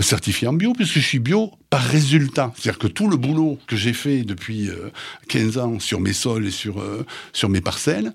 certifié 0.00 0.48
en 0.48 0.54
bio 0.54 0.72
puisque 0.72 0.94
je 0.94 1.00
suis 1.00 1.18
bio 1.18 1.52
par 1.68 1.82
résultat. 1.82 2.52
C'est-à-dire 2.56 2.78
que 2.78 2.86
tout 2.86 3.08
le 3.08 3.16
boulot 3.16 3.58
que 3.66 3.76
j'ai 3.76 3.92
fait 3.92 4.22
depuis 4.22 4.70
euh, 4.70 4.90
15 5.28 5.58
ans 5.58 5.78
sur 5.78 6.00
mes 6.00 6.14
sols 6.14 6.46
et 6.46 6.50
sur, 6.50 6.80
euh, 6.80 7.04
sur 7.32 7.50
mes 7.50 7.60
parcelles, 7.60 8.12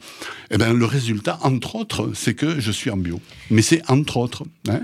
eh 0.50 0.58
ben, 0.58 0.74
le 0.74 0.86
résultat, 0.86 1.38
entre 1.44 1.76
autres, 1.76 2.12
c'est 2.16 2.34
que 2.34 2.60
je 2.60 2.72
suis 2.72 2.90
en 2.90 2.98
bio. 2.98 3.20
Mais 3.52 3.62
c'est 3.62 3.88
entre 3.90 4.18
autres. 4.18 4.44
Hein 4.70 4.82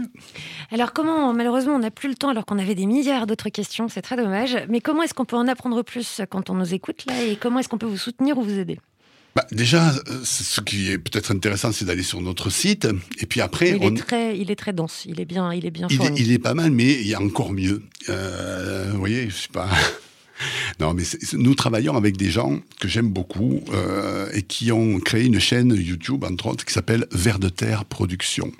Alors 0.71 0.93
comment, 0.93 1.33
malheureusement, 1.33 1.75
on 1.75 1.79
n'a 1.79 1.91
plus 1.91 2.09
le 2.09 2.15
temps 2.15 2.29
alors 2.29 2.45
qu'on 2.45 2.59
avait 2.59 2.75
des 2.75 2.85
milliards 2.85 3.25
d'autres 3.25 3.49
questions, 3.49 3.89
c'est 3.89 4.01
très 4.01 4.17
dommage. 4.17 4.57
Mais 4.69 4.81
comment 4.81 5.01
est-ce 5.03 5.13
qu'on 5.13 5.25
peut 5.25 5.35
en 5.35 5.47
apprendre 5.47 5.81
plus 5.81 6.21
quand 6.29 6.49
on 6.49 6.55
nous 6.55 6.73
écoute 6.73 7.05
là 7.07 7.23
et 7.23 7.35
comment 7.35 7.59
est-ce 7.59 7.69
qu'on 7.69 7.77
peut 7.77 7.87
vous 7.87 7.97
soutenir 7.97 8.37
ou 8.37 8.43
vous 8.43 8.59
aider? 8.59 8.77
Bah, 9.35 9.47
déjà, 9.51 9.89
euh, 9.89 10.21
ce 10.23 10.61
qui 10.61 10.91
est 10.91 10.97
peut-être 10.99 11.31
intéressant, 11.31 11.71
c'est 11.71 11.85
d'aller 11.85 12.03
sur 12.03 12.21
notre 12.21 12.49
site. 12.51 12.87
Et 13.19 13.25
puis 13.25 13.41
après, 13.41 13.71
il, 13.71 13.77
on... 13.81 13.95
est 13.95 13.99
très, 13.99 14.37
il 14.37 14.51
est 14.51 14.55
très 14.55 14.73
dense, 14.73 15.05
il 15.07 15.19
est 15.19 15.25
bien, 15.25 15.51
il 15.53 15.65
est 15.65 15.71
bien 15.71 15.87
il, 15.89 15.95
est, 15.95 15.97
fourni. 15.97 16.21
il 16.21 16.31
est 16.31 16.39
pas 16.39 16.53
mal, 16.53 16.71
mais 16.71 16.93
il 16.93 17.07
y 17.07 17.15
a 17.15 17.21
encore 17.21 17.51
mieux. 17.51 17.81
Euh, 18.09 18.89
vous 18.91 18.99
voyez, 18.99 19.29
je 19.29 19.35
sais 19.35 19.49
pas. 19.51 19.69
Non, 20.79 20.93
mais 20.93 21.03
nous 21.33 21.55
travaillons 21.55 21.95
avec 21.95 22.17
des 22.17 22.29
gens 22.29 22.59
que 22.81 22.87
j'aime 22.87 23.07
beaucoup 23.07 23.63
euh, 23.71 24.29
et 24.33 24.41
qui 24.41 24.71
ont 24.73 24.99
créé 24.99 25.25
une 25.25 25.39
chaîne 25.39 25.73
YouTube, 25.73 26.25
entre 26.25 26.47
autres, 26.47 26.65
qui 26.65 26.73
s'appelle 26.73 27.05
Vers 27.11 27.39
de 27.39 27.47
Terre 27.47 27.85
Production. 27.85 28.51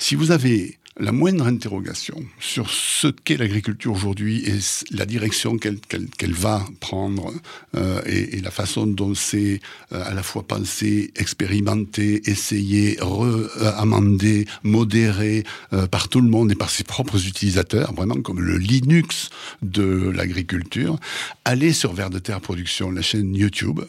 Si 0.00 0.14
vous 0.14 0.32
avez 0.32 0.78
la 0.98 1.12
moindre 1.12 1.46
interrogation 1.46 2.24
sur 2.40 2.70
ce 2.70 3.08
qu'est 3.08 3.36
l'agriculture 3.36 3.92
aujourd'hui 3.92 4.42
et 4.46 4.58
la 4.90 5.04
direction 5.04 5.58
qu'elle 5.58 6.32
va 6.32 6.64
prendre 6.80 7.34
euh, 7.76 8.00
et, 8.06 8.40
la 8.40 8.50
façon 8.50 8.86
dont 8.86 9.14
c'est 9.14 9.60
euh, 9.92 10.02
à 10.04 10.14
la 10.14 10.22
fois 10.22 10.46
pensé, 10.46 11.12
expérimenté, 11.16 12.30
essayé, 12.30 12.96
re-amendé, 13.00 14.46
modéré 14.62 15.44
euh, 15.72 15.86
par 15.86 16.08
tout 16.08 16.20
le 16.20 16.28
monde 16.28 16.52
et 16.52 16.54
par 16.54 16.70
ses 16.70 16.84
propres 16.84 17.26
utilisateurs, 17.26 17.92
vraiment 17.92 18.20
comme 18.22 18.40
le 18.40 18.56
Linux 18.56 19.28
de 19.62 20.10
l'agriculture, 20.14 20.98
allez 21.44 21.72
sur 21.72 21.92
Vers 21.92 22.10
de 22.10 22.18
Terre 22.18 22.40
Production, 22.40 22.90
la 22.90 23.02
chaîne 23.02 23.34
YouTube, 23.34 23.80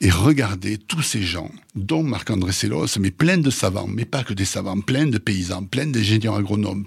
et 0.00 0.10
regardez 0.10 0.78
tous 0.78 1.02
ces 1.02 1.22
gens, 1.22 1.50
dont 1.74 2.02
Marc-André 2.02 2.52
Sellos, 2.52 2.98
mais 2.98 3.10
plein 3.10 3.38
de 3.38 3.50
savants, 3.50 3.88
mais 3.88 4.06
pas 4.06 4.24
que 4.24 4.32
des 4.32 4.44
savants, 4.44 4.80
plein 4.80 5.06
de 5.06 5.18
paysans, 5.18 5.64
plein 5.64 5.86
d'ingénieurs 5.86 6.36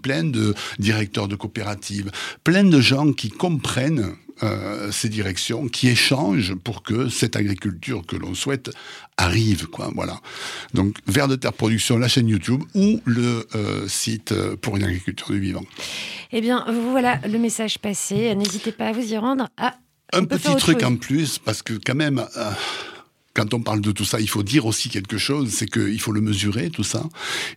plein 0.01 0.23
de 0.23 0.53
directeurs 0.79 1.27
de 1.27 1.35
coopératives, 1.35 2.11
plein 2.43 2.63
de 2.63 2.81
gens 2.81 3.13
qui 3.13 3.29
comprennent 3.29 4.15
euh, 4.41 4.89
ces 4.91 5.09
directions, 5.09 5.67
qui 5.67 5.89
échangent 5.89 6.55
pour 6.55 6.81
que 6.81 7.09
cette 7.09 7.35
agriculture 7.35 8.05
que 8.05 8.15
l'on 8.15 8.33
souhaite 8.33 8.71
arrive, 9.17 9.67
quoi. 9.67 9.91
Voilà. 9.93 10.21
Donc, 10.73 10.95
Vers 11.07 11.27
de 11.27 11.35
Terre 11.35 11.51
Production, 11.51 11.97
la 11.97 12.07
chaîne 12.07 12.29
YouTube 12.29 12.63
ou 12.73 13.01
le 13.03 13.45
euh, 13.55 13.87
site 13.87 14.31
euh, 14.31 14.55
pour 14.55 14.77
une 14.77 14.83
agriculture 14.83 15.29
du 15.29 15.39
vivant. 15.39 15.63
Eh 16.31 16.39
bien, 16.39 16.65
voilà 16.91 17.19
le 17.27 17.37
message 17.37 17.79
passé. 17.79 18.33
N'hésitez 18.35 18.71
pas 18.71 18.87
à 18.87 18.91
vous 18.93 19.11
y 19.13 19.17
rendre. 19.17 19.49
Ah, 19.57 19.75
Un 20.13 20.23
petit 20.23 20.55
truc 20.55 20.79
chose. 20.79 20.89
en 20.89 20.95
plus, 20.95 21.37
parce 21.39 21.61
que 21.61 21.73
quand 21.73 21.95
même, 21.95 22.19
euh, 22.37 22.51
quand 23.39 23.53
on 23.53 23.61
parle 23.61 23.79
de 23.79 23.93
tout 23.93 24.03
ça, 24.03 24.19
il 24.19 24.27
faut 24.27 24.43
dire 24.43 24.65
aussi 24.65 24.89
quelque 24.89 25.17
chose, 25.17 25.49
c'est 25.49 25.65
qu'il 25.65 26.01
faut 26.01 26.11
le 26.11 26.19
mesurer, 26.19 26.69
tout 26.69 26.83
ça. 26.83 27.03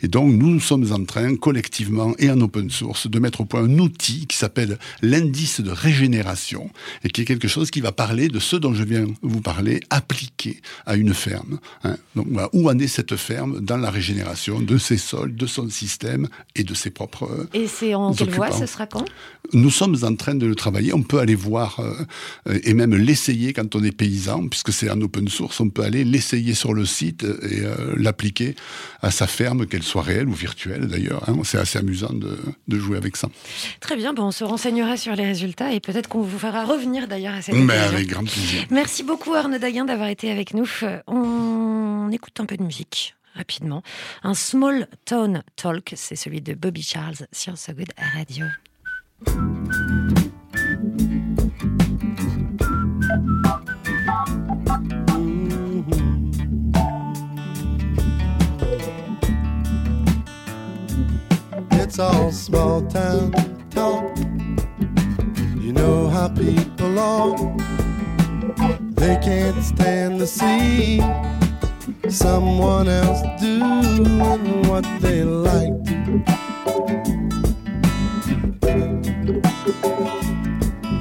Et 0.00 0.06
donc, 0.06 0.32
nous 0.32 0.60
sommes 0.60 0.92
en 0.92 1.04
train, 1.04 1.34
collectivement 1.34 2.14
et 2.20 2.30
en 2.30 2.40
open 2.40 2.70
source, 2.70 3.08
de 3.08 3.18
mettre 3.18 3.40
au 3.40 3.46
point 3.46 3.64
un 3.64 3.78
outil 3.80 4.28
qui 4.28 4.36
s'appelle 4.36 4.78
l'indice 5.02 5.60
de 5.60 5.72
régénération, 5.72 6.70
et 7.02 7.08
qui 7.08 7.22
est 7.22 7.24
quelque 7.24 7.48
chose 7.48 7.72
qui 7.72 7.80
va 7.80 7.90
parler 7.90 8.28
de 8.28 8.38
ce 8.38 8.54
dont 8.54 8.74
je 8.74 8.84
viens 8.84 9.06
vous 9.22 9.40
parler, 9.40 9.80
appliqué 9.90 10.60
à 10.86 10.94
une 10.94 11.14
ferme. 11.14 11.58
hein. 11.82 11.96
Donc, 12.14 12.28
voilà, 12.30 12.48
où 12.52 12.70
en 12.70 12.78
est 12.78 12.86
cette 12.86 13.16
ferme 13.16 13.60
dans 13.60 13.76
la 13.76 13.90
régénération 13.90 14.60
de 14.60 14.78
ses 14.78 14.98
sols, 14.98 15.34
de 15.34 15.46
son 15.46 15.68
système 15.68 16.28
et 16.54 16.62
de 16.62 16.74
ses 16.74 16.90
propres... 16.90 17.48
Et 17.54 17.66
c'est 17.66 17.94
en 17.96 18.14
quelle 18.14 18.30
voie. 18.30 18.52
Ce 18.52 18.66
sera 18.66 18.86
quand? 18.86 19.04
Nous 19.52 19.70
sommes 19.70 19.96
en 20.02 20.14
train 20.14 20.36
de 20.36 20.46
le 20.46 20.54
travailler. 20.54 20.94
On 20.94 21.02
peut 21.02 21.18
aller 21.18 21.34
voir 21.34 21.80
euh, 21.80 21.92
euh, 22.48 22.58
et 22.62 22.72
même 22.72 22.94
l'essayer 22.94 23.52
quand 23.52 23.74
on 23.74 23.82
est 23.82 23.90
paysan, 23.90 24.46
puisque 24.46 24.72
c'est 24.72 24.88
en 24.88 25.00
open 25.00 25.26
source. 25.26 25.58
On 25.58 25.71
peut 25.72 25.82
aller 25.82 26.04
l'essayer 26.04 26.54
sur 26.54 26.72
le 26.74 26.86
site 26.86 27.24
et 27.24 27.62
euh, 27.64 27.94
l'appliquer 27.96 28.54
à 29.00 29.10
sa 29.10 29.26
ferme, 29.26 29.66
qu'elle 29.66 29.82
soit 29.82 30.02
réelle 30.02 30.28
ou 30.28 30.32
virtuelle 30.32 30.86
d'ailleurs. 30.86 31.28
hein. 31.28 31.36
C'est 31.44 31.58
assez 31.58 31.78
amusant 31.78 32.12
de, 32.12 32.38
de 32.68 32.78
jouer 32.78 32.96
avec 32.96 33.16
ça. 33.16 33.28
Très 33.80 33.96
bien, 33.96 34.12
bon, 34.14 34.24
on 34.26 34.30
se 34.30 34.44
renseignera 34.44 34.96
sur 34.96 35.16
les 35.16 35.24
résultats 35.26 35.72
et 35.72 35.80
peut-être 35.80 36.08
qu'on 36.08 36.22
vous 36.22 36.38
fera 36.38 36.64
revenir 36.64 37.08
d'ailleurs 37.08 37.34
à 37.34 37.42
cette 37.42 37.54
Mais 37.56 37.64
occasion. 37.74 37.88
avec 37.96 38.06
grand 38.08 38.24
plaisir. 38.24 38.64
Merci 38.70 39.02
beaucoup 39.02 39.34
Arnaud 39.34 39.58
Daguin 39.58 39.84
d'avoir 39.84 40.08
été 40.08 40.30
avec 40.30 40.54
nous. 40.54 40.68
On 41.08 42.08
écoute 42.12 42.38
un 42.38 42.46
peu 42.46 42.56
de 42.56 42.62
musique 42.62 43.14
rapidement. 43.34 43.82
Un 44.22 44.34
Small 44.34 44.86
Town 45.06 45.42
Talk, 45.56 45.94
c'est 45.96 46.16
celui 46.16 46.42
de 46.42 46.52
Bobby 46.54 46.82
Charles 46.82 47.26
sur 47.32 47.56
So 47.56 47.72
Good 47.72 47.88
Radio. 48.14 48.44
It's 61.92 61.98
all 61.98 62.32
small 62.32 62.80
town 62.86 63.32
talk. 63.68 64.16
You 65.60 65.74
know 65.74 66.08
how 66.08 66.28
people 66.30 66.98
are. 66.98 67.36
They 68.92 69.18
can't 69.22 69.62
stand 69.62 70.18
to 70.20 70.26
see 70.26 71.02
someone 72.08 72.88
else 72.88 73.20
doing 73.38 74.66
what 74.68 74.86
they 75.02 75.22
like. 75.22 75.74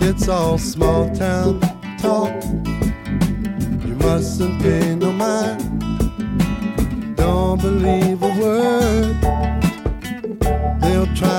It's 0.01 0.27
all 0.27 0.57
small 0.57 1.09
town 1.15 1.61
talk. 1.99 2.43
You 3.85 3.95
mustn't 3.95 4.61
pay 4.61 4.95
no 4.95 5.13
mind. 5.13 5.85
Don't 7.15 7.61
believe 7.61 8.21
a 8.21 8.41
word. 8.41 9.50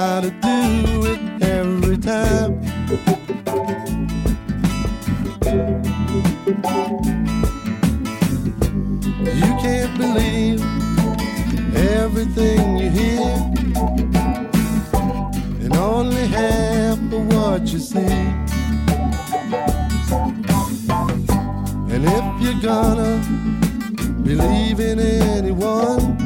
Try 0.03 0.21
to 0.21 0.31
do 0.31 1.05
it 1.13 1.21
every 1.43 1.97
time. 1.97 2.61
You 9.23 9.51
can't 9.63 9.97
believe 9.97 10.61
everything 11.77 12.79
you 12.79 12.91
hear, 12.91 13.31
and 15.63 15.77
only 15.77 16.27
half 16.27 16.99
of 16.99 17.33
what 17.37 17.73
you 17.73 17.79
see. 17.79 18.01
And 21.93 22.05
if 22.05 22.25
you're 22.43 22.61
gonna 22.61 23.23
believe 24.25 24.81
in 24.81 24.99
anyone, 24.99 26.19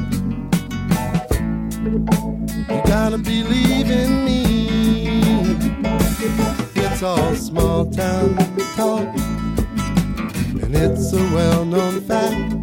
you 2.69 2.83
gotta 2.85 3.19
believe 3.19 3.91
in 3.91 4.25
me. 4.25 4.67
It's 6.75 7.03
all 7.03 7.35
small 7.35 7.85
town 7.91 8.37
talk, 8.75 9.07
and 10.63 10.75
it's 10.75 11.13
a 11.13 11.23
well 11.35 11.65
known 11.65 12.01
fact. 12.03 12.57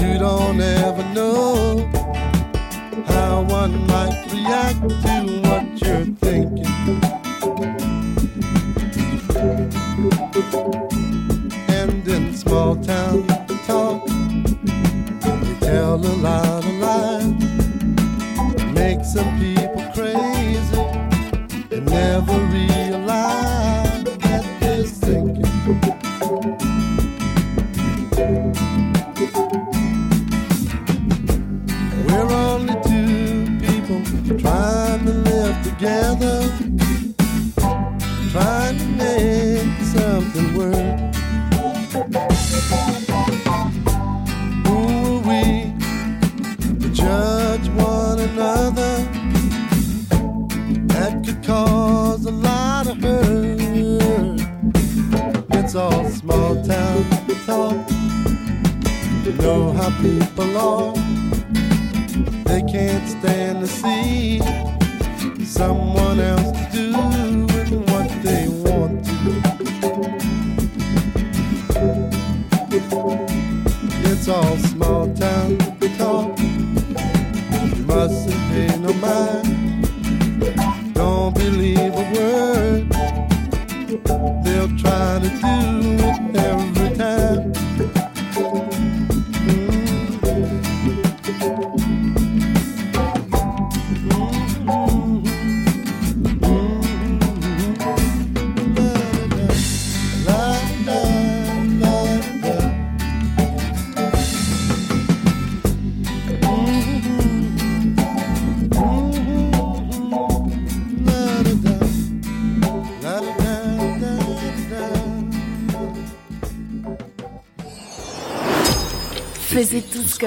You 0.00 0.18
don't 0.18 0.60
ever 0.60 1.04
know 1.14 1.90
how 3.06 3.42
one 3.42 3.86
might 3.86 4.26
react 4.32 4.80
to 5.04 5.40
what 5.44 5.66
you're 5.80 6.04
thinking. 6.16 6.66
And 11.68 12.06
in 12.08 12.34
small 12.36 12.76
town 12.76 13.26
talk, 13.66 14.06
they 14.06 15.54
tell 15.60 15.94
a 15.94 16.14
lot 16.28 16.64
of 16.64 16.73
some 19.14 19.38
people 19.38 19.80
crazy. 19.94 20.76
And 21.70 21.86
never 21.86 22.36
realize 22.50 22.73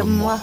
moi. 0.05 0.39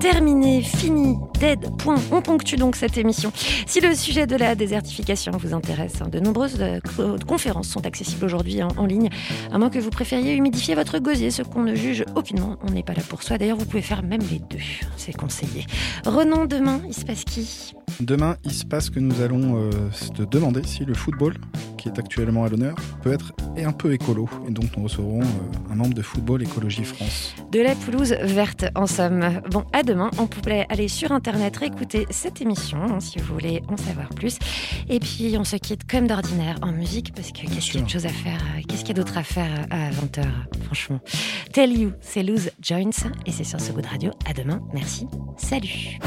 Terminé, 0.00 0.62
fini, 0.62 1.16
dead, 1.40 1.76
point. 1.78 2.00
On 2.12 2.22
ponctue 2.22 2.54
donc 2.54 2.76
cette 2.76 2.96
émission. 2.96 3.32
Si 3.66 3.80
le 3.80 3.94
sujet 3.94 4.26
de 4.26 4.36
la 4.36 4.54
désertification 4.54 5.32
vous 5.36 5.54
intéresse, 5.54 5.94
hein, 6.00 6.08
de 6.08 6.20
nombreuses 6.20 6.56
euh, 6.60 6.78
co- 6.96 7.16
conférences 7.26 7.68
sont 7.68 7.84
accessibles 7.84 8.24
aujourd'hui 8.24 8.62
en, 8.62 8.68
en 8.76 8.86
ligne, 8.86 9.08
à 9.52 9.58
moins 9.58 9.70
que 9.70 9.78
vous 9.80 9.90
préfériez 9.90 10.34
humidifier 10.36 10.76
votre 10.76 10.98
gosier, 11.00 11.30
ce 11.30 11.42
qu'on 11.42 11.62
ne 11.62 11.74
juge 11.74 12.04
aucunement. 12.14 12.56
On 12.62 12.70
n'est 12.70 12.84
pas 12.84 12.94
là 12.94 13.02
pour 13.08 13.22
soi. 13.24 13.38
D'ailleurs, 13.38 13.58
vous 13.58 13.66
pouvez 13.66 13.82
faire 13.82 14.02
même 14.04 14.22
les 14.30 14.38
deux. 14.38 14.62
C'est 14.96 15.16
conseillé. 15.16 15.66
Renan, 16.06 16.46
demain, 16.46 16.80
il 16.86 16.94
se 16.94 17.04
passe 17.04 17.24
qui? 17.24 17.74
Demain, 18.00 18.36
il 18.44 18.52
se 18.52 18.64
passe 18.64 18.90
que 18.90 19.00
nous 19.00 19.20
allons 19.20 19.56
euh, 19.56 19.70
se 19.92 20.22
demander 20.22 20.62
si 20.64 20.84
le 20.84 20.94
football 20.94 21.34
qui 21.78 21.88
est 21.88 21.98
actuellement 21.98 22.44
à 22.44 22.48
l'honneur, 22.48 22.76
peut 23.02 23.12
être 23.12 23.32
et 23.56 23.64
un 23.64 23.72
peu 23.72 23.92
écolo. 23.92 24.28
Et 24.46 24.50
donc 24.50 24.76
nous 24.76 24.84
recevrons 24.84 25.22
euh, 25.22 25.72
un 25.72 25.74
membre 25.74 25.94
de 25.94 26.02
Football 26.02 26.42
Écologie 26.42 26.84
France. 26.84 27.34
De 27.50 27.60
la 27.60 27.74
pelouse 27.74 28.14
verte, 28.22 28.66
en 28.74 28.86
somme. 28.86 29.40
Bon, 29.50 29.64
à 29.72 29.82
demain, 29.82 30.10
on 30.18 30.26
pourrait 30.26 30.66
aller 30.68 30.88
sur 30.88 31.12
Internet 31.12 31.56
réécouter 31.56 32.06
cette 32.10 32.42
émission, 32.42 32.78
hein, 32.82 33.00
si 33.00 33.18
vous 33.18 33.32
voulez 33.32 33.62
en 33.68 33.76
savoir 33.76 34.08
plus. 34.10 34.38
Et 34.88 35.00
puis, 35.00 35.36
on 35.38 35.44
se 35.44 35.56
quitte 35.56 35.90
comme 35.90 36.06
d'ordinaire 36.06 36.56
en 36.62 36.72
musique, 36.72 37.14
parce 37.14 37.32
que 37.32 37.42
qu'est-ce 37.42 37.70
qu'il 37.70 37.80
y 37.80 37.82
a 37.82 37.86
de 37.86 37.90
choses 37.90 38.06
à 38.06 38.10
faire 38.10 38.40
euh, 38.56 38.62
Qu'est-ce 38.68 38.80
qu'il 38.80 38.96
y 38.96 39.00
a 39.00 39.02
d'autre 39.02 39.16
à 39.16 39.22
faire 39.22 39.50
euh, 39.72 39.88
à 39.88 39.90
20h, 39.90 40.26
franchement 40.64 41.00
Tell 41.52 41.72
You, 41.72 41.92
c'est 42.00 42.22
Lose 42.22 42.50
Joints, 42.60 43.10
et 43.26 43.32
c'est 43.32 43.44
sur 43.44 43.60
ce 43.60 43.72
goût 43.72 43.80
de 43.80 43.86
radio. 43.86 44.10
À 44.28 44.32
demain, 44.32 44.60
merci, 44.74 45.06
salut 45.36 45.98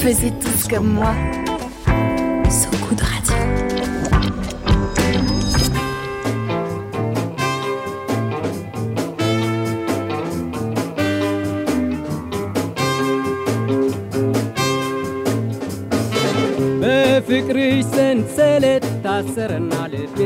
Faisiez 0.00 0.32
tous 0.40 0.68
comme 0.68 0.94
moi. 0.94 1.14
So 2.48 2.70
Good 2.88 3.00
Radio. 3.00 3.69
በፍቅርሽ 17.32 17.80
ሰንሰለት 17.90 18.84
ታሰረና 19.02 19.72
ልቤ 19.92 20.16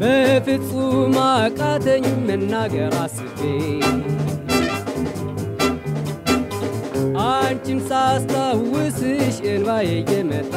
በፍጹም 0.00 1.14
አቃተኝ 1.22 2.04
መናገር 2.26 2.96
አስቤ። 2.98 3.40
አንቺን 7.26 7.80
ሳስታውስሽ 7.88 9.38
እንባዬ 9.52 9.88
እየመጣ 9.96 10.54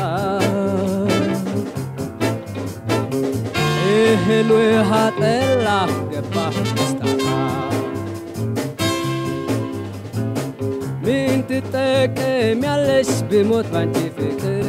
እህል 3.96 4.52
ውሃ 4.58 4.92
ጠላ 5.20 5.68
ገባህ 6.12 6.58
ስታታ 6.82 7.26
ምን 11.05 11.41
ትጠቀሚያለሽ 11.49 13.11
ብሞት 13.31 13.67
ባንቺ 13.73 13.97
ፍቅር 14.17 14.67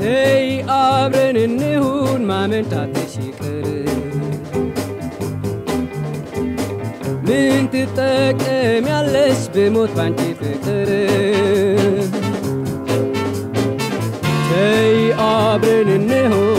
ተይ 0.00 0.44
አብረን 0.78 1.36
እንሁን 1.44 2.22
ማመንታትሽ 2.30 3.14
ይቅር 3.26 3.66
ምን 7.26 7.64
ትጠቀሚያለሽ 7.72 9.40
ብሞት 9.54 9.92
ባንቺ 9.98 10.20
ፍቅር 10.40 10.90
ተይ 14.50 14.94
አብረን 15.28 15.90
እንሁን 15.96 16.49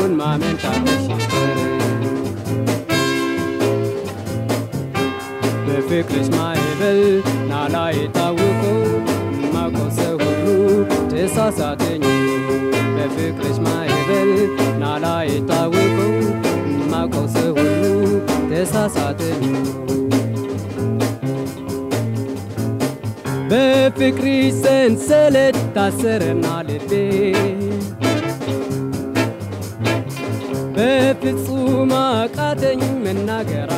በፍቅርሽ 6.05 6.29
ማዕበል 6.33 7.01
ናላ 7.51 7.75
ማውቀው 9.53 9.89
ሰው 9.99 10.15
ሁሉ 10.23 10.47
ተሳሳተኝ። 11.13 12.05
በፍቅርሽ 12.97 13.59
ማዕበል 13.67 14.31
ናላ 14.81 15.05
ማውቀው 16.93 17.27
ሰው 17.35 17.53
ሁሉ 17.59 17.85
ተሳሳተኝ። 18.51 19.45
በፍቅርሽ 23.51 24.35
ሰንሰለት 24.63 25.59
ታሰረና 25.77 26.47
ልቤ 26.69 26.93
በፍጹም 30.77 31.95
አቃተኝ 32.03 32.83
መናገር 33.05 33.72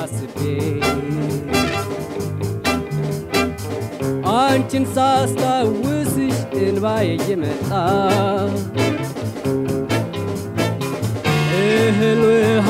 አንቺን 4.54 4.86
ሳስታውስሽ 4.96 6.36
እንባዬ 6.62 7.08
እየመጣ 7.16 7.70
እህል 11.62 12.22
ውሃ 12.28 12.68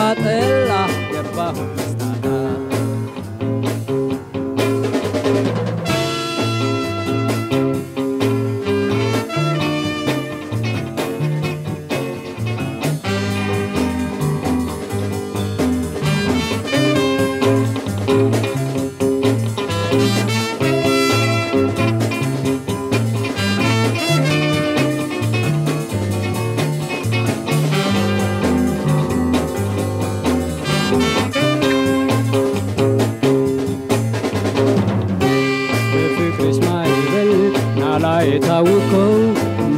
ናላ 38.25 38.33
የታወቀው 38.33 39.11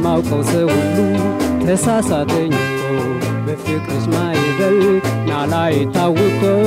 ማውቀው 0.03 0.41
ሰው 0.49 0.67
ሁሉ 0.73 0.97
ተሳሳተኝ 1.63 2.51
በፍቅርሽ 3.45 4.05
ማዕበል 4.13 4.77
ናላ 5.29 5.53
የታወቀው 5.73 6.61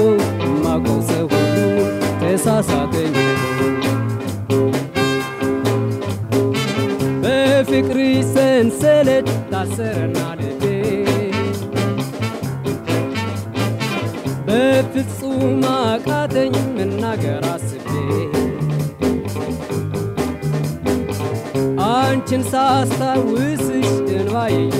ማውቀው 0.64 0.98
ሰው 1.10 1.24
ሁሉ 1.32 1.56
ተሳሳተኝ 2.22 3.14
በፍቅርሽ 7.24 8.12
ሰንሰለት 8.34 9.30
ታሰረና 9.52 10.18
ልቤ። 10.40 10.64
በፍጹም 14.48 15.64
አቃተኝ 15.74 16.54
Martin 22.30 22.48
saß 22.48 22.88
da, 23.00 23.16
wüsig 23.16 24.06
den 24.06 24.32
Wein. 24.32 24.79